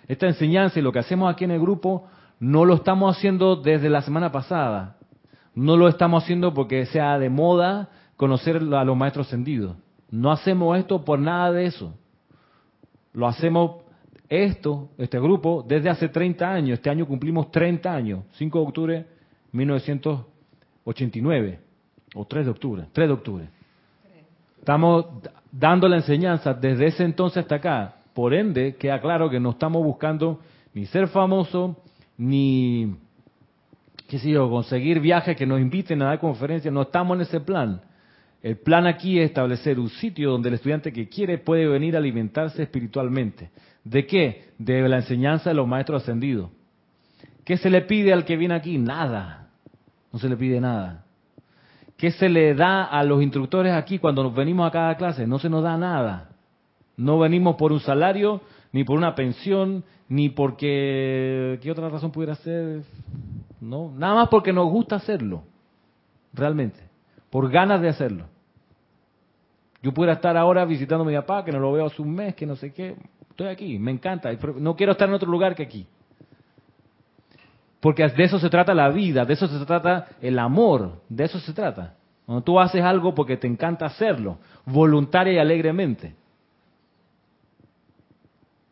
Esta 0.07 0.25
enseñanza 0.25 0.79
y 0.79 0.81
lo 0.81 0.93
que 0.93 0.99
hacemos 0.99 1.29
aquí 1.29 1.43
en 1.43 1.51
el 1.51 1.59
grupo 1.59 2.07
no 2.39 2.63
lo 2.63 2.75
estamos 2.75 3.17
haciendo 3.17 3.57
desde 3.57 3.89
la 3.89 4.01
semana 4.03 4.31
pasada. 4.31 4.95
No 5.53 5.75
lo 5.75 5.89
estamos 5.89 6.23
haciendo 6.23 6.53
porque 6.53 6.85
sea 6.85 7.19
de 7.19 7.29
moda 7.29 7.89
conocer 8.15 8.55
a 8.55 8.85
los 8.85 8.95
maestros 8.95 9.27
ascendidos. 9.27 9.75
No 10.09 10.31
hacemos 10.31 10.77
esto 10.77 11.03
por 11.03 11.19
nada 11.19 11.51
de 11.51 11.65
eso. 11.65 11.93
Lo 13.11 13.27
hacemos 13.27 13.81
esto, 14.29 14.91
este 14.97 15.19
grupo, 15.19 15.63
desde 15.67 15.89
hace 15.89 16.07
30 16.09 16.51
años. 16.51 16.79
Este 16.79 16.89
año 16.89 17.05
cumplimos 17.05 17.51
30 17.51 17.93
años. 17.93 18.23
5 18.33 18.59
de 18.59 18.65
octubre 18.65 19.05
1989. 19.51 21.59
O 22.15 22.25
3 22.25 22.45
de 22.45 22.51
octubre. 22.51 22.85
3 22.91 23.07
de 23.07 23.13
octubre. 23.13 23.47
Estamos 24.59 25.05
dando 25.51 25.87
la 25.87 25.97
enseñanza 25.97 26.53
desde 26.53 26.87
ese 26.87 27.03
entonces 27.03 27.43
hasta 27.43 27.55
acá. 27.55 27.97
Por 28.13 28.33
ende, 28.33 28.75
queda 28.77 28.99
claro 28.99 29.29
que 29.29 29.39
no 29.39 29.51
estamos 29.51 29.83
buscando 29.83 30.39
ni 30.73 30.87
ser 30.87 31.07
famoso, 31.07 31.77
ni, 32.17 32.95
qué 34.07 34.17
sé 34.19 34.31
yo, 34.31 34.49
conseguir 34.49 34.99
viajes 34.99 35.37
que 35.37 35.45
nos 35.45 35.59
inviten 35.59 36.01
a 36.01 36.05
dar 36.05 36.19
conferencias. 36.19 36.73
No 36.73 36.81
estamos 36.83 37.17
en 37.17 37.21
ese 37.21 37.41
plan. 37.41 37.81
El 38.45 38.57
plan 38.57 38.85
aquí 38.85 39.17
es 39.17 39.25
establecer 39.29 39.79
un 39.79 39.89
sitio 39.89 40.29
donde 40.29 40.49
el 40.49 40.53
estudiante 40.53 40.93
que 40.93 41.09
quiere 41.09 41.39
puede 41.39 41.65
venir 41.67 41.95
a 41.95 41.97
alimentarse 41.97 42.61
espiritualmente. 42.61 43.49
¿De 43.83 44.05
qué? 44.05 44.51
De 44.59 44.87
la 44.87 44.97
enseñanza 44.97 45.49
de 45.49 45.55
los 45.55 45.67
maestros 45.67 46.03
ascendidos. 46.03 46.51
¿Qué 47.43 47.57
se 47.57 47.71
le 47.71 47.81
pide 47.81 48.13
al 48.13 48.23
que 48.23 48.37
viene 48.37 48.53
aquí? 48.53 48.77
Nada. 48.77 49.49
No 50.13 50.19
se 50.19 50.29
le 50.29 50.37
pide 50.37 50.61
nada. 50.61 51.05
¿Qué 51.97 52.11
se 52.11 52.29
le 52.29 52.53
da 52.53 52.83
a 52.83 53.03
los 53.03 53.23
instructores 53.23 53.73
aquí 53.73 53.97
cuando 53.97 54.21
nos 54.21 54.35
venimos 54.35 54.67
a 54.67 54.71
cada 54.71 54.95
clase? 54.95 55.25
No 55.25 55.39
se 55.39 55.49
nos 55.49 55.63
da 55.63 55.75
nada. 55.75 56.29
No 56.97 57.17
venimos 57.17 57.55
por 57.55 57.71
un 57.71 57.79
salario, 57.79 58.41
ni 58.71 58.83
por 58.83 58.95
una 58.95 59.15
pensión, 59.15 59.83
ni 60.07 60.29
porque... 60.29 61.57
¿Qué 61.63 61.71
otra 61.71 61.89
razón 61.89 62.11
pudiera 62.11 62.35
ser? 62.35 62.83
No, 63.59 63.91
nada 63.97 64.13
más 64.13 64.29
porque 64.29 64.53
nos 64.53 64.69
gusta 64.69 64.97
hacerlo. 64.97 65.45
Realmente. 66.31 66.79
Por 67.31 67.49
ganas 67.49 67.81
de 67.81 67.89
hacerlo. 67.89 68.34
Yo 69.85 69.93
pudiera 69.93 70.13
estar 70.13 70.35
ahora 70.35 70.65
visitando 70.65 71.03
a 71.03 71.07
mi 71.07 71.13
papá, 71.13 71.45
que 71.45 71.51
no 71.51 71.59
lo 71.59 71.71
veo 71.71 71.85
hace 71.85 72.01
un 72.01 72.11
mes, 72.11 72.33
que 72.33 72.47
no 72.47 72.55
sé 72.55 72.73
qué. 72.73 72.95
Estoy 73.29 73.49
aquí, 73.49 73.77
me 73.77 73.91
encanta. 73.91 74.31
No 74.57 74.75
quiero 74.75 74.93
estar 74.93 75.07
en 75.07 75.13
otro 75.13 75.29
lugar 75.29 75.53
que 75.53 75.61
aquí. 75.61 75.85
Porque 77.81 78.07
de 78.07 78.23
eso 78.23 78.39
se 78.39 78.49
trata 78.49 78.73
la 78.73 78.89
vida, 78.89 79.25
de 79.25 79.33
eso 79.33 79.47
se 79.47 79.63
trata 79.63 80.07
el 80.21 80.39
amor, 80.39 81.03
de 81.07 81.25
eso 81.25 81.39
se 81.39 81.53
trata. 81.53 81.93
Cuando 82.25 82.43
tú 82.43 82.59
haces 82.59 82.81
algo 82.81 83.13
porque 83.13 83.37
te 83.37 83.45
encanta 83.45 83.85
hacerlo, 83.85 84.39
voluntaria 84.65 85.33
y 85.33 85.37
alegremente. 85.37 86.15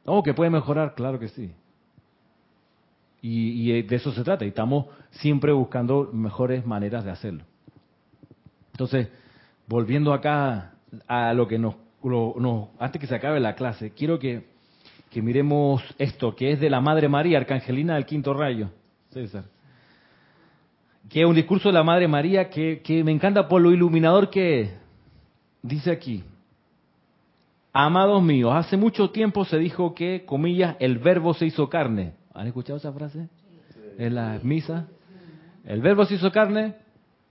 Oh, 0.05 0.24
que 0.24 0.34
puede 0.34 0.49
mejorar, 0.49 0.95
claro 0.95 1.20
que 1.20 1.28
sí. 1.28 1.53
Y, 3.22 3.72
y, 3.72 3.84
de 3.84 3.95
eso 3.95 4.11
se 4.14 4.24
trata, 4.24 4.45
y 4.45 4.47
estamos 4.47 4.88
siempre 5.11 5.51
buscando 5.51 6.09
mejores 6.11 6.66
maneras 6.66 7.05
de 7.05 7.11
hacerlo. 7.11 7.43
Entonces, 8.72 9.09
volviendo 9.68 10.11
acá 10.11 10.72
a 11.07 11.33
lo 11.33 11.47
que 11.47 11.57
nos, 11.57 11.75
antes 12.79 12.99
que 12.99 13.07
se 13.07 13.15
acabe 13.15 13.39
la 13.39 13.55
clase, 13.55 13.91
quiero 13.91 14.19
que, 14.19 14.51
miremos 15.15 15.83
esto, 15.97 16.35
que 16.35 16.51
es 16.51 16.59
de 16.59 16.69
la 16.69 16.81
Madre 16.81 17.07
María, 17.07 17.37
Arcangelina 17.37 17.95
del 17.95 18.05
Quinto 18.05 18.33
Rayo, 18.33 18.69
César. 19.09 19.45
Que 21.09 21.21
es 21.21 21.27
un 21.27 21.35
discurso 21.35 21.69
de 21.69 21.73
la 21.73 21.83
Madre 21.83 22.07
María 22.07 22.49
que, 22.49 22.81
que 22.81 23.03
me 23.03 23.11
encanta 23.11 23.47
por 23.47 23.61
lo 23.61 23.71
iluminador 23.71 24.29
que 24.29 24.83
Dice 25.63 25.91
aquí, 25.91 26.25
amados 27.71 28.21
míos, 28.21 28.51
hace 28.53 28.75
mucho 28.75 29.11
tiempo 29.11 29.45
se 29.45 29.57
dijo 29.57 29.95
que, 29.95 30.25
comillas, 30.25 30.75
el 30.79 30.97
verbo 30.97 31.33
se 31.33 31.45
hizo 31.45 31.69
carne. 31.69 32.15
¿Han 32.33 32.47
escuchado 32.47 32.77
esa 32.77 32.91
frase? 32.91 33.29
En 33.97 34.13
la 34.13 34.41
misa. 34.43 34.87
El 35.63 35.81
verbo 35.81 36.03
se 36.03 36.15
hizo 36.15 36.29
carne 36.33 36.75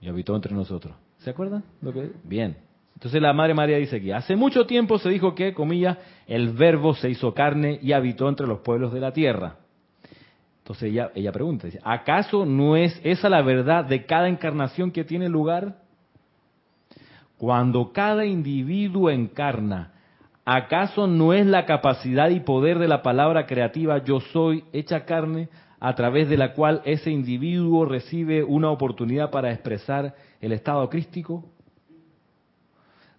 y 0.01 0.09
habitó 0.09 0.35
entre 0.35 0.55
nosotros. 0.55 0.95
¿Se 1.19 1.29
acuerdan? 1.29 1.63
Lo 1.83 1.93
que... 1.93 2.11
Bien. 2.23 2.57
Entonces 3.03 3.21
la 3.21 3.33
Madre 3.33 3.53
María 3.53 3.75
dice 3.75 3.97
aquí, 3.97 4.13
hace 4.13 4.33
mucho 4.37 4.65
tiempo 4.65 4.97
se 4.97 5.09
dijo 5.09 5.35
que, 5.35 5.53
comillas, 5.53 5.97
el 6.25 6.53
verbo 6.53 6.93
se 6.95 7.09
hizo 7.09 7.33
carne 7.33 7.77
y 7.81 7.91
habitó 7.91 8.29
entre 8.29 8.47
los 8.47 8.59
pueblos 8.59 8.93
de 8.93 9.01
la 9.01 9.11
tierra. 9.11 9.57
Entonces 10.59 10.89
ella, 10.89 11.11
ella 11.13 11.33
pregunta, 11.33 11.67
¿acaso 11.83 12.45
no 12.45 12.77
es 12.77 12.97
esa 13.03 13.27
la 13.27 13.41
verdad 13.41 13.83
de 13.83 14.05
cada 14.05 14.29
encarnación 14.29 14.89
que 14.89 15.03
tiene 15.03 15.27
lugar? 15.27 15.79
Cuando 17.37 17.91
cada 17.91 18.23
individuo 18.23 19.09
encarna, 19.09 19.91
¿acaso 20.45 21.05
no 21.05 21.33
es 21.33 21.45
la 21.45 21.65
capacidad 21.65 22.29
y 22.29 22.39
poder 22.39 22.79
de 22.79 22.87
la 22.87 23.01
palabra 23.01 23.47
creativa 23.47 24.01
yo 24.01 24.21
soy 24.21 24.63
hecha 24.71 25.03
carne 25.03 25.49
a 25.81 25.93
través 25.93 26.29
de 26.29 26.37
la 26.37 26.53
cual 26.53 26.81
ese 26.85 27.11
individuo 27.11 27.83
recibe 27.83 28.45
una 28.45 28.71
oportunidad 28.71 29.29
para 29.29 29.51
expresar 29.51 30.15
el 30.39 30.53
estado 30.53 30.89
crístico? 30.89 31.43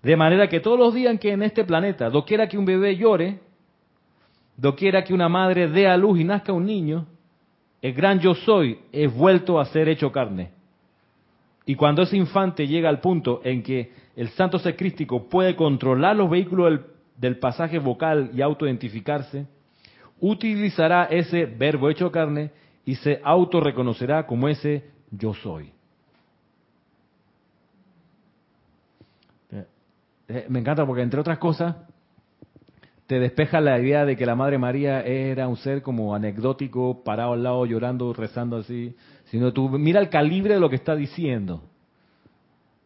De 0.05 0.17
manera 0.17 0.49
que 0.49 0.61
todos 0.61 0.79
los 0.79 0.93
días 0.93 1.19
que 1.19 1.33
en 1.33 1.43
este 1.43 1.65
planeta, 1.65 2.11
doquiera 2.11 2.47
que 2.47 2.59
un 2.59 2.67
bebé 2.67 2.95
llore, 2.95 3.41
doquiera 4.55 5.03
que 5.03 5.15
una 5.15 5.31
madre 5.31 5.67
dé 5.67 5.89
a 5.89 5.97
luz 5.97 6.21
y 6.21 6.25
nazca 6.25 6.53
un 6.53 6.67
niño, 6.67 7.07
el 7.81 7.95
gran 7.95 8.21
yo 8.21 8.35
soy 8.35 8.79
es 8.93 9.13
vuelto 9.13 9.59
a 9.59 9.65
ser 9.65 9.89
hecho 9.89 10.13
carne. 10.13 10.51
Y 11.67 11.75
cuando 11.75 12.03
ese 12.03 12.19
infante 12.19 12.67
llega 12.67 12.91
al 12.91 13.01
punto 13.01 13.41
en 13.45 13.63
que 13.63 13.93
el 14.15 14.29
santo 14.31 14.59
ser 14.59 14.77
crístico 14.77 15.27
puede 15.29 15.57
controlar 15.57 16.17
los 16.17 16.29
vehículos 16.29 16.81
del, 17.17 17.39
pasaje 17.39 17.79
vocal 17.79 18.31
y 18.35 18.43
autoidentificarse, 18.43 19.47
utilizará 20.21 21.05
ese 21.05 21.47
verbo 21.47 21.89
hecho 21.89 22.13
carne 22.13 22.51
y 22.85 22.97
se 22.97 23.21
autorreconocerá 23.25 24.27
como 24.27 24.49
ese 24.49 24.85
yo 25.11 25.33
soy. 25.33 25.74
Me 30.49 30.61
encanta 30.61 30.87
porque, 30.87 31.03
entre 31.03 31.21
otras 31.21 31.39
cosas, 31.39 31.77
te 33.07 33.19
despeja 33.19 33.61
la 33.61 33.79
idea 33.79 34.05
de 34.05 34.17
que 34.17 34.25
la 34.25 34.35
Madre 34.35 34.59
María 34.59 35.03
era 35.03 35.47
un 35.47 35.57
ser 35.57 35.83
como 35.83 36.15
anecdótico, 36.15 37.05
parado 37.05 37.35
al 37.35 37.43
lado, 37.43 37.67
llorando, 37.67 38.13
rezando 38.15 38.57
así, 38.57 38.95
sino 39.27 39.53
tú 39.53 39.69
mira 39.69 40.01
el 40.01 40.09
calibre 40.09 40.55
de 40.55 40.61
lo 40.61 40.71
que 40.71 40.77
está 40.77 40.97
diciendo. 40.97 41.63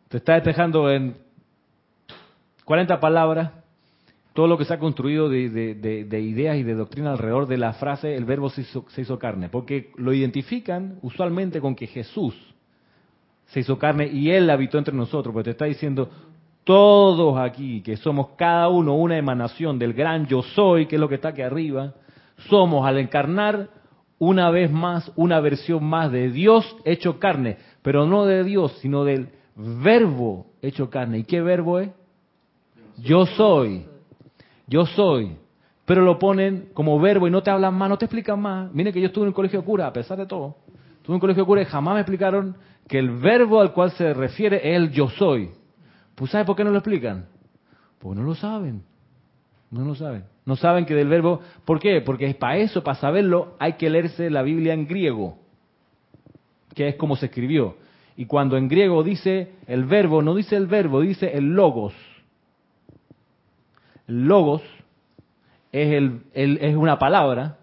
Te 0.08 0.16
está 0.16 0.34
despejando 0.34 0.90
en 0.90 1.16
40 2.64 2.98
palabras 2.98 3.52
todo 4.32 4.46
lo 4.46 4.58
que 4.58 4.64
se 4.64 4.74
ha 4.74 4.78
construido 4.78 5.28
de, 5.28 5.40
ideas 5.40 6.56
y 6.56 6.62
de 6.62 6.74
doctrina 6.74 7.12
alrededor 7.12 7.46
de 7.46 7.58
la 7.58 7.72
frase 7.74 8.14
el 8.14 8.24
verbo 8.24 8.50
se 8.50 8.62
hizo, 8.62 8.84
se 8.88 9.02
hizo 9.02 9.18
carne, 9.18 9.48
porque 9.48 9.92
lo 9.96 10.12
identifican 10.12 10.98
usualmente 11.02 11.60
con 11.60 11.74
que 11.74 11.86
Jesús 11.86 12.34
se 13.46 13.60
hizo 13.60 13.78
carne 13.78 14.06
y 14.06 14.30
Él 14.30 14.48
habitó 14.50 14.78
entre 14.78 14.94
nosotros, 14.94 15.32
porque 15.32 15.46
te 15.46 15.50
está 15.50 15.64
diciendo, 15.64 16.10
todos 16.68 17.38
aquí, 17.38 17.80
que 17.80 17.96
somos 17.96 18.32
cada 18.36 18.68
uno 18.68 18.94
una 18.94 19.16
emanación 19.16 19.78
del 19.78 19.94
gran 19.94 20.26
yo 20.26 20.42
soy, 20.42 20.84
que 20.84 20.96
es 20.96 21.00
lo 21.00 21.08
que 21.08 21.14
está 21.14 21.30
aquí 21.30 21.40
arriba, 21.40 21.94
somos 22.50 22.86
al 22.86 22.98
encarnar 22.98 23.70
una 24.18 24.50
vez 24.50 24.70
más 24.70 25.10
una 25.16 25.40
versión 25.40 25.82
más 25.82 26.12
de 26.12 26.30
Dios 26.30 26.76
hecho 26.84 27.18
carne, 27.18 27.56
pero 27.80 28.04
no 28.04 28.26
de 28.26 28.44
Dios, 28.44 28.76
sino 28.82 29.04
del 29.04 29.30
verbo 29.56 30.44
hecho 30.60 30.90
carne. 30.90 31.20
¿Y 31.20 31.24
qué 31.24 31.40
verbo 31.40 31.78
es? 31.78 31.88
Yo 32.98 33.24
soy. 33.24 33.86
Yo 34.66 34.84
soy. 34.84 35.38
Pero 35.86 36.02
lo 36.02 36.18
ponen 36.18 36.68
como 36.74 37.00
verbo 37.00 37.26
y 37.26 37.30
no 37.30 37.42
te 37.42 37.50
hablan 37.50 37.72
más, 37.76 37.88
no 37.88 37.96
te 37.96 38.04
explican 38.04 38.42
más. 38.42 38.70
Miren 38.74 38.92
que 38.92 39.00
yo 39.00 39.06
estuve 39.06 39.24
en 39.24 39.28
un 39.28 39.34
colegio 39.34 39.60
de 39.60 39.64
cura, 39.64 39.86
a 39.86 39.92
pesar 39.94 40.18
de 40.18 40.26
todo. 40.26 40.56
Estuve 40.98 41.12
en 41.12 41.14
un 41.14 41.20
colegio 41.20 41.44
de 41.44 41.46
cura 41.46 41.62
y 41.62 41.64
jamás 41.64 41.94
me 41.94 42.00
explicaron 42.02 42.56
que 42.86 42.98
el 42.98 43.08
verbo 43.08 43.58
al 43.62 43.72
cual 43.72 43.90
se 43.92 44.12
refiere 44.12 44.58
es 44.58 44.76
el 44.76 44.90
yo 44.90 45.08
soy. 45.08 45.52
Pues 46.18 46.32
¿sabe 46.32 46.44
por 46.44 46.56
qué 46.56 46.64
no 46.64 46.70
lo 46.70 46.78
explican? 46.78 47.26
Pues 48.00 48.18
no 48.18 48.24
lo 48.24 48.34
saben. 48.34 48.82
No 49.70 49.84
lo 49.84 49.94
saben. 49.94 50.24
No 50.44 50.56
saben 50.56 50.84
que 50.84 50.94
del 50.94 51.08
verbo... 51.08 51.40
¿Por 51.64 51.78
qué? 51.78 52.00
Porque 52.00 52.34
para 52.34 52.56
eso, 52.56 52.82
para 52.82 52.98
saberlo, 52.98 53.54
hay 53.60 53.74
que 53.74 53.88
leerse 53.88 54.28
la 54.28 54.42
Biblia 54.42 54.74
en 54.74 54.88
griego, 54.88 55.38
que 56.74 56.88
es 56.88 56.96
como 56.96 57.14
se 57.14 57.26
escribió. 57.26 57.76
Y 58.16 58.26
cuando 58.26 58.56
en 58.56 58.66
griego 58.66 59.04
dice 59.04 59.52
el 59.68 59.84
verbo, 59.84 60.20
no 60.22 60.34
dice 60.34 60.56
el 60.56 60.66
verbo, 60.66 61.02
dice 61.02 61.30
el 61.36 61.54
logos. 61.54 61.94
El 64.08 64.26
logos 64.26 64.62
es, 65.70 66.12
es 66.32 66.76
una 66.76 66.98
palabra 66.98 67.58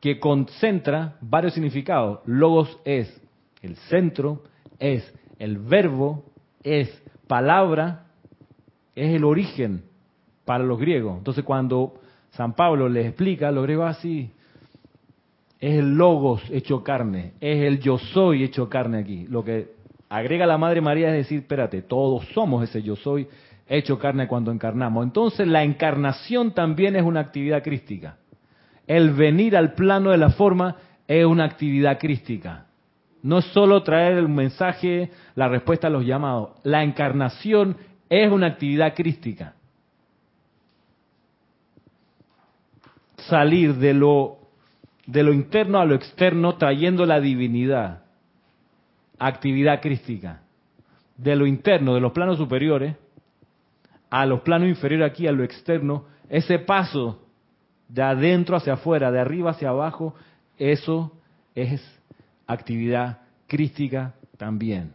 que 0.00 0.18
concentra 0.18 1.16
varios 1.20 1.52
significados. 1.52 2.20
Logos 2.24 2.78
es 2.86 3.20
el 3.60 3.76
centro, 3.76 4.44
es 4.78 5.12
el 5.38 5.58
verbo, 5.58 6.24
es 6.62 7.02
palabra 7.26 8.06
es 8.94 9.14
el 9.14 9.24
origen 9.24 9.84
para 10.44 10.64
los 10.64 10.78
griegos. 10.78 11.18
Entonces 11.18 11.44
cuando 11.44 11.94
San 12.30 12.54
Pablo 12.54 12.88
les 12.88 13.06
explica, 13.06 13.50
los 13.50 13.64
griegos 13.64 13.96
así, 13.96 14.30
es 15.60 15.78
el 15.78 15.94
logos 15.94 16.42
hecho 16.50 16.82
carne, 16.82 17.32
es 17.40 17.62
el 17.62 17.80
yo 17.80 17.98
soy 17.98 18.44
hecho 18.44 18.68
carne 18.68 18.98
aquí. 18.98 19.26
Lo 19.28 19.44
que 19.44 19.72
agrega 20.08 20.46
la 20.46 20.58
Madre 20.58 20.80
María 20.80 21.08
es 21.08 21.14
decir, 21.14 21.40
espérate, 21.40 21.82
todos 21.82 22.26
somos 22.34 22.62
ese 22.68 22.82
yo 22.82 22.96
soy 22.96 23.26
hecho 23.66 23.98
carne 23.98 24.28
cuando 24.28 24.52
encarnamos. 24.52 25.04
Entonces 25.04 25.46
la 25.46 25.62
encarnación 25.62 26.52
también 26.52 26.96
es 26.96 27.02
una 27.02 27.20
actividad 27.20 27.62
crística. 27.62 28.18
El 28.86 29.10
venir 29.12 29.56
al 29.56 29.72
plano 29.72 30.10
de 30.10 30.18
la 30.18 30.30
forma 30.30 30.76
es 31.08 31.24
una 31.24 31.44
actividad 31.44 31.98
crística. 31.98 32.66
No 33.24 33.38
es 33.38 33.46
solo 33.46 33.82
traer 33.82 34.18
el 34.18 34.28
mensaje, 34.28 35.10
la 35.34 35.48
respuesta 35.48 35.86
a 35.86 35.90
los 35.90 36.04
llamados. 36.04 36.50
La 36.62 36.84
encarnación 36.84 37.78
es 38.10 38.30
una 38.30 38.48
actividad 38.48 38.94
crística. 38.94 39.54
Salir 43.16 43.76
de 43.76 43.94
lo, 43.94 44.40
de 45.06 45.22
lo 45.22 45.32
interno 45.32 45.78
a 45.80 45.86
lo 45.86 45.94
externo 45.94 46.56
trayendo 46.56 47.06
la 47.06 47.18
divinidad. 47.18 48.02
Actividad 49.18 49.80
crística. 49.80 50.42
De 51.16 51.34
lo 51.34 51.46
interno, 51.46 51.94
de 51.94 52.02
los 52.02 52.12
planos 52.12 52.36
superiores, 52.36 52.94
a 54.10 54.26
los 54.26 54.42
planos 54.42 54.68
inferiores 54.68 55.10
aquí, 55.10 55.26
a 55.26 55.32
lo 55.32 55.44
externo, 55.44 56.04
ese 56.28 56.58
paso 56.58 57.22
de 57.88 58.02
adentro 58.02 58.54
hacia 58.54 58.74
afuera, 58.74 59.10
de 59.10 59.20
arriba 59.20 59.52
hacia 59.52 59.70
abajo, 59.70 60.14
eso 60.58 61.10
es 61.54 61.80
actividad 62.46 63.22
crística 63.46 64.14
también. 64.36 64.92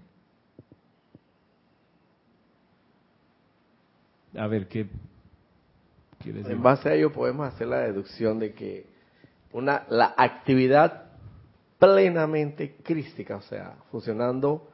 A 4.37 4.47
ver, 4.47 4.67
¿qué 4.67 4.87
decir? 6.23 6.51
En 6.51 6.61
base 6.61 6.89
a 6.89 6.93
ello 6.93 7.11
podemos 7.11 7.47
hacer 7.51 7.67
la 7.67 7.79
deducción 7.79 8.39
de 8.39 8.53
que 8.53 8.85
una 9.51 9.85
la 9.89 10.13
actividad 10.17 11.05
plenamente 11.79 12.75
crística, 12.83 13.37
o 13.37 13.41
sea, 13.41 13.75
funcionando 13.89 14.69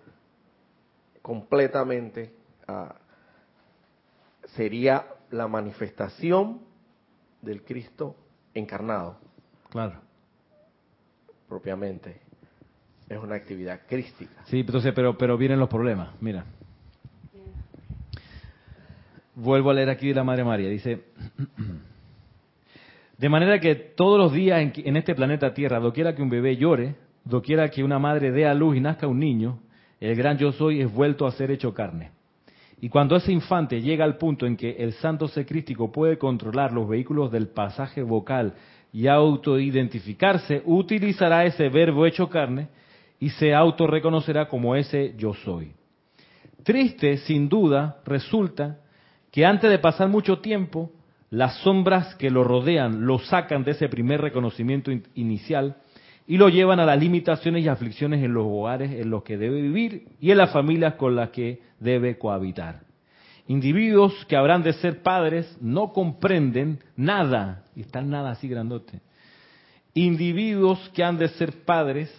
completamente, 1.22 2.34
ah, 2.68 2.96
sería 4.56 5.06
la 5.32 5.48
manifestación 5.48 6.62
del 7.42 7.64
Cristo 7.64 8.16
encarnado. 8.54 9.18
Claro. 9.70 10.02
Propiamente. 11.48 12.25
Es 13.08 13.20
una 13.20 13.36
actividad 13.36 13.82
crística. 13.88 14.44
Sí, 14.46 14.62
entonces, 14.62 14.92
pero, 14.96 15.18
pero 15.18 15.38
vienen 15.38 15.60
los 15.60 15.70
problemas. 15.70 16.10
Mira. 16.20 16.46
Vuelvo 19.36 19.70
a 19.70 19.74
leer 19.74 19.90
aquí 19.90 20.08
de 20.08 20.16
la 20.16 20.24
Madre 20.24 20.44
María. 20.44 20.70
Dice, 20.70 21.04
de 23.18 23.30
manera 23.30 23.60
que 23.60 23.76
todos 23.76 24.18
los 24.18 24.34
días 24.34 24.60
en, 24.62 24.74
en 24.76 24.98
este 24.98 25.14
planeta 25.14 25.54
Tierra, 25.54 25.80
doquiera 25.80 26.16
que 26.16 26.22
un 26.22 26.30
bebé 26.30 26.58
llore, 26.58 26.96
doquiera 27.26 27.70
que 27.70 27.84
una 27.84 28.00
madre 28.00 28.32
dé 28.32 28.46
a 28.46 28.54
luz 28.54 28.78
y 28.78 28.80
nazca 28.80 29.08
un 29.08 29.20
niño, 29.20 29.60
el 30.00 30.16
gran 30.16 30.38
yo 30.38 30.52
soy 30.52 30.82
es 30.82 30.92
vuelto 30.92 31.28
a 31.28 31.32
ser 31.32 31.52
hecho 31.52 31.74
carne. 31.74 32.12
Y 32.82 32.90
cuando 32.90 33.16
ese 33.16 33.32
infante 33.32 33.82
llega 33.82 34.06
al 34.06 34.18
punto 34.18 34.46
en 34.46 34.58
que 34.58 34.72
el 34.72 34.94
santo 34.94 35.28
ser 35.28 35.46
crístico 35.46 35.92
puede 35.92 36.18
controlar 36.18 36.72
los 36.72 36.88
vehículos 36.88 37.32
del 37.32 37.48
pasaje 37.48 38.04
vocal 38.04 38.54
y 38.92 39.08
autoidentificarse, 39.08 40.62
utilizará 40.66 41.46
ese 41.46 41.70
verbo 41.70 42.06
hecho 42.06 42.30
carne 42.30 42.68
y 43.20 43.30
se 43.30 43.54
autorreconocerá 43.54 44.48
como 44.48 44.76
ese 44.76 45.14
yo 45.18 45.34
soy. 45.34 45.74
Triste, 46.64 47.18
sin 47.18 47.48
duda, 47.48 48.02
resulta 48.06 48.80
que 49.32 49.46
antes 49.46 49.70
de 49.70 49.80
pasar 49.80 50.10
mucho 50.10 50.40
tiempo, 50.40 50.92
las 51.30 51.58
sombras 51.60 52.16
que 52.16 52.30
lo 52.30 52.44
rodean 52.44 53.06
lo 53.06 53.20
sacan 53.20 53.64
de 53.64 53.72
ese 53.72 53.90
primer 53.90 54.22
reconocimiento 54.22 54.92
inicial 55.16 55.78
y 56.28 56.38
lo 56.38 56.50
llevan 56.50 56.80
a 56.80 56.86
las 56.86 57.00
limitaciones 57.00 57.64
y 57.64 57.68
aflicciones 57.68 58.24
en 58.24 58.34
los 58.34 58.46
hogares 58.46 58.92
en 58.92 59.10
los 59.10 59.24
que 59.24 59.38
debe 59.38 59.62
vivir 59.62 60.08
y 60.20 60.32
en 60.32 60.38
las 60.38 60.52
familias 60.52 60.96
con 60.96 61.16
las 61.16 61.30
que 61.30 61.62
debe 61.80 62.18
cohabitar. 62.18 62.82
Individuos 63.48 64.26
que 64.26 64.36
habrán 64.36 64.64
de 64.64 64.74
ser 64.74 65.04
padres 65.04 65.56
no 65.62 65.94
comprenden 65.94 66.80
nada, 66.96 67.64
y 67.76 67.82
están 67.82 68.10
nada 68.10 68.32
así 68.32 68.48
grandote. 68.48 69.02
Individuos 69.94 70.90
que 70.96 71.04
han 71.04 71.18
de 71.18 71.28
ser 71.30 71.64
padres 71.64 72.12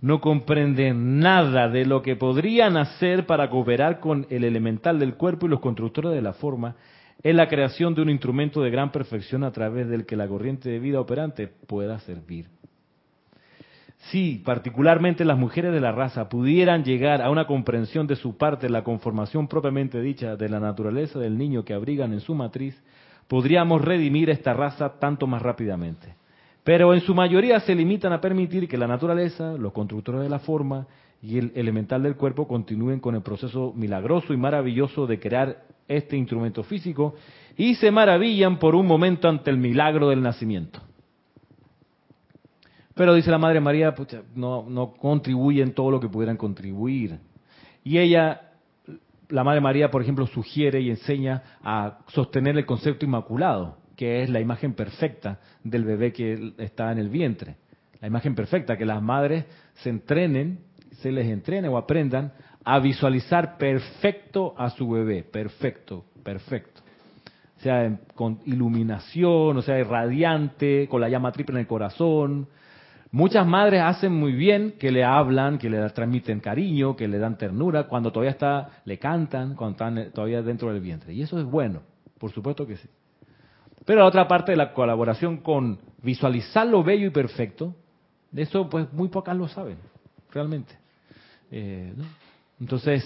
no 0.00 0.20
comprenden 0.20 1.18
nada 1.18 1.68
de 1.68 1.84
lo 1.84 2.02
que 2.02 2.16
podrían 2.16 2.76
hacer 2.76 3.26
para 3.26 3.50
cooperar 3.50 4.00
con 4.00 4.26
el 4.30 4.44
elemental 4.44 4.98
del 4.98 5.14
cuerpo 5.14 5.46
y 5.46 5.50
los 5.50 5.60
constructores 5.60 6.12
de 6.12 6.22
la 6.22 6.32
forma 6.32 6.76
es 7.22 7.34
la 7.34 7.48
creación 7.48 7.94
de 7.94 8.02
un 8.02 8.10
instrumento 8.10 8.62
de 8.62 8.70
gran 8.70 8.92
perfección 8.92 9.44
a 9.44 9.52
través 9.52 9.88
del 9.88 10.06
que 10.06 10.16
la 10.16 10.26
corriente 10.26 10.70
de 10.70 10.78
vida 10.78 11.00
operante 11.00 11.48
pueda 11.66 11.98
servir. 12.00 12.46
Si 14.08 14.36
particularmente 14.38 15.26
las 15.26 15.38
mujeres 15.38 15.74
de 15.74 15.80
la 15.80 15.92
raza 15.92 16.30
pudieran 16.30 16.84
llegar 16.84 17.20
a 17.20 17.28
una 17.28 17.46
comprensión 17.46 18.06
de 18.06 18.16
su 18.16 18.38
parte 18.38 18.70
la 18.70 18.82
conformación 18.82 19.46
propiamente 19.46 20.00
dicha 20.00 20.36
de 20.36 20.48
la 20.48 20.58
naturaleza 20.58 21.18
del 21.18 21.36
niño 21.36 21.66
que 21.66 21.74
abrigan 21.74 22.14
en 22.14 22.20
su 22.20 22.34
matriz, 22.34 22.82
podríamos 23.28 23.82
redimir 23.82 24.30
esta 24.30 24.54
raza 24.54 24.98
tanto 24.98 25.26
más 25.26 25.42
rápidamente. 25.42 26.19
Pero 26.64 26.92
en 26.94 27.00
su 27.00 27.14
mayoría 27.14 27.60
se 27.60 27.74
limitan 27.74 28.12
a 28.12 28.20
permitir 28.20 28.68
que 28.68 28.76
la 28.76 28.86
naturaleza, 28.86 29.52
los 29.52 29.72
constructores 29.72 30.22
de 30.22 30.28
la 30.28 30.38
forma 30.38 30.86
y 31.22 31.38
el 31.38 31.52
elemental 31.54 32.02
del 32.02 32.16
cuerpo 32.16 32.46
continúen 32.46 33.00
con 33.00 33.14
el 33.14 33.22
proceso 33.22 33.72
milagroso 33.74 34.32
y 34.32 34.36
maravilloso 34.36 35.06
de 35.06 35.18
crear 35.18 35.64
este 35.88 36.16
instrumento 36.16 36.62
físico 36.62 37.14
y 37.56 37.74
se 37.74 37.90
maravillan 37.90 38.58
por 38.58 38.74
un 38.74 38.86
momento 38.86 39.28
ante 39.28 39.50
el 39.50 39.58
milagro 39.58 40.08
del 40.08 40.22
nacimiento. 40.22 40.80
Pero 42.94 43.14
dice 43.14 43.30
la 43.30 43.38
Madre 43.38 43.60
María, 43.60 43.94
no, 44.34 44.66
no 44.68 44.92
contribuyen 44.92 45.72
todo 45.72 45.90
lo 45.90 46.00
que 46.00 46.08
pudieran 46.08 46.36
contribuir. 46.36 47.18
Y 47.82 47.98
ella, 47.98 48.52
la 49.28 49.42
Madre 49.42 49.60
María, 49.60 49.90
por 49.90 50.02
ejemplo, 50.02 50.26
sugiere 50.26 50.80
y 50.80 50.90
enseña 50.90 51.42
a 51.62 52.00
sostener 52.08 52.58
el 52.58 52.66
concepto 52.66 53.06
inmaculado, 53.06 53.78
que 54.00 54.22
es 54.22 54.30
la 54.30 54.40
imagen 54.40 54.72
perfecta 54.72 55.40
del 55.62 55.84
bebé 55.84 56.10
que 56.10 56.54
está 56.56 56.90
en 56.90 56.96
el 56.96 57.10
vientre. 57.10 57.56
La 58.00 58.08
imagen 58.08 58.34
perfecta, 58.34 58.78
que 58.78 58.86
las 58.86 59.02
madres 59.02 59.44
se 59.74 59.90
entrenen, 59.90 60.60
se 61.02 61.12
les 61.12 61.26
entrene 61.26 61.68
o 61.68 61.76
aprendan 61.76 62.32
a 62.64 62.78
visualizar 62.78 63.58
perfecto 63.58 64.54
a 64.56 64.70
su 64.70 64.88
bebé, 64.88 65.22
perfecto, 65.22 66.06
perfecto. 66.24 66.80
O 67.58 67.60
sea, 67.60 68.00
con 68.14 68.38
iluminación, 68.46 69.58
o 69.58 69.60
sea, 69.60 69.84
radiante, 69.84 70.88
con 70.88 71.02
la 71.02 71.10
llama 71.10 71.30
triple 71.30 71.56
en 71.56 71.60
el 71.60 71.66
corazón. 71.66 72.48
Muchas 73.10 73.46
madres 73.46 73.82
hacen 73.82 74.14
muy 74.14 74.32
bien 74.32 74.76
que 74.78 74.90
le 74.90 75.04
hablan, 75.04 75.58
que 75.58 75.68
le 75.68 75.86
transmiten 75.90 76.40
cariño, 76.40 76.96
que 76.96 77.06
le 77.06 77.18
dan 77.18 77.36
ternura, 77.36 77.86
cuando 77.86 78.10
todavía 78.10 78.30
está, 78.30 78.80
le 78.86 78.98
cantan, 78.98 79.54
cuando 79.56 79.72
están 79.72 80.12
todavía 80.12 80.40
dentro 80.40 80.72
del 80.72 80.80
vientre. 80.80 81.12
Y 81.12 81.20
eso 81.20 81.38
es 81.38 81.44
bueno, 81.44 81.82
por 82.18 82.32
supuesto 82.32 82.66
que 82.66 82.78
sí. 82.78 82.88
Pero 83.84 84.00
la 84.00 84.06
otra 84.06 84.28
parte 84.28 84.52
de 84.52 84.56
la 84.56 84.72
colaboración 84.72 85.38
con 85.38 85.78
visualizar 86.02 86.66
lo 86.66 86.82
bello 86.82 87.06
y 87.06 87.10
perfecto, 87.10 87.74
de 88.30 88.42
eso 88.42 88.68
pues 88.68 88.92
muy 88.92 89.08
pocas 89.08 89.36
lo 89.36 89.48
saben, 89.48 89.78
realmente. 90.30 90.72
Eh, 91.50 91.92
¿no? 91.96 92.04
Entonces, 92.60 93.04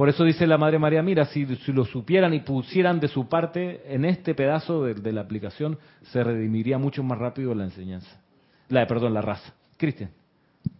por 0.00 0.08
eso 0.08 0.24
dice 0.24 0.46
la 0.46 0.56
Madre 0.56 0.78
María, 0.78 1.02
mira, 1.02 1.26
si, 1.26 1.44
lo 1.44 1.84
supieran 1.84 2.32
y 2.32 2.40
pusieran 2.40 3.00
de 3.00 3.08
su 3.08 3.28
parte 3.28 3.82
en 3.92 4.04
este 4.04 4.34
pedazo 4.34 4.84
de, 4.84 5.12
la 5.12 5.20
aplicación, 5.20 5.78
se 6.04 6.24
redimiría 6.24 6.78
mucho 6.78 7.02
más 7.02 7.18
rápido 7.18 7.54
la 7.54 7.64
enseñanza. 7.64 8.20
La, 8.68 8.86
perdón, 8.86 9.12
la 9.12 9.20
raza. 9.20 9.52
Cristian. 9.76 10.10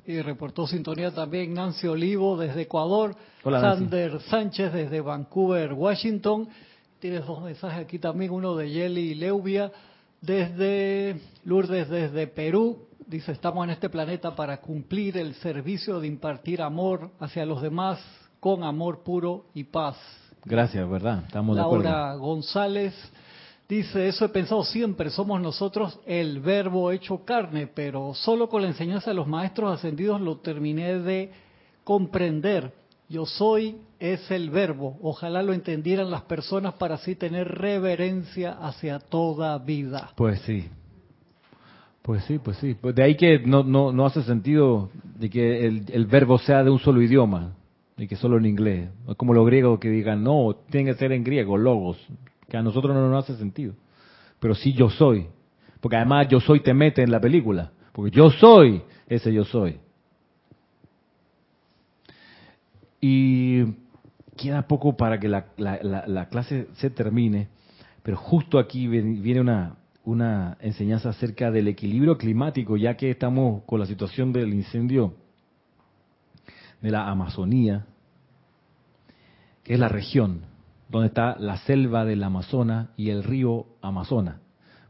Y 0.07 0.21
reportó 0.21 0.67
sintonía 0.67 1.11
también 1.11 1.53
Nancy 1.53 1.87
Olivo 1.87 2.39
desde 2.39 2.63
Ecuador, 2.63 3.15
Sander 3.43 4.21
Sánchez 4.23 4.73
desde 4.73 5.03
Vancouver, 5.03 5.73
Washington. 5.73 6.49
Tienes 7.01 7.25
dos 7.25 7.41
mensajes 7.43 7.81
aquí 7.81 7.99
también, 7.99 8.31
uno 8.31 8.55
de 8.55 8.71
Yeli 8.71 9.15
Leubia 9.15 9.73
desde 10.21 11.19
Lourdes 11.45 11.89
desde 11.89 12.27
Perú, 12.27 12.89
dice, 13.07 13.33
estamos 13.33 13.65
en 13.65 13.71
este 13.71 13.89
planeta 13.89 14.37
para 14.37 14.61
cumplir 14.61 15.17
el 15.17 15.35
servicio 15.37 15.99
de 15.99 16.09
impartir 16.09 16.61
amor 16.61 17.11
hacia 17.19 17.47
los 17.47 17.63
demás 17.63 17.99
con 18.39 18.65
amor 18.65 19.03
puro 19.03 19.47
y 19.55 19.65
paz. 19.65 19.97
Gracias, 20.45 20.87
¿verdad? 20.91 21.25
Estamos 21.27 21.57
de 21.57 21.63
acuerdo. 21.63 21.85
Laura 21.85 22.15
González 22.17 22.95
dice, 23.67 24.07
eso 24.07 24.27
he 24.27 24.29
pensado 24.29 24.63
siempre, 24.63 25.09
somos 25.09 25.41
nosotros 25.41 25.99
el 26.05 26.41
verbo 26.41 26.93
hecho 26.93 27.25
carne, 27.25 27.67
pero 27.67 28.13
solo 28.13 28.47
con 28.51 28.61
la 28.61 28.69
enseñanza 28.69 29.09
de 29.09 29.15
los 29.15 29.27
maestros 29.27 29.73
ascendidos 29.73 30.21
lo 30.21 30.37
terminé 30.37 30.99
de 30.99 31.33
comprender. 31.83 32.75
Yo 33.11 33.27
soy 33.27 33.75
es 33.99 34.31
el 34.31 34.51
verbo. 34.51 34.97
Ojalá 35.03 35.43
lo 35.43 35.53
entendieran 35.53 36.13
las 36.13 36.23
personas 36.23 36.75
para 36.75 36.95
así 36.95 37.17
tener 37.17 37.49
reverencia 37.49 38.53
hacia 38.53 39.01
toda 39.01 39.59
vida. 39.59 40.13
Pues 40.15 40.41
sí, 40.43 40.69
pues 42.03 42.23
sí, 42.25 42.39
pues 42.39 42.57
sí. 42.59 42.77
Pues 42.81 42.95
de 42.95 43.03
ahí 43.03 43.17
que 43.17 43.41
no, 43.41 43.65
no, 43.65 43.91
no 43.91 44.07
hace 44.07 44.23
sentido 44.23 44.91
de 45.19 45.29
que 45.29 45.67
el, 45.67 46.07
verbo 46.07 46.39
sea 46.39 46.63
de 46.63 46.71
un 46.71 46.79
solo 46.79 47.03
idioma 47.03 47.57
y 47.97 48.07
que 48.07 48.15
solo 48.15 48.39
en 48.39 48.47
inglés. 48.47 48.91
Como 49.17 49.35
los 49.35 49.45
griegos 49.45 49.81
que 49.81 49.91
digan, 49.91 50.23
no, 50.23 50.55
tiene 50.71 50.93
que 50.93 50.97
ser 50.97 51.11
en 51.11 51.25
griego, 51.25 51.59
logos, 51.59 51.99
que 52.49 52.59
a 52.59 52.63
nosotros 52.63 52.95
no 52.95 53.11
nos 53.11 53.25
hace 53.25 53.37
sentido. 53.39 53.75
Pero 54.39 54.55
sí 54.55 54.73
yo 54.73 54.89
soy. 54.89 55.27
Porque 55.81 55.97
además 55.97 56.29
yo 56.29 56.39
soy 56.39 56.61
te 56.61 56.73
mete 56.73 57.03
en 57.03 57.11
la 57.11 57.21
película. 57.21 57.73
Porque 57.93 58.13
yo 58.13 58.31
soy 58.31 58.83
ese 59.09 59.33
yo 59.33 59.45
soy. 59.45 59.81
Y 63.01 63.65
queda 64.37 64.67
poco 64.67 64.97
para 64.97 65.19
que 65.19 65.29
la, 65.29 65.47
la, 65.57 66.05
la 66.07 66.29
clase 66.29 66.69
se 66.75 66.91
termine, 66.91 67.49
pero 68.03 68.17
justo 68.17 68.59
aquí 68.59 68.87
viene 68.87 69.41
una, 69.41 69.77
una 70.05 70.57
enseñanza 70.61 71.11
acerca 71.11 71.51
del 71.51 71.69
equilibrio 71.69 72.17
climático, 72.17 72.77
ya 72.77 72.97
que 72.97 73.11
estamos 73.11 73.63
con 73.65 73.81
la 73.81 73.87
situación 73.87 74.33
del 74.33 74.53
incendio 74.53 75.15
de 76.81 76.91
la 76.91 77.09
Amazonía. 77.09 77.87
que 79.63 79.75
es 79.75 79.81
la 79.81 79.89
región, 79.89 80.43
donde 80.89 81.09
está 81.09 81.37
la 81.39 81.59
selva 81.59 82.05
del 82.05 82.23
Amazonas 82.23 82.89
y 82.97 83.11
el 83.11 83.23
río 83.23 83.67
Amazonas. 83.83 84.37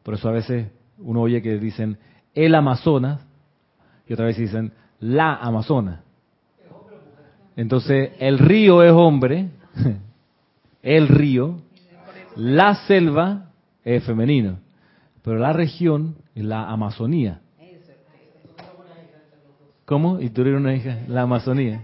Por 0.03 0.15
eso 0.15 0.29
a 0.29 0.33
veces 0.33 0.71
uno 0.99 1.21
oye 1.23 1.43
que 1.43 1.59
dicen 1.59 1.99
el 2.35 2.55
Amazonas 2.55 3.21
y 4.07 4.13
otra 4.13 4.27
vez 4.27 4.37
dicen 4.37 4.73
la 5.01 5.35
Amazonas. 5.35 6.01
Entonces, 7.57 8.13
el 8.19 8.39
río 8.39 8.83
es 8.83 8.93
hombre, 8.93 9.49
el 10.83 11.09
río, 11.09 11.61
la 12.37 12.75
selva 12.87 13.51
es 13.85 14.05
femenino, 14.05 14.59
pero 15.23 15.39
la 15.39 15.53
región 15.53 16.17
es 16.35 16.45
la 16.45 16.71
Amazonía. 16.71 17.41
¿Cómo? 19.85 20.21
Y 20.21 20.31
tuvieron 20.31 20.63
una 20.63 20.75
hija, 20.75 21.01
la 21.09 21.23
Amazonía. 21.23 21.83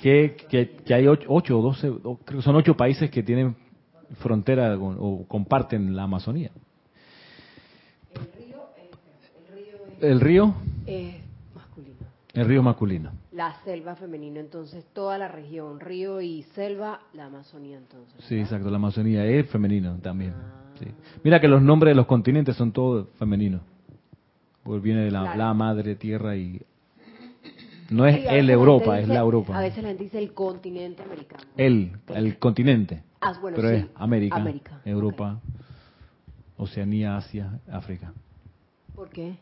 Que, 0.00 0.36
que, 0.48 0.94
hay 0.94 1.06
ocho, 1.06 1.58
o 1.58 1.62
doce, 1.62 1.90
creo 1.90 2.18
que 2.24 2.42
son 2.42 2.56
ocho 2.56 2.76
países 2.76 3.10
que 3.10 3.22
tienen 3.22 3.56
frontera 4.20 4.76
o 4.78 5.26
comparten 5.28 5.94
la 5.94 6.04
Amazonía. 6.04 6.50
El 8.14 8.20
río, 8.32 8.56
es 8.76 8.90
masculino. 9.20 10.00
El 10.00 10.20
río 10.20 10.54
masculino. 12.62 13.12
La 13.32 13.54
selva 13.64 13.96
femenino, 13.96 14.40
entonces 14.40 14.84
toda 14.92 15.18
la 15.18 15.28
región, 15.28 15.80
río 15.80 16.20
y 16.20 16.42
selva, 16.54 17.00
la 17.12 17.26
Amazonía 17.26 17.78
entonces. 17.78 18.24
Sí, 18.24 18.38
exacto, 18.38 18.70
la 18.70 18.76
Amazonía 18.76 19.24
es 19.24 19.48
femenino 19.48 19.96
también. 20.02 20.34
Ah. 20.34 20.66
Mira 21.22 21.40
que 21.40 21.48
los 21.48 21.62
nombres 21.62 21.92
de 21.92 21.96
los 21.96 22.06
continentes 22.06 22.56
son 22.56 22.72
todos 22.72 23.08
femeninos. 23.18 23.62
Porque 24.62 24.82
viene 24.82 25.02
de 25.02 25.10
la, 25.10 25.54
madre 25.54 25.94
tierra 25.94 26.36
y 26.36 26.60
no 27.90 28.04
es 28.04 28.26
el 28.28 28.50
Europa, 28.50 28.98
es 28.98 29.06
la 29.06 29.20
Europa. 29.20 29.56
A 29.56 29.60
veces 29.60 29.82
la 29.82 29.90
gente 29.90 30.04
dice 30.04 30.18
el 30.18 30.34
continente 30.34 31.02
americano. 31.02 31.44
El, 31.56 31.92
el 32.08 32.38
continente. 32.38 33.02
Ah, 33.20 33.34
bueno, 33.40 33.56
pero 33.56 33.70
es 33.70 33.86
América, 33.94 34.80
Europa, 34.84 35.40
Oceanía, 36.56 37.16
Asia, 37.16 37.60
África. 37.70 38.12
¿Por 38.94 39.08
qué? 39.10 39.36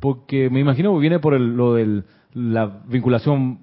Porque 0.00 0.50
me 0.50 0.60
imagino 0.60 0.94
que 0.94 1.00
viene 1.00 1.18
por 1.18 1.38
lo 1.38 1.74
de 1.74 2.02
la 2.34 2.66
vinculación 2.86 3.58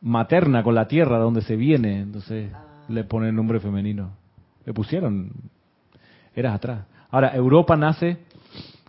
materna 0.00 0.62
con 0.62 0.74
la 0.74 0.88
tierra, 0.88 1.16
de 1.16 1.22
donde 1.22 1.42
se 1.42 1.56
viene, 1.56 2.00
entonces 2.00 2.50
ah. 2.54 2.64
le 2.88 3.04
ponen 3.04 3.30
el 3.30 3.36
nombre 3.36 3.60
femenino. 3.60 4.10
Le 4.64 4.72
pusieron, 4.72 5.30
eras 6.34 6.54
atrás. 6.54 6.84
Ahora, 7.10 7.34
Europa 7.34 7.76
nace 7.76 8.18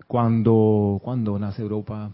cuando, 0.08 1.00
cuando 1.04 1.38
nace 1.39 1.62
Europa 1.62 2.12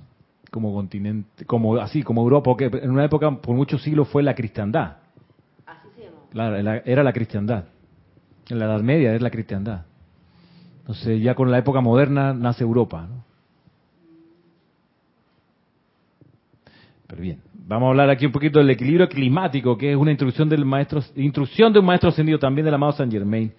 como 0.52 0.74
continente, 0.74 1.46
como 1.46 1.76
así, 1.78 2.04
como 2.04 2.22
Europa, 2.22 2.46
porque 2.46 2.66
en 2.66 2.92
una 2.92 3.04
época, 3.04 3.30
por 3.32 3.56
muchos 3.56 3.82
siglos, 3.84 4.08
fue 4.08 4.24
la 4.24 4.34
cristiandad. 4.34 4.98
Así 5.66 5.88
se 5.96 6.04
llamó. 6.06 6.30
Claro, 6.30 6.56
era 6.58 7.04
la 7.04 7.14
cristiandad. 7.14 7.66
En 8.50 8.60
la 8.60 8.66
Edad 8.66 8.82
Media 8.82 9.14
es 9.14 9.22
la 9.22 9.30
cristiandad. 9.30 9.86
Entonces, 10.80 11.22
ya 11.22 11.36
con 11.36 11.52
la 11.52 11.58
época 11.58 11.82
moderna 11.82 12.34
nace 12.34 12.64
Europa. 12.64 13.08
¿no? 13.10 13.27
Pero 17.08 17.22
bien, 17.22 17.40
vamos 17.54 17.88
a 17.88 17.90
hablar 17.92 18.10
aquí 18.10 18.26
un 18.26 18.34
poquito 18.34 18.60
del 18.60 18.70
equilibrio 18.70 19.08
climático, 19.08 19.78
que 19.78 19.92
es 19.92 19.98
una 19.98 20.12
instrucción 20.12 20.50
del 20.50 20.66
maestro, 20.66 21.02
instrucción 21.16 21.72
de 21.72 21.80
un 21.80 21.86
maestro 21.86 22.10
ascendido 22.10 22.38
también 22.38 22.66
del 22.66 22.74
amado 22.74 22.92
San 22.92 23.10
Germain. 23.10 23.54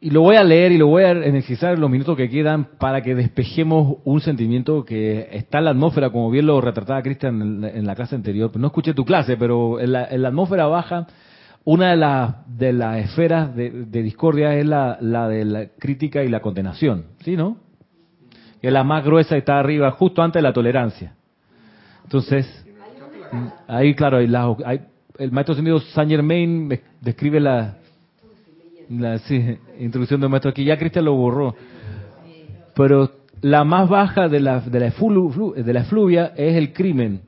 Y 0.00 0.10
lo 0.10 0.20
voy 0.20 0.36
a 0.36 0.44
leer 0.44 0.70
y 0.70 0.78
lo 0.78 0.86
voy 0.86 1.02
a 1.02 1.10
energizar 1.10 1.74
en 1.74 1.80
los 1.80 1.90
minutos 1.90 2.16
que 2.16 2.30
quedan 2.30 2.66
para 2.78 3.02
que 3.02 3.16
despejemos 3.16 3.96
un 4.04 4.20
sentimiento 4.20 4.84
que 4.84 5.28
está 5.32 5.58
en 5.58 5.64
la 5.64 5.70
atmósfera, 5.72 6.10
como 6.10 6.30
bien 6.30 6.46
lo 6.46 6.60
retrataba 6.60 7.02
Cristian 7.02 7.64
en, 7.64 7.84
la 7.84 7.96
clase 7.96 8.14
anterior. 8.14 8.56
No 8.56 8.68
escuché 8.68 8.94
tu 8.94 9.04
clase, 9.04 9.36
pero 9.36 9.80
en 9.80 9.90
la, 9.90 10.28
atmósfera 10.28 10.68
baja, 10.68 11.08
una 11.64 11.90
de, 11.90 11.96
las 11.96 12.58
de 12.58 12.72
las 12.72 12.98
esferas 12.98 13.56
de, 13.56 13.86
discordia 13.90 14.54
es 14.54 14.66
la, 14.66 14.98
la, 15.00 15.26
de 15.26 15.44
la 15.44 15.66
crítica 15.66 16.22
y 16.22 16.28
la 16.28 16.38
condenación. 16.38 17.06
¿Sí, 17.24 17.36
no? 17.36 17.67
Que 18.60 18.70
la 18.70 18.84
más 18.84 19.04
gruesa 19.04 19.36
está 19.36 19.58
arriba, 19.58 19.90
justo 19.92 20.22
antes 20.22 20.40
de 20.40 20.48
la 20.48 20.52
tolerancia. 20.52 21.14
Entonces, 22.04 22.46
ahí, 23.66 23.94
claro, 23.94 24.18
hay, 24.18 24.80
el 25.18 25.32
maestro 25.32 25.52
ascendido 25.52 25.80
Saint 25.80 26.10
Germain 26.10 26.80
describe 27.00 27.40
la, 27.40 27.76
la 28.88 29.18
sí, 29.18 29.58
introducción 29.78 30.20
del 30.20 30.30
maestro 30.30 30.50
aquí. 30.50 30.64
Ya 30.64 30.78
Cristian 30.78 31.04
lo 31.04 31.14
borró. 31.14 31.54
Pero 32.74 33.10
la 33.40 33.64
más 33.64 33.88
baja 33.88 34.28
de 34.28 34.40
la, 34.40 34.60
de 34.60 34.80
la, 34.80 34.90
de 35.56 35.72
la 35.72 35.80
efluvia 35.80 36.32
es 36.36 36.56
el 36.56 36.72
crimen. 36.72 37.22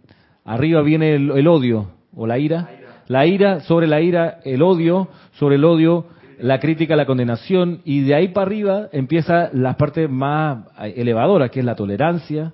Arriba 0.44 0.82
viene 0.82 1.14
el, 1.14 1.46
odio 1.46 1.90
o 2.14 2.26
la 2.26 2.38
ira. 2.38 2.68
La 3.06 3.26
ira, 3.26 3.60
sobre 3.60 3.86
la 3.86 4.00
ira, 4.00 4.38
el 4.44 4.62
odio, 4.62 5.08
sobre 5.32 5.56
el 5.56 5.64
odio, 5.64 6.06
la 6.40 6.60
crítica, 6.60 6.96
la 6.96 7.06
condenación. 7.06 7.82
Y 7.84 8.02
de 8.02 8.14
ahí 8.14 8.28
para 8.28 8.46
arriba 8.46 8.88
empieza 8.92 9.50
la 9.52 9.76
parte 9.76 10.08
más 10.08 10.66
elevadora, 10.78 11.48
que 11.48 11.60
es 11.60 11.66
la 11.66 11.76
tolerancia. 11.76 12.52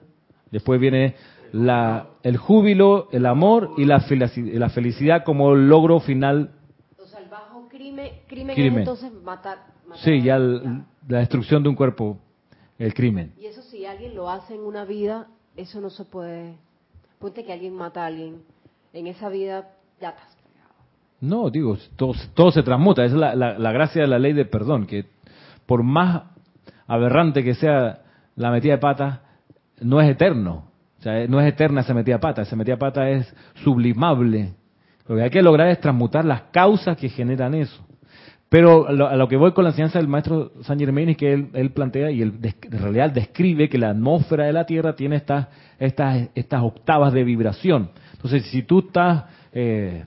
Después 0.50 0.80
viene 0.80 1.14
la, 1.52 2.06
el 2.22 2.36
júbilo, 2.36 3.08
el 3.12 3.26
amor 3.26 3.70
y 3.76 3.84
la, 3.84 4.04
la 4.34 4.68
felicidad 4.68 5.24
como 5.24 5.54
logro 5.54 6.00
final 6.00 6.50
crimen, 8.26 8.50
es 8.50 8.76
entonces 8.76 9.12
matar. 9.22 9.58
sí, 10.04 10.22
ya 10.22 10.38
la 10.38 11.18
destrucción 11.18 11.62
de 11.62 11.68
un 11.68 11.74
cuerpo, 11.74 12.18
el 12.78 12.92
crimen. 12.94 13.32
Y 13.38 13.46
eso 13.46 13.62
si 13.62 13.86
alguien 13.86 14.14
lo 14.14 14.30
hace 14.30 14.54
en 14.54 14.60
una 14.60 14.84
vida, 14.84 15.28
eso 15.56 15.80
no 15.80 15.90
se 15.90 16.04
puede... 16.04 16.56
Ponte 17.18 17.44
que 17.44 17.52
alguien 17.52 17.74
mata 17.74 18.02
a 18.02 18.06
alguien, 18.06 18.42
en 18.92 19.06
esa 19.06 19.30
vida 19.30 19.70
ya 20.00 20.10
estás 20.10 20.35
No, 21.20 21.50
digo, 21.50 21.78
todo, 21.96 22.50
se 22.50 22.62
transmuta, 22.62 23.04
esa 23.04 23.32
es 23.32 23.36
la, 23.38 23.72
gracia 23.72 24.02
de 24.02 24.08
la 24.08 24.18
ley 24.18 24.32
de 24.32 24.44
perdón, 24.44 24.86
que 24.86 25.06
por 25.64 25.82
más 25.82 26.24
aberrante 26.86 27.42
que 27.42 27.54
sea 27.54 28.00
la 28.36 28.50
metida 28.50 28.72
de 28.72 28.78
pata, 28.78 29.22
no 29.80 30.00
es 30.00 30.10
eterno. 30.10 30.70
O 30.98 31.02
sea, 31.02 31.26
no 31.26 31.40
es 31.40 31.48
eterna 31.48 31.80
esa 31.80 31.94
metida 31.94 32.16
de 32.16 32.20
pata, 32.20 32.42
esa 32.42 32.56
metida 32.56 32.74
de 32.74 32.80
pata 32.80 33.10
es 33.10 33.34
sublimable. 33.64 34.54
Lo 35.08 35.16
que 35.16 35.22
hay 35.22 35.30
que 35.30 35.42
lograr 35.42 35.68
es 35.68 35.80
transmutar 35.80 36.24
las 36.24 36.42
causas 36.52 36.96
que 36.96 37.08
generan 37.08 37.54
eso. 37.54 37.86
Pero 38.48 38.86
a 38.88 39.16
lo 39.16 39.26
que 39.26 39.36
voy 39.36 39.52
con 39.52 39.64
la 39.64 39.70
enseñanza 39.70 39.98
del 39.98 40.06
maestro 40.06 40.52
San 40.62 40.78
Germain 40.78 41.08
es 41.08 41.16
que 41.16 41.32
él, 41.32 41.70
plantea 41.72 42.12
y 42.12 42.22
él 42.22 42.34
en 42.42 42.78
realidad 42.78 43.10
describe 43.10 43.68
que 43.68 43.76
la 43.76 43.90
atmósfera 43.90 44.44
de 44.44 44.52
la 44.52 44.64
Tierra 44.64 44.94
tiene 44.94 45.16
estas, 45.16 45.48
estas, 45.80 46.28
estas 46.34 46.62
octavas 46.62 47.12
de 47.12 47.24
vibración. 47.24 47.90
Entonces, 48.12 48.46
si 48.46 48.62
tú 48.62 48.80
estás, 48.86 49.24
eh, 49.52 50.06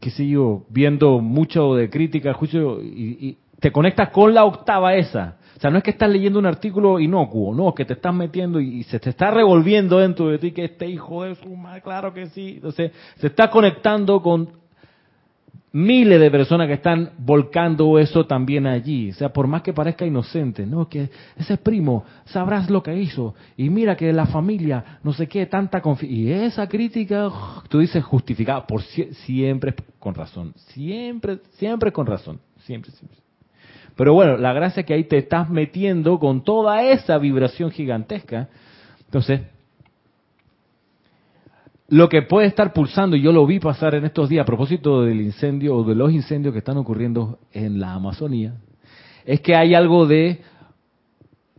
qué 0.00 0.10
sé 0.10 0.26
yo, 0.26 0.64
viendo 0.68 1.20
mucho 1.20 1.74
de 1.74 1.90
crítica, 1.90 2.32
juicio, 2.34 2.80
y, 2.82 3.38
te 3.60 3.70
conectas 3.70 4.10
con 4.10 4.34
la 4.34 4.44
octava 4.44 4.96
esa, 4.96 5.36
o 5.56 5.60
sea, 5.60 5.70
no 5.70 5.78
es 5.78 5.84
que 5.84 5.92
estás 5.92 6.10
leyendo 6.10 6.40
un 6.40 6.46
artículo 6.46 6.98
inocuo, 6.98 7.54
no, 7.54 7.72
que 7.72 7.84
te 7.84 7.92
estás 7.92 8.12
metiendo 8.12 8.58
y, 8.58 8.82
se 8.84 8.98
te 8.98 9.10
está 9.10 9.30
revolviendo 9.30 9.98
dentro 9.98 10.26
de 10.28 10.38
ti 10.38 10.50
que 10.50 10.64
este 10.64 10.88
hijo 10.88 11.24
es 11.24 11.40
un 11.42 11.62
mal, 11.62 11.80
claro 11.80 12.12
que 12.12 12.26
sí. 12.26 12.54
Entonces, 12.56 12.90
se 13.18 13.28
está 13.28 13.48
conectando 13.48 14.20
con 14.20 14.61
miles 15.72 16.20
de 16.20 16.30
personas 16.30 16.66
que 16.66 16.74
están 16.74 17.12
volcando 17.18 17.98
eso 17.98 18.26
también 18.26 18.66
allí. 18.66 19.10
O 19.10 19.14
sea, 19.14 19.32
por 19.32 19.46
más 19.46 19.62
que 19.62 19.72
parezca 19.72 20.06
inocente, 20.06 20.66
no, 20.66 20.88
que 20.88 21.10
ese 21.36 21.56
primo, 21.56 22.04
sabrás 22.26 22.70
lo 22.70 22.82
que 22.82 22.94
hizo. 22.96 23.34
Y 23.56 23.70
mira 23.70 23.96
que 23.96 24.12
la 24.12 24.26
familia, 24.26 24.98
no 25.02 25.12
sé 25.12 25.26
qué, 25.26 25.46
tanta 25.46 25.80
confianza. 25.80 26.14
Y 26.14 26.30
esa 26.30 26.68
crítica, 26.68 27.30
tú 27.68 27.78
dices 27.78 28.04
justificada, 28.04 28.66
por 28.66 28.82
siempre 28.82 29.74
con 29.98 30.14
razón. 30.14 30.52
Siempre, 30.68 31.38
siempre 31.52 31.92
con 31.92 32.06
razón. 32.06 32.40
Siempre, 32.64 32.90
siempre. 32.92 33.18
Pero 33.96 34.14
bueno, 34.14 34.36
la 34.36 34.52
gracia 34.52 34.80
es 34.80 34.86
que 34.86 34.94
ahí 34.94 35.04
te 35.04 35.18
estás 35.18 35.50
metiendo 35.50 36.18
con 36.18 36.44
toda 36.44 36.82
esa 36.82 37.18
vibración 37.18 37.70
gigantesca. 37.70 38.48
Entonces, 39.04 39.42
lo 41.92 42.08
que 42.08 42.22
puede 42.22 42.46
estar 42.46 42.72
pulsando, 42.72 43.16
y 43.16 43.20
yo 43.20 43.32
lo 43.32 43.46
vi 43.46 43.60
pasar 43.60 43.94
en 43.94 44.06
estos 44.06 44.30
días 44.30 44.44
a 44.44 44.46
propósito 44.46 45.02
del 45.02 45.20
incendio 45.20 45.76
o 45.76 45.84
de 45.84 45.94
los 45.94 46.10
incendios 46.10 46.54
que 46.54 46.60
están 46.60 46.78
ocurriendo 46.78 47.38
en 47.52 47.80
la 47.80 47.92
Amazonía, 47.92 48.54
es 49.26 49.42
que 49.42 49.54
hay 49.54 49.74
algo 49.74 50.06
de 50.06 50.40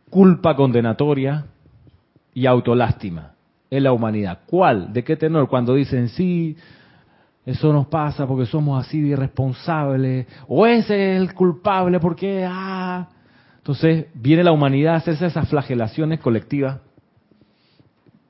culpa 0.10 0.56
condenatoria 0.56 1.46
y 2.34 2.48
autolástima 2.48 3.34
en 3.70 3.84
la 3.84 3.94
humanidad. 3.94 4.40
¿Cuál? 4.48 4.92
¿De 4.92 5.04
qué 5.04 5.16
tenor? 5.18 5.48
Cuando 5.48 5.76
dicen, 5.76 6.10
sí, 6.10 6.58
eso 7.46 7.72
nos 7.72 7.86
pasa 7.86 8.26
porque 8.26 8.48
somos 8.48 8.84
así 8.84 9.02
de 9.02 9.10
irresponsables, 9.10 10.26
o 10.48 10.66
ese 10.66 11.14
es 11.14 11.22
el 11.22 11.36
culpable 11.36 12.00
porque, 12.00 12.44
ah. 12.50 13.08
Entonces 13.58 14.08
viene 14.16 14.44
la 14.44 14.52
humanidad 14.52 14.96
a 14.96 14.98
hacerse 14.98 15.28
esas 15.28 15.48
flagelaciones 15.48 16.20
colectivas. 16.20 16.80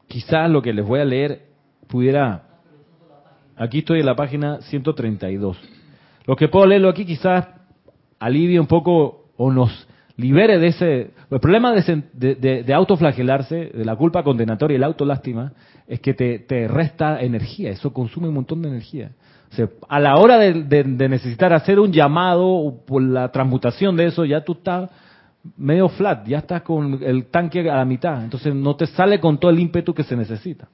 Quizás 0.09 0.49
lo 0.49 0.61
que 0.61 0.73
les 0.73 0.85
voy 0.85 0.99
a 0.99 1.05
leer 1.05 1.52
pudiera... 1.87 2.43
Aquí 3.55 3.79
estoy 3.79 3.99
en 3.99 4.05
la 4.05 4.15
página 4.15 4.61
132. 4.61 5.57
Lo 6.25 6.35
que 6.35 6.47
puedo 6.47 6.65
leerlo 6.65 6.89
aquí 6.89 7.05
quizás 7.05 7.47
alivie 8.19 8.59
un 8.59 8.67
poco 8.67 9.25
o 9.37 9.51
nos 9.51 9.87
libere 10.17 10.59
de 10.59 10.67
ese... 10.67 11.11
El 11.29 11.39
problema 11.39 11.73
de, 11.73 12.63
de, 12.63 12.73
autoflagelarse, 12.73 13.71
de 13.73 13.85
la 13.85 13.95
culpa 13.95 14.23
condenatoria 14.23 14.75
y 14.75 14.79
la 14.79 14.87
autolástima, 14.87 15.53
es 15.87 15.99
que 15.99 16.13
te, 16.13 16.67
resta 16.67 17.21
energía, 17.21 17.71
eso 17.71 17.91
consume 17.91 18.27
un 18.27 18.35
montón 18.35 18.61
de 18.61 18.69
energía. 18.69 19.11
A 19.87 19.99
la 19.99 20.17
hora 20.17 20.37
de, 20.37 20.83
necesitar 21.09 21.53
hacer 21.53 21.79
un 21.79 21.91
llamado 21.91 22.81
por 22.85 23.01
la 23.01 23.31
transmutación 23.31 23.95
de 23.95 24.05
eso, 24.05 24.25
ya 24.25 24.43
tú 24.43 24.53
estás 24.53 24.89
medio 25.57 25.89
flat, 25.89 26.25
ya 26.27 26.39
estás 26.39 26.61
con 26.61 27.03
el 27.03 27.25
tanque 27.25 27.69
a 27.69 27.75
la 27.75 27.85
mitad, 27.85 28.23
entonces 28.23 28.55
no 28.55 28.75
te 28.75 28.87
sale 28.87 29.19
con 29.19 29.39
todo 29.39 29.51
el 29.51 29.59
ímpetu 29.59 29.93
que 29.93 30.03
se 30.03 30.15
necesita. 30.15 30.69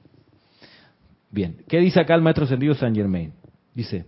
Bien, 1.30 1.56
¿qué 1.68 1.78
dice 1.78 2.00
acá 2.00 2.14
el 2.14 2.22
maestro 2.22 2.44
ascendido 2.44 2.74
San 2.74 2.94
Germain? 2.94 3.32
Dice, 3.74 4.06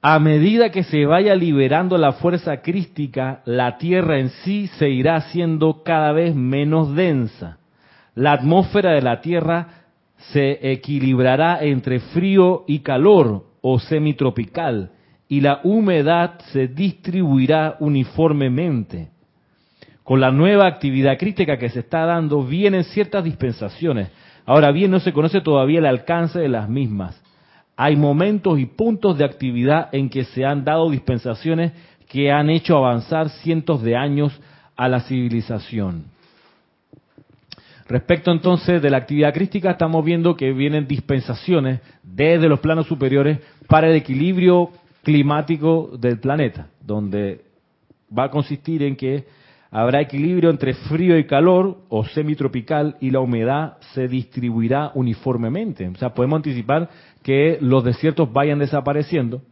a 0.00 0.18
medida 0.18 0.70
que 0.70 0.84
se 0.84 1.04
vaya 1.04 1.34
liberando 1.34 1.98
la 1.98 2.12
fuerza 2.12 2.62
crística, 2.62 3.42
la 3.44 3.76
Tierra 3.76 4.18
en 4.18 4.30
sí 4.30 4.68
se 4.78 4.88
irá 4.88 5.16
haciendo 5.16 5.82
cada 5.82 6.12
vez 6.12 6.34
menos 6.34 6.94
densa. 6.94 7.58
La 8.14 8.32
atmósfera 8.32 8.92
de 8.92 9.02
la 9.02 9.20
Tierra 9.20 9.84
se 10.32 10.72
equilibrará 10.72 11.58
entre 11.62 12.00
frío 12.00 12.64
y 12.66 12.78
calor 12.78 13.46
o 13.60 13.78
semitropical 13.78 14.92
y 15.28 15.40
la 15.40 15.60
humedad 15.64 16.38
se 16.52 16.68
distribuirá 16.68 17.76
uniformemente. 17.80 19.08
Con 20.04 20.20
la 20.20 20.30
nueva 20.30 20.68
actividad 20.68 21.18
crítica 21.18 21.58
que 21.58 21.68
se 21.68 21.80
está 21.80 22.06
dando 22.06 22.44
vienen 22.44 22.84
ciertas 22.84 23.24
dispensaciones. 23.24 24.08
Ahora 24.46 24.72
bien, 24.72 24.90
no 24.90 25.00
se 25.00 25.12
conoce 25.12 25.40
todavía 25.42 25.80
el 25.80 25.86
alcance 25.86 26.38
de 26.38 26.48
las 26.48 26.68
mismas 26.68 27.22
hay 27.76 27.94
momentos 27.94 28.58
y 28.58 28.64
puntos 28.64 29.18
de 29.18 29.24
actividad 29.24 29.90
en 29.92 30.08
que 30.08 30.24
se 30.24 30.44
han 30.44 30.64
dado 30.64 30.90
dispensaciones 30.90 31.72
que 32.08 32.32
han 32.32 32.48
hecho 32.48 32.76
avanzar 32.78 33.28
cientos 33.28 33.82
de 33.82 33.96
años 33.96 34.32
a 34.76 34.88
la 34.88 35.00
civilización. 35.00 36.04
Respecto 37.86 38.32
entonces 38.32 38.80
de 38.80 38.90
la 38.90 38.96
actividad 38.96 39.34
crística, 39.34 39.72
estamos 39.72 40.04
viendo 40.04 40.36
que 40.36 40.52
vienen 40.52 40.88
dispensaciones 40.88 41.80
desde 42.02 42.48
los 42.48 42.60
planos 42.60 42.86
superiores 42.86 43.40
para 43.68 43.88
el 43.88 43.96
equilibrio 43.96 44.70
climático 45.02 45.90
del 45.98 46.18
planeta, 46.18 46.68
donde 46.80 47.42
va 48.16 48.24
a 48.24 48.30
consistir 48.30 48.82
en 48.82 48.96
que 48.96 49.24
habrá 49.76 50.00
equilibrio 50.00 50.48
entre 50.48 50.72
frío 50.72 51.18
y 51.18 51.26
calor 51.26 51.82
o 51.90 52.02
semitropical 52.06 52.96
y 52.98 53.10
la 53.10 53.20
humedad 53.20 53.76
se 53.92 54.08
distribuirá 54.08 54.90
uniformemente. 54.94 55.86
O 55.86 55.94
sea, 55.96 56.14
podemos 56.14 56.38
anticipar 56.38 56.88
que 57.22 57.58
los 57.60 57.84
desiertos 57.84 58.32
vayan 58.32 58.58
desapareciendo 58.58 59.42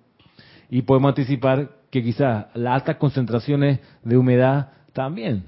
y 0.70 0.80
podemos 0.80 1.10
anticipar 1.10 1.72
que 1.90 2.02
quizás 2.02 2.46
las 2.54 2.72
altas 2.72 2.96
concentraciones 2.96 3.80
de 4.02 4.16
humedad 4.16 4.72
también. 4.94 5.44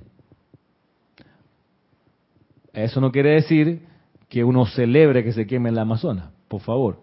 Eso 2.75 3.01
no 3.01 3.11
quiere 3.11 3.31
decir 3.31 3.81
que 4.29 4.45
uno 4.45 4.67
celebre 4.67 5.25
que 5.25 5.33
se 5.33 5.47
queme 5.47 5.71
en 5.71 5.77
la 5.77 5.83
Amazonas, 5.83 6.29
por 6.49 6.61
favor. 6.61 7.01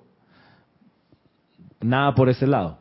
Nada 1.82 2.14
por 2.14 2.30
ese 2.30 2.46
lado. 2.46 2.78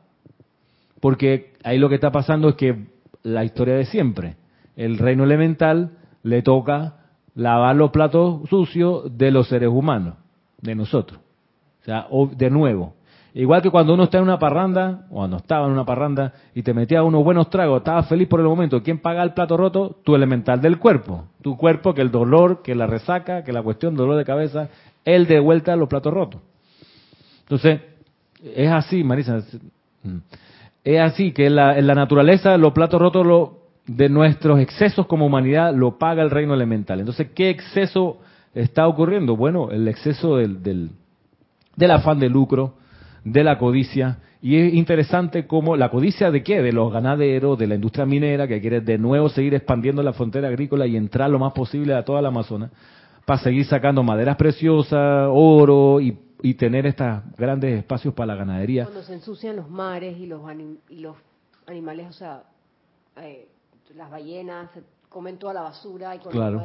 Porque 1.00 1.54
ahí 1.64 1.78
lo 1.78 1.88
que 1.88 1.94
está 1.94 2.12
pasando 2.12 2.50
es 2.50 2.56
que 2.56 2.88
la 3.22 3.42
historia 3.42 3.76
de 3.76 3.86
siempre, 3.86 4.36
el 4.76 4.98
reino 4.98 5.24
elemental 5.24 5.98
le 6.22 6.42
toca 6.42 6.94
lavar 7.34 7.76
los 7.76 7.90
platos 7.90 8.48
sucios 8.48 9.16
de 9.16 9.30
los 9.30 9.48
seres 9.48 9.68
humanos, 9.68 10.14
de 10.60 10.74
nosotros. 10.74 11.20
O 11.82 11.84
sea, 11.84 12.06
de 12.36 12.50
nuevo. 12.50 12.94
Igual 13.34 13.62
que 13.62 13.70
cuando 13.70 13.94
uno 13.94 14.04
está 14.04 14.18
en 14.18 14.24
una 14.24 14.38
parranda, 14.38 15.06
o 15.10 15.14
cuando 15.14 15.38
estaba 15.38 15.66
en 15.66 15.72
una 15.72 15.86
parranda 15.86 16.34
y 16.54 16.62
te 16.62 16.74
metía 16.74 17.02
unos 17.02 17.24
buenos 17.24 17.48
tragos, 17.48 17.78
estaba 17.78 18.02
feliz 18.02 18.28
por 18.28 18.40
el 18.40 18.46
momento. 18.46 18.82
¿Quién 18.82 18.98
paga 18.98 19.22
el 19.22 19.32
plato 19.32 19.56
roto? 19.56 19.96
Tu 20.04 20.14
elemental 20.14 20.60
del 20.60 20.78
cuerpo. 20.78 21.24
Tu 21.40 21.56
cuerpo, 21.56 21.94
que 21.94 22.02
el 22.02 22.10
dolor, 22.10 22.62
que 22.62 22.74
la 22.74 22.86
resaca, 22.86 23.42
que 23.42 23.52
la 23.52 23.62
cuestión, 23.62 23.96
dolor 23.96 24.16
de 24.16 24.24
cabeza, 24.26 24.68
él 25.04 25.26
de 25.26 25.40
vuelta 25.40 25.74
los 25.76 25.88
platos 25.88 26.12
rotos. 26.12 26.42
Entonces, 27.40 27.80
es 28.54 28.70
así, 28.70 29.02
Marisa. 29.02 29.38
Es 30.84 31.00
así, 31.00 31.32
que 31.32 31.46
en 31.46 31.56
la, 31.56 31.78
en 31.78 31.86
la 31.86 31.94
naturaleza 31.94 32.58
los 32.58 32.72
platos 32.72 33.00
rotos 33.00 33.26
lo, 33.26 33.61
de 33.86 34.08
nuestros 34.08 34.60
excesos 34.60 35.06
como 35.06 35.26
humanidad 35.26 35.74
lo 35.74 35.98
paga 35.98 36.22
el 36.22 36.30
reino 36.30 36.54
elemental. 36.54 37.00
Entonces, 37.00 37.28
¿qué 37.34 37.50
exceso 37.50 38.18
está 38.54 38.86
ocurriendo? 38.86 39.36
Bueno, 39.36 39.70
el 39.70 39.88
exceso 39.88 40.36
del, 40.36 40.62
del 40.62 41.90
afán 41.90 42.18
de 42.20 42.28
lucro, 42.28 42.74
de 43.24 43.44
la 43.44 43.58
codicia. 43.58 44.18
Y 44.40 44.56
es 44.56 44.74
interesante 44.74 45.46
cómo 45.46 45.76
la 45.76 45.88
codicia 45.88 46.30
de 46.30 46.42
qué? 46.42 46.62
De 46.62 46.72
los 46.72 46.92
ganaderos, 46.92 47.58
de 47.58 47.66
la 47.66 47.76
industria 47.76 48.06
minera, 48.06 48.48
que 48.48 48.60
quiere 48.60 48.80
de 48.80 48.98
nuevo 48.98 49.28
seguir 49.28 49.54
expandiendo 49.54 50.02
la 50.02 50.12
frontera 50.12 50.48
agrícola 50.48 50.86
y 50.86 50.96
entrar 50.96 51.30
lo 51.30 51.38
más 51.38 51.52
posible 51.52 51.94
a 51.94 52.04
toda 52.04 52.20
la 52.20 52.28
Amazonas, 52.28 52.70
para 53.24 53.40
seguir 53.40 53.64
sacando 53.66 54.02
maderas 54.02 54.36
preciosas, 54.36 55.28
oro 55.30 56.00
y, 56.00 56.18
tener 56.54 56.86
estos 56.86 57.22
grandes 57.38 57.78
espacios 57.78 58.12
para 58.14 58.26
la 58.26 58.34
ganadería. 58.34 58.84
Cuando 58.84 59.04
se 59.04 59.14
ensucian 59.14 59.54
los 59.54 59.70
mares 59.70 60.18
y 60.18 60.26
los, 60.26 60.40
y 60.88 60.98
los 60.98 61.16
animales, 61.68 62.08
o 62.08 62.12
sea, 62.12 62.42
eh, 63.18 63.46
las 63.96 64.10
ballenas 64.10 64.70
comen 65.08 65.38
toda 65.38 65.54
la 65.54 65.62
basura 65.62 66.14
y 66.14 66.18
con 66.18 66.32
claro. 66.32 66.64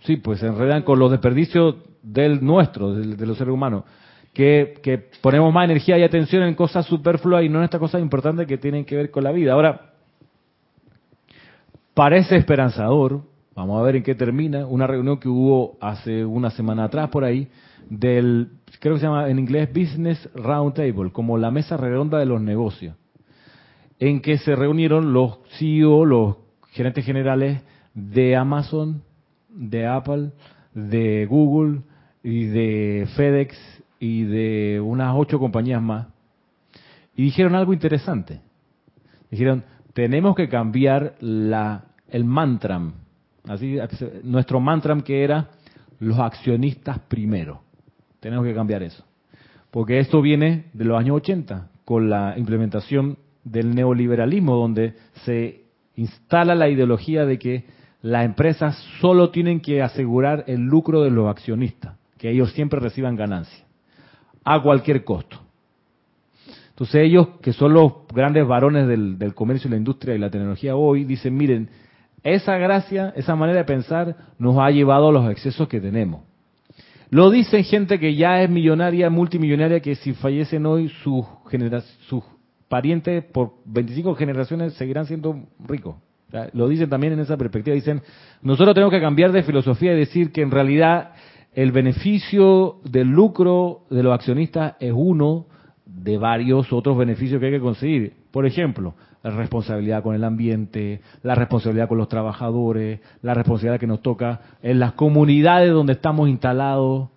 Sí, 0.00 0.16
pues 0.16 0.40
se 0.40 0.46
enredan 0.46 0.82
con 0.82 0.98
los 0.98 1.10
desperdicios 1.10 1.76
del 2.02 2.44
nuestro, 2.44 2.94
de, 2.94 3.26
los 3.26 3.38
seres 3.38 3.54
humanos. 3.54 3.84
Que, 4.32 4.74
que, 4.82 4.98
ponemos 5.20 5.52
más 5.52 5.64
energía 5.64 5.98
y 5.98 6.02
atención 6.02 6.42
en 6.42 6.54
cosas 6.54 6.86
superfluas 6.86 7.44
y 7.44 7.48
no 7.48 7.58
en 7.58 7.64
estas 7.64 7.78
cosas 7.78 8.00
importantes 8.00 8.46
que 8.46 8.58
tienen 8.58 8.84
que 8.84 8.96
ver 8.96 9.10
con 9.10 9.22
la 9.22 9.30
vida. 9.30 9.52
Ahora, 9.52 9.92
parece 11.94 12.36
esperanzador, 12.36 13.22
vamos 13.54 13.78
a 13.78 13.82
ver 13.82 13.96
en 13.96 14.02
qué 14.02 14.14
termina, 14.14 14.66
una 14.66 14.86
reunión 14.86 15.18
que 15.18 15.28
hubo 15.28 15.76
hace 15.80 16.24
una 16.24 16.50
semana 16.50 16.84
atrás 16.84 17.10
por 17.10 17.24
ahí, 17.24 17.48
del, 17.88 18.48
creo 18.80 18.94
que 18.94 19.00
se 19.00 19.06
llama 19.06 19.28
en 19.28 19.38
inglés 19.38 19.68
Business 19.68 20.28
Roundtable, 20.34 21.12
como 21.12 21.36
la 21.36 21.50
mesa 21.50 21.76
redonda 21.76 22.18
de 22.18 22.26
los 22.26 22.40
negocios, 22.40 22.96
en 24.02 24.20
que 24.20 24.36
se 24.36 24.56
reunieron 24.56 25.12
los 25.12 25.38
CEO, 25.56 26.04
los 26.04 26.36
gerentes 26.72 27.04
generales 27.04 27.62
de 27.94 28.34
Amazon, 28.34 29.00
de 29.48 29.86
Apple, 29.86 30.32
de 30.74 31.24
Google 31.26 31.82
y 32.20 32.46
de 32.46 33.06
FedEx 33.14 33.56
y 34.00 34.24
de 34.24 34.80
unas 34.80 35.14
ocho 35.16 35.38
compañías 35.38 35.80
más. 35.80 36.08
Y 37.14 37.22
dijeron 37.22 37.54
algo 37.54 37.72
interesante. 37.72 38.40
Dijeron, 39.30 39.62
tenemos 39.92 40.34
que 40.34 40.48
cambiar 40.48 41.14
la, 41.20 41.84
el 42.08 42.24
mantra, 42.24 42.82
así, 43.46 43.78
nuestro 44.24 44.58
mantra 44.58 44.98
que 45.02 45.22
era 45.22 45.50
los 46.00 46.18
accionistas 46.18 46.98
primero. 46.98 47.62
Tenemos 48.18 48.44
que 48.44 48.52
cambiar 48.52 48.82
eso. 48.82 49.04
Porque 49.70 50.00
esto 50.00 50.20
viene 50.20 50.64
de 50.72 50.86
los 50.86 50.98
años 50.98 51.18
80, 51.18 51.68
con 51.84 52.10
la 52.10 52.34
implementación 52.36 53.16
del 53.44 53.74
neoliberalismo, 53.74 54.56
donde 54.56 54.94
se 55.24 55.62
instala 55.96 56.54
la 56.54 56.68
ideología 56.68 57.26
de 57.26 57.38
que 57.38 57.64
las 58.02 58.24
empresas 58.24 58.76
solo 59.00 59.30
tienen 59.30 59.60
que 59.60 59.82
asegurar 59.82 60.44
el 60.48 60.60
lucro 60.62 61.02
de 61.02 61.10
los 61.10 61.28
accionistas, 61.28 61.96
que 62.18 62.30
ellos 62.30 62.52
siempre 62.52 62.80
reciban 62.80 63.16
ganancia, 63.16 63.64
a 64.44 64.60
cualquier 64.60 65.04
costo. 65.04 65.38
Entonces 66.70 67.02
ellos, 67.04 67.28
que 67.42 67.52
son 67.52 67.74
los 67.74 67.92
grandes 68.12 68.46
varones 68.46 68.88
del, 68.88 69.34
comercio, 69.34 69.70
la 69.70 69.76
industria 69.76 70.14
y 70.14 70.18
la 70.18 70.30
tecnología 70.30 70.74
hoy, 70.74 71.04
dicen, 71.04 71.36
miren, 71.36 71.68
esa 72.24 72.56
gracia, 72.56 73.12
esa 73.14 73.36
manera 73.36 73.58
de 73.58 73.64
pensar 73.64 74.16
nos 74.38 74.58
ha 74.58 74.70
llevado 74.70 75.08
a 75.08 75.12
los 75.12 75.30
excesos 75.30 75.68
que 75.68 75.80
tenemos. 75.80 76.22
Lo 77.10 77.30
dicen 77.30 77.62
gente 77.64 77.98
que 78.00 78.14
ya 78.14 78.42
es 78.42 78.48
millonaria, 78.48 79.10
multimillonaria, 79.10 79.80
que 79.80 79.96
si 79.96 80.14
fallecen 80.14 80.64
hoy 80.64 80.88
sus, 81.02 81.26
sus 82.08 82.24
parientes 82.72 83.22
por 83.22 83.52
25 83.66 84.14
generaciones 84.14 84.72
seguirán 84.72 85.04
siendo 85.04 85.38
ricos. 85.68 85.96
Lo 86.54 86.68
dicen 86.68 86.88
también 86.88 87.12
en 87.12 87.20
esa 87.20 87.36
perspectiva. 87.36 87.74
Dicen, 87.74 88.00
nosotros 88.40 88.72
tenemos 88.74 88.90
que 88.90 89.00
cambiar 89.02 89.30
de 89.30 89.42
filosofía 89.42 89.92
y 89.92 89.98
decir 89.98 90.32
que 90.32 90.40
en 90.40 90.50
realidad 90.50 91.10
el 91.52 91.70
beneficio 91.70 92.76
del 92.82 93.08
lucro 93.08 93.82
de 93.90 94.02
los 94.02 94.14
accionistas 94.14 94.76
es 94.80 94.90
uno 94.96 95.44
de 95.84 96.16
varios 96.16 96.72
otros 96.72 96.96
beneficios 96.96 97.38
que 97.40 97.46
hay 97.48 97.52
que 97.52 97.60
conseguir. 97.60 98.14
Por 98.30 98.46
ejemplo, 98.46 98.94
la 99.22 99.32
responsabilidad 99.32 100.02
con 100.02 100.14
el 100.14 100.24
ambiente, 100.24 101.02
la 101.22 101.34
responsabilidad 101.34 101.88
con 101.88 101.98
los 101.98 102.08
trabajadores, 102.08 103.00
la 103.20 103.34
responsabilidad 103.34 103.78
que 103.78 103.86
nos 103.86 104.00
toca 104.00 104.40
en 104.62 104.78
las 104.78 104.92
comunidades 104.92 105.70
donde 105.72 105.92
estamos 105.92 106.26
instalados. 106.30 107.10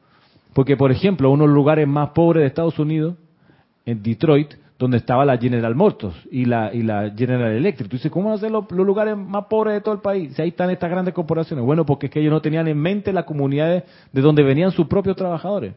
Porque, 0.51 0.75
por 0.75 0.91
ejemplo, 0.91 1.31
uno 1.31 1.43
de 1.43 1.47
los 1.47 1.55
lugares 1.55 1.87
más 1.87 2.09
pobres 2.09 2.41
de 2.41 2.47
Estados 2.47 2.77
Unidos, 2.77 3.15
en 3.85 4.03
Detroit, 4.03 4.55
donde 4.77 4.97
estaba 4.97 5.23
la 5.23 5.37
General 5.37 5.73
Motors 5.73 6.15
y 6.31 6.45
la, 6.45 6.73
y 6.73 6.81
la 6.83 7.11
General 7.15 7.51
Electric. 7.51 7.89
Tú 7.89 7.95
dices, 7.95 8.11
¿cómo 8.11 8.29
van 8.29 8.37
a 8.37 8.41
ser 8.41 8.51
los, 8.51 8.69
lugares 8.71 9.15
más 9.15 9.45
pobres 9.45 9.75
de 9.75 9.81
todo 9.81 9.93
el 9.93 10.01
país? 10.01 10.33
Si 10.33 10.41
ahí 10.41 10.49
están 10.49 10.69
estas 10.69 10.89
grandes 10.89 11.13
corporaciones. 11.13 11.65
Bueno, 11.65 11.85
porque 11.85 12.07
es 12.07 12.11
que 12.11 12.19
ellos 12.19 12.31
no 12.31 12.41
tenían 12.41 12.67
en 12.67 12.77
mente 12.77 13.13
las 13.13 13.23
comunidades 13.23 13.83
de 14.11 14.21
donde 14.21 14.43
venían 14.43 14.71
sus 14.71 14.87
propios 14.87 15.15
trabajadores. 15.15 15.73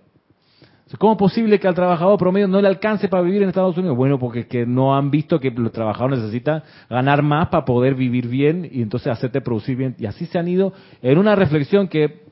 ¿Cómo 0.96 1.12
es 1.12 1.18
posible 1.18 1.60
que 1.60 1.68
al 1.68 1.74
trabajador 1.74 2.18
promedio 2.18 2.48
no 2.48 2.62
le 2.62 2.66
alcance 2.66 3.08
para 3.08 3.22
vivir 3.22 3.42
en 3.42 3.50
Estados 3.50 3.76
Unidos? 3.76 3.94
Bueno, 3.94 4.18
porque 4.18 4.40
es 4.40 4.46
que 4.46 4.64
no 4.64 4.96
han 4.96 5.10
visto 5.10 5.38
que 5.38 5.48
el 5.48 5.70
trabajador 5.70 6.12
necesita 6.12 6.64
ganar 6.88 7.22
más 7.22 7.48
para 7.48 7.66
poder 7.66 7.94
vivir 7.94 8.26
bien 8.26 8.66
y 8.72 8.80
entonces 8.80 9.12
hacerte 9.12 9.42
producir 9.42 9.76
bien. 9.76 9.94
Y 9.98 10.06
así 10.06 10.24
se 10.24 10.38
han 10.38 10.48
ido 10.48 10.72
en 11.02 11.18
una 11.18 11.36
reflexión 11.36 11.88
que 11.88 12.22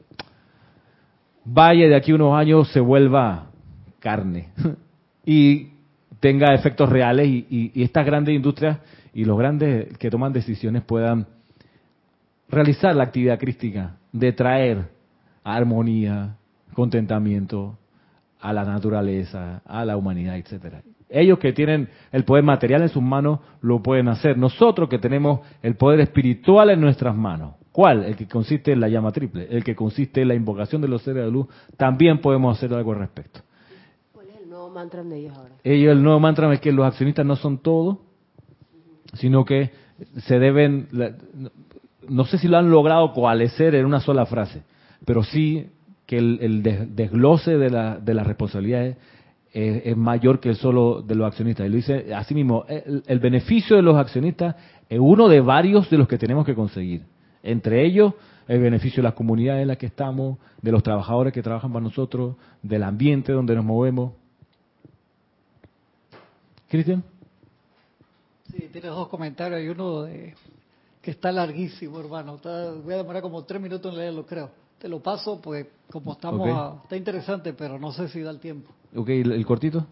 vaya 1.44 1.86
de 1.86 1.94
aquí 1.94 2.14
unos 2.14 2.34
años 2.34 2.68
se 2.72 2.80
vuelva 2.80 3.50
carne 4.00 4.48
y 5.26 5.75
tenga 6.20 6.54
efectos 6.54 6.88
reales 6.88 7.28
y, 7.28 7.70
y 7.74 7.82
estas 7.82 8.06
grandes 8.06 8.34
industrias 8.34 8.78
y 9.12 9.24
los 9.24 9.38
grandes 9.38 9.96
que 9.98 10.10
toman 10.10 10.32
decisiones 10.32 10.82
puedan 10.82 11.26
realizar 12.48 12.94
la 12.94 13.04
actividad 13.04 13.38
crística 13.38 13.96
de 14.12 14.32
traer 14.32 14.88
armonía, 15.42 16.36
contentamiento, 16.74 17.78
a 18.40 18.52
la 18.52 18.64
naturaleza, 18.64 19.62
a 19.64 19.84
la 19.84 19.96
humanidad, 19.96 20.36
etcétera. 20.36 20.82
Ellos 21.08 21.38
que 21.38 21.52
tienen 21.52 21.88
el 22.12 22.24
poder 22.24 22.44
material 22.44 22.82
en 22.82 22.88
sus 22.88 23.02
manos 23.02 23.40
lo 23.60 23.82
pueden 23.82 24.08
hacer. 24.08 24.36
Nosotros 24.36 24.88
que 24.88 24.98
tenemos 24.98 25.40
el 25.62 25.76
poder 25.76 26.00
espiritual 26.00 26.70
en 26.70 26.80
nuestras 26.80 27.14
manos, 27.14 27.54
¿cuál? 27.72 28.04
El 28.04 28.16
que 28.16 28.26
consiste 28.26 28.72
en 28.72 28.80
la 28.80 28.88
llama 28.88 29.12
triple, 29.12 29.46
el 29.50 29.62
que 29.62 29.74
consiste 29.74 30.22
en 30.22 30.28
la 30.28 30.34
invocación 30.34 30.82
de 30.82 30.88
los 30.88 31.02
seres 31.02 31.24
de 31.24 31.30
luz, 31.30 31.46
también 31.76 32.18
podemos 32.18 32.56
hacer 32.56 32.74
algo 32.74 32.92
al 32.92 32.98
respecto. 32.98 33.40
¿Cuál 34.76 34.88
es 34.88 34.94
el 34.94 34.98
nuevo 34.98 35.00
mantra 35.00 35.02
de 35.02 35.18
ellos 35.18 35.38
ahora? 35.38 35.54
Ellos, 35.64 35.92
el 35.92 36.02
nuevo 36.02 36.20
mantra 36.20 36.52
es 36.52 36.60
que 36.60 36.72
los 36.72 36.86
accionistas 36.86 37.24
no 37.24 37.36
son 37.36 37.58
todo, 37.58 38.00
sino 39.14 39.44
que 39.46 39.70
se 40.26 40.38
deben, 40.38 40.88
no 42.06 42.24
sé 42.26 42.36
si 42.36 42.46
lo 42.46 42.58
han 42.58 42.70
logrado 42.70 43.14
coalescer 43.14 43.74
en 43.74 43.86
una 43.86 44.00
sola 44.00 44.26
frase, 44.26 44.64
pero 45.06 45.22
sí 45.22 45.70
que 46.04 46.18
el, 46.18 46.62
desglose 46.94 47.56
de, 47.56 47.70
la, 47.70 47.98
de 47.98 48.14
las 48.14 48.26
responsabilidades 48.26 48.98
es, 49.52 49.96
mayor 49.96 50.40
que 50.40 50.50
el 50.50 50.56
solo 50.56 51.00
de 51.00 51.14
los 51.14 51.26
accionistas. 51.26 51.66
Y 51.66 51.70
lo 51.70 51.76
dice 51.76 52.14
así 52.14 52.34
mismo, 52.34 52.66
el, 52.68 53.18
beneficio 53.18 53.76
de 53.76 53.82
los 53.82 53.96
accionistas 53.96 54.56
es 54.90 54.98
uno 55.00 55.28
de 55.28 55.40
varios 55.40 55.88
de 55.88 55.96
los 55.96 56.06
que 56.06 56.18
tenemos 56.18 56.44
que 56.44 56.54
conseguir. 56.54 57.02
Entre 57.42 57.84
ellos, 57.86 58.12
el 58.46 58.60
beneficio 58.60 59.02
de 59.02 59.04
las 59.04 59.14
comunidades 59.14 59.62
en 59.62 59.68
las 59.68 59.78
que 59.78 59.86
estamos, 59.86 60.38
de 60.60 60.70
los 60.70 60.82
trabajadores 60.82 61.32
que 61.32 61.42
trabajan 61.42 61.72
para 61.72 61.82
nosotros, 61.82 62.36
del 62.62 62.82
ambiente 62.82 63.32
donde 63.32 63.54
nos 63.54 63.64
movemos. 63.64 64.12
Cristian. 66.68 67.02
Sí, 68.50 68.68
tienes 68.72 68.90
dos 68.90 69.08
comentarios. 69.08 69.60
Hay 69.60 69.68
uno 69.68 70.02
de, 70.02 70.34
que 71.02 71.10
está 71.12 71.30
larguísimo, 71.30 72.00
hermano. 72.00 72.38
voy 72.84 72.94
a 72.94 72.96
demorar 72.98 73.22
como 73.22 73.44
tres 73.44 73.60
minutos 73.60 73.92
en 73.92 73.98
leerlo, 73.98 74.26
creo. 74.26 74.50
Te 74.78 74.88
lo 74.88 75.00
paso, 75.00 75.40
pues 75.40 75.66
como 75.90 76.12
estamos, 76.12 76.82
está 76.82 76.96
interesante, 76.96 77.52
pero 77.52 77.78
no 77.78 77.92
sé 77.92 78.08
si 78.08 78.20
da 78.20 78.30
el 78.30 78.40
tiempo. 78.40 78.70
Ok, 78.94 79.08
¿el, 79.08 79.46
cortito? 79.46 79.86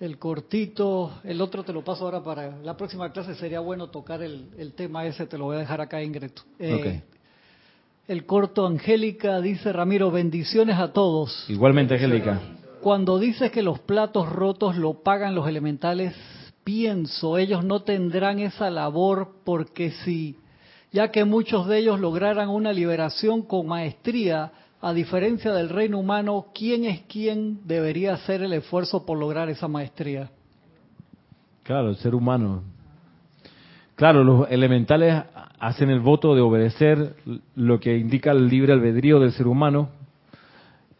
El 0.00 0.18
cortito, 0.18 1.20
el 1.24 1.40
otro 1.40 1.62
te 1.62 1.72
lo 1.72 1.84
paso 1.84 2.04
ahora 2.04 2.22
para 2.22 2.56
la 2.58 2.76
próxima 2.76 3.12
clase. 3.12 3.34
Sería 3.34 3.60
bueno 3.60 3.88
tocar 3.88 4.22
el, 4.22 4.72
tema 4.74 5.04
ese, 5.04 5.26
te 5.26 5.36
lo 5.36 5.46
voy 5.46 5.56
a 5.56 5.60
dejar 5.60 5.80
acá, 5.80 6.02
Ingrid. 6.02 6.30
Eh, 6.58 7.02
el 8.06 8.24
corto, 8.24 8.66
Angélica, 8.66 9.40
dice 9.40 9.72
Ramiro, 9.72 10.10
bendiciones 10.10 10.78
a 10.78 10.92
todos. 10.92 11.44
Igualmente, 11.50 11.94
Angélica. 11.94 12.40
Cuando 12.80 13.18
dices 13.18 13.50
que 13.50 13.62
los 13.62 13.78
platos 13.80 14.28
rotos 14.28 14.76
lo 14.76 15.02
pagan 15.02 15.34
los 15.34 15.48
elementales, 15.48 16.14
pienso, 16.64 17.38
ellos 17.38 17.64
no 17.64 17.82
tendrán 17.82 18.38
esa 18.38 18.70
labor 18.70 19.36
porque 19.44 19.90
si 19.90 20.36
ya 20.90 21.10
que 21.10 21.24
muchos 21.24 21.66
de 21.66 21.78
ellos 21.78 22.00
lograran 22.00 22.48
una 22.48 22.72
liberación 22.72 23.42
con 23.42 23.66
maestría, 23.66 24.52
a 24.80 24.92
diferencia 24.92 25.52
del 25.52 25.68
reino 25.68 25.98
humano, 25.98 26.46
¿quién 26.54 26.84
es 26.84 27.02
quién 27.08 27.66
debería 27.66 28.14
hacer 28.14 28.42
el 28.42 28.52
esfuerzo 28.52 29.04
por 29.04 29.18
lograr 29.18 29.48
esa 29.48 29.68
maestría? 29.68 30.30
Claro, 31.64 31.90
el 31.90 31.96
ser 31.96 32.14
humano. 32.14 32.62
Claro, 33.96 34.22
los 34.22 34.50
elementales 34.50 35.24
hacen 35.58 35.90
el 35.90 36.00
voto 36.00 36.34
de 36.34 36.40
obedecer 36.40 37.16
lo 37.56 37.80
que 37.80 37.98
indica 37.98 38.30
el 38.30 38.48
libre 38.48 38.72
albedrío 38.72 39.18
del 39.18 39.32
ser 39.32 39.48
humano. 39.48 39.90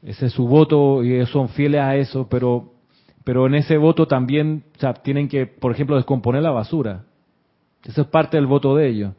Ese 0.02 0.26
es 0.26 0.32
su 0.32 0.46
voto 0.46 1.02
y 1.02 1.14
ellos 1.14 1.30
son 1.30 1.48
fieles 1.48 1.80
a 1.80 1.96
eso, 1.96 2.28
pero, 2.28 2.72
pero 3.24 3.46
en 3.46 3.54
ese 3.54 3.76
voto 3.76 4.06
también 4.06 4.64
tienen 5.02 5.28
que, 5.28 5.46
por 5.46 5.72
ejemplo, 5.72 5.96
descomponer 5.96 6.42
la 6.42 6.50
basura. 6.50 7.04
Eso 7.84 8.02
es 8.02 8.08
parte 8.08 8.36
del 8.36 8.46
voto 8.46 8.76
de 8.76 8.88
ellos 8.88 9.12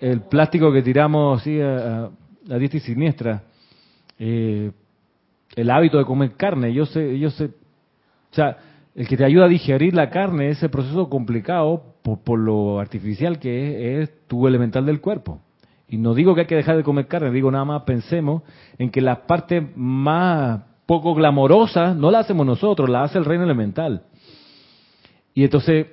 el 0.00 0.20
plástico 0.22 0.72
que 0.72 0.82
tiramos 0.82 1.40
así 1.40 1.60
a, 1.60 2.10
a, 2.50 2.58
diestra 2.58 2.78
y 2.78 2.80
siniestra, 2.80 3.42
eh, 4.18 4.70
el 5.56 5.70
hábito 5.70 5.98
de 5.98 6.04
comer 6.04 6.32
carne, 6.32 6.72
yo 6.72 6.86
sé, 6.86 7.18
yo 7.18 7.28
o 7.28 8.34
sea, 8.34 8.58
el 8.94 9.08
que 9.08 9.16
te 9.16 9.24
ayuda 9.24 9.46
a 9.46 9.48
digerir 9.48 9.94
la 9.94 10.10
carne, 10.10 10.50
ese 10.50 10.68
proceso 10.68 11.08
complicado 11.08 11.94
por, 12.02 12.38
lo 12.38 12.80
artificial 12.80 13.38
que 13.38 14.02
es, 14.02 14.08
es 14.08 14.26
tu 14.26 14.46
elemental 14.46 14.86
del 14.86 15.00
cuerpo. 15.00 15.40
Y 15.88 15.98
no 15.98 16.14
digo 16.14 16.34
que 16.34 16.42
hay 16.42 16.46
que 16.46 16.56
dejar 16.56 16.76
de 16.76 16.82
comer 16.82 17.06
carne, 17.06 17.30
digo 17.30 17.50
nada 17.50 17.64
más 17.64 17.82
pensemos 17.82 18.42
en 18.78 18.90
que 18.90 19.00
la 19.00 19.26
parte 19.26 19.60
más 19.76 20.62
poco 20.86 21.14
glamorosa 21.14 21.94
no 21.94 22.10
la 22.10 22.20
hacemos 22.20 22.46
nosotros, 22.46 22.88
la 22.88 23.02
hace 23.02 23.18
el 23.18 23.24
reino 23.24 23.44
elemental. 23.44 24.02
Y 25.34 25.44
entonces 25.44 25.86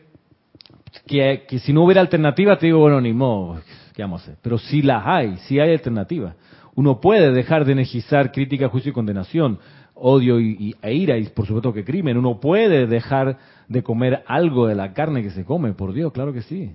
que, 1.06 1.60
si 1.60 1.74
no 1.74 1.84
hubiera 1.84 2.02
alternativa, 2.02 2.58
te 2.58 2.68
digo, 2.68 2.80
bueno, 2.80 3.02
ni 3.02 3.14
modo, 3.14 3.62
¿qué 3.94 4.02
vamos 4.02 4.22
a 4.22 4.24
hacer? 4.24 4.38
Pero 4.42 4.58
si 4.58 4.82
las 4.82 5.04
hay, 5.06 5.38
si 5.48 5.60
hay 5.60 5.72
alternativas. 5.72 6.36
Uno 6.76 7.02
puede 7.02 7.32
dejar 7.32 7.66
de 7.66 7.74
energizar 7.74 8.32
crítica, 8.32 8.70
juicio 8.70 8.92
y 8.92 8.94
condenación, 8.94 9.60
odio 9.94 10.39
y, 10.39 10.76
e 10.82 10.94
ira, 10.94 11.18
y 11.18 11.26
por 11.28 11.46
supuesto 11.46 11.74
que 11.74 11.84
crimen. 11.84 12.18
Uno 12.18 12.39
puede 12.39 12.88
dejar 12.88 13.38
de 13.68 13.84
comer 13.84 14.24
algo 14.26 14.68
de 14.68 14.76
la 14.76 14.94
carne 14.94 15.22
que 15.22 15.32
se 15.32 15.44
come, 15.44 15.74
por 15.74 15.94
Dios, 15.94 16.12
claro 16.14 16.34
que 16.34 16.42
sí. 16.42 16.72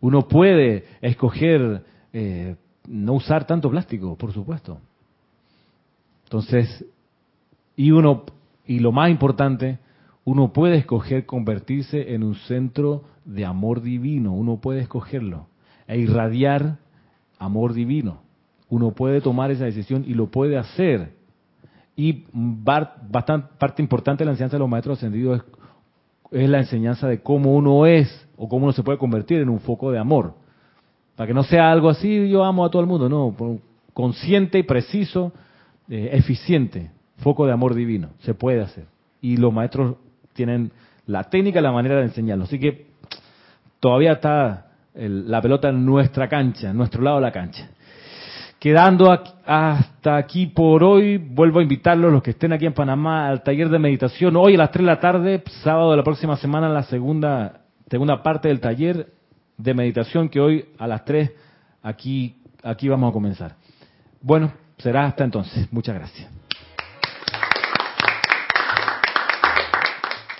Uno 0.00 0.28
puede 0.28 0.84
escoger 1.00 1.84
eh, 2.20 2.56
no 2.88 3.12
usar 3.12 3.46
tanto 3.46 3.70
plástico, 3.70 4.16
por 4.16 4.32
supuesto. 4.32 4.80
Entonces, 6.24 6.84
y 7.76 7.92
uno, 7.92 8.24
y 8.66 8.80
lo 8.80 8.90
más 8.90 9.08
importante, 9.10 9.78
uno 10.24 10.52
puede 10.52 10.78
escoger 10.78 11.26
convertirse 11.26 12.14
en 12.14 12.24
un 12.24 12.34
centro 12.34 13.04
de 13.24 13.44
amor 13.44 13.82
divino, 13.82 14.32
uno 14.32 14.56
puede 14.56 14.80
escogerlo 14.80 15.46
e 15.86 15.98
irradiar 15.98 16.78
amor 17.38 17.72
divino. 17.72 18.20
Uno 18.68 18.90
puede 18.90 19.20
tomar 19.20 19.52
esa 19.52 19.64
decisión 19.64 20.04
y 20.06 20.14
lo 20.14 20.26
puede 20.26 20.58
hacer. 20.58 21.12
Y 21.94 22.24
bastante, 22.32 23.48
parte 23.58 23.80
importante 23.80 24.22
de 24.22 24.26
la 24.26 24.32
enseñanza 24.32 24.56
de 24.56 24.60
los 24.60 24.68
maestros 24.68 24.98
ascendidos 24.98 25.40
es, 26.32 26.42
es 26.42 26.50
la 26.50 26.58
enseñanza 26.58 27.06
de 27.06 27.20
cómo 27.22 27.54
uno 27.54 27.86
es 27.86 28.28
o 28.36 28.48
cómo 28.48 28.64
uno 28.64 28.72
se 28.72 28.82
puede 28.82 28.98
convertir 28.98 29.40
en 29.40 29.48
un 29.48 29.60
foco 29.60 29.92
de 29.92 29.98
amor. 29.98 30.34
Para 31.18 31.26
que 31.26 31.34
no 31.34 31.42
sea 31.42 31.72
algo 31.72 31.88
así, 31.88 32.28
yo 32.28 32.44
amo 32.44 32.64
a 32.64 32.70
todo 32.70 32.80
el 32.80 32.86
mundo, 32.86 33.08
no, 33.08 33.34
consciente 33.92 34.62
preciso, 34.62 35.32
eh, 35.88 36.10
eficiente, 36.12 36.92
foco 37.16 37.44
de 37.44 37.50
amor 37.50 37.74
divino, 37.74 38.10
se 38.20 38.34
puede 38.34 38.60
hacer. 38.60 38.84
Y 39.20 39.36
los 39.36 39.52
maestros 39.52 39.96
tienen 40.32 40.70
la 41.06 41.24
técnica 41.24 41.58
y 41.58 41.62
la 41.64 41.72
manera 41.72 41.96
de 41.96 42.04
enseñarlo. 42.04 42.44
Así 42.44 42.60
que 42.60 42.86
todavía 43.80 44.12
está 44.12 44.66
la 44.94 45.42
pelota 45.42 45.70
en 45.70 45.84
nuestra 45.84 46.28
cancha, 46.28 46.70
en 46.70 46.76
nuestro 46.76 47.02
lado 47.02 47.16
de 47.16 47.22
la 47.22 47.32
cancha. 47.32 47.68
Quedando 48.60 49.10
hasta 49.44 50.16
aquí 50.16 50.46
por 50.46 50.84
hoy, 50.84 51.18
vuelvo 51.18 51.58
a 51.58 51.64
invitarlos, 51.64 52.12
los 52.12 52.22
que 52.22 52.30
estén 52.30 52.52
aquí 52.52 52.66
en 52.66 52.74
Panamá, 52.74 53.26
al 53.26 53.42
taller 53.42 53.70
de 53.70 53.80
meditación. 53.80 54.36
Hoy 54.36 54.54
a 54.54 54.58
las 54.58 54.70
3 54.70 54.84
de 54.84 54.86
la 54.86 55.00
tarde, 55.00 55.42
sábado 55.64 55.90
de 55.90 55.96
la 55.96 56.04
próxima 56.04 56.36
semana, 56.36 56.68
la 56.68 56.84
segunda, 56.84 57.62
segunda 57.88 58.22
parte 58.22 58.46
del 58.46 58.60
taller 58.60 59.17
de 59.58 59.74
meditación 59.74 60.28
que 60.28 60.40
hoy 60.40 60.68
a 60.78 60.86
las 60.86 61.04
3 61.04 61.30
aquí, 61.82 62.36
aquí 62.62 62.88
vamos 62.88 63.10
a 63.10 63.12
comenzar. 63.12 63.56
Bueno, 64.22 64.52
será 64.78 65.06
hasta 65.06 65.24
entonces. 65.24 65.70
Muchas 65.72 65.94
gracias. 65.94 66.37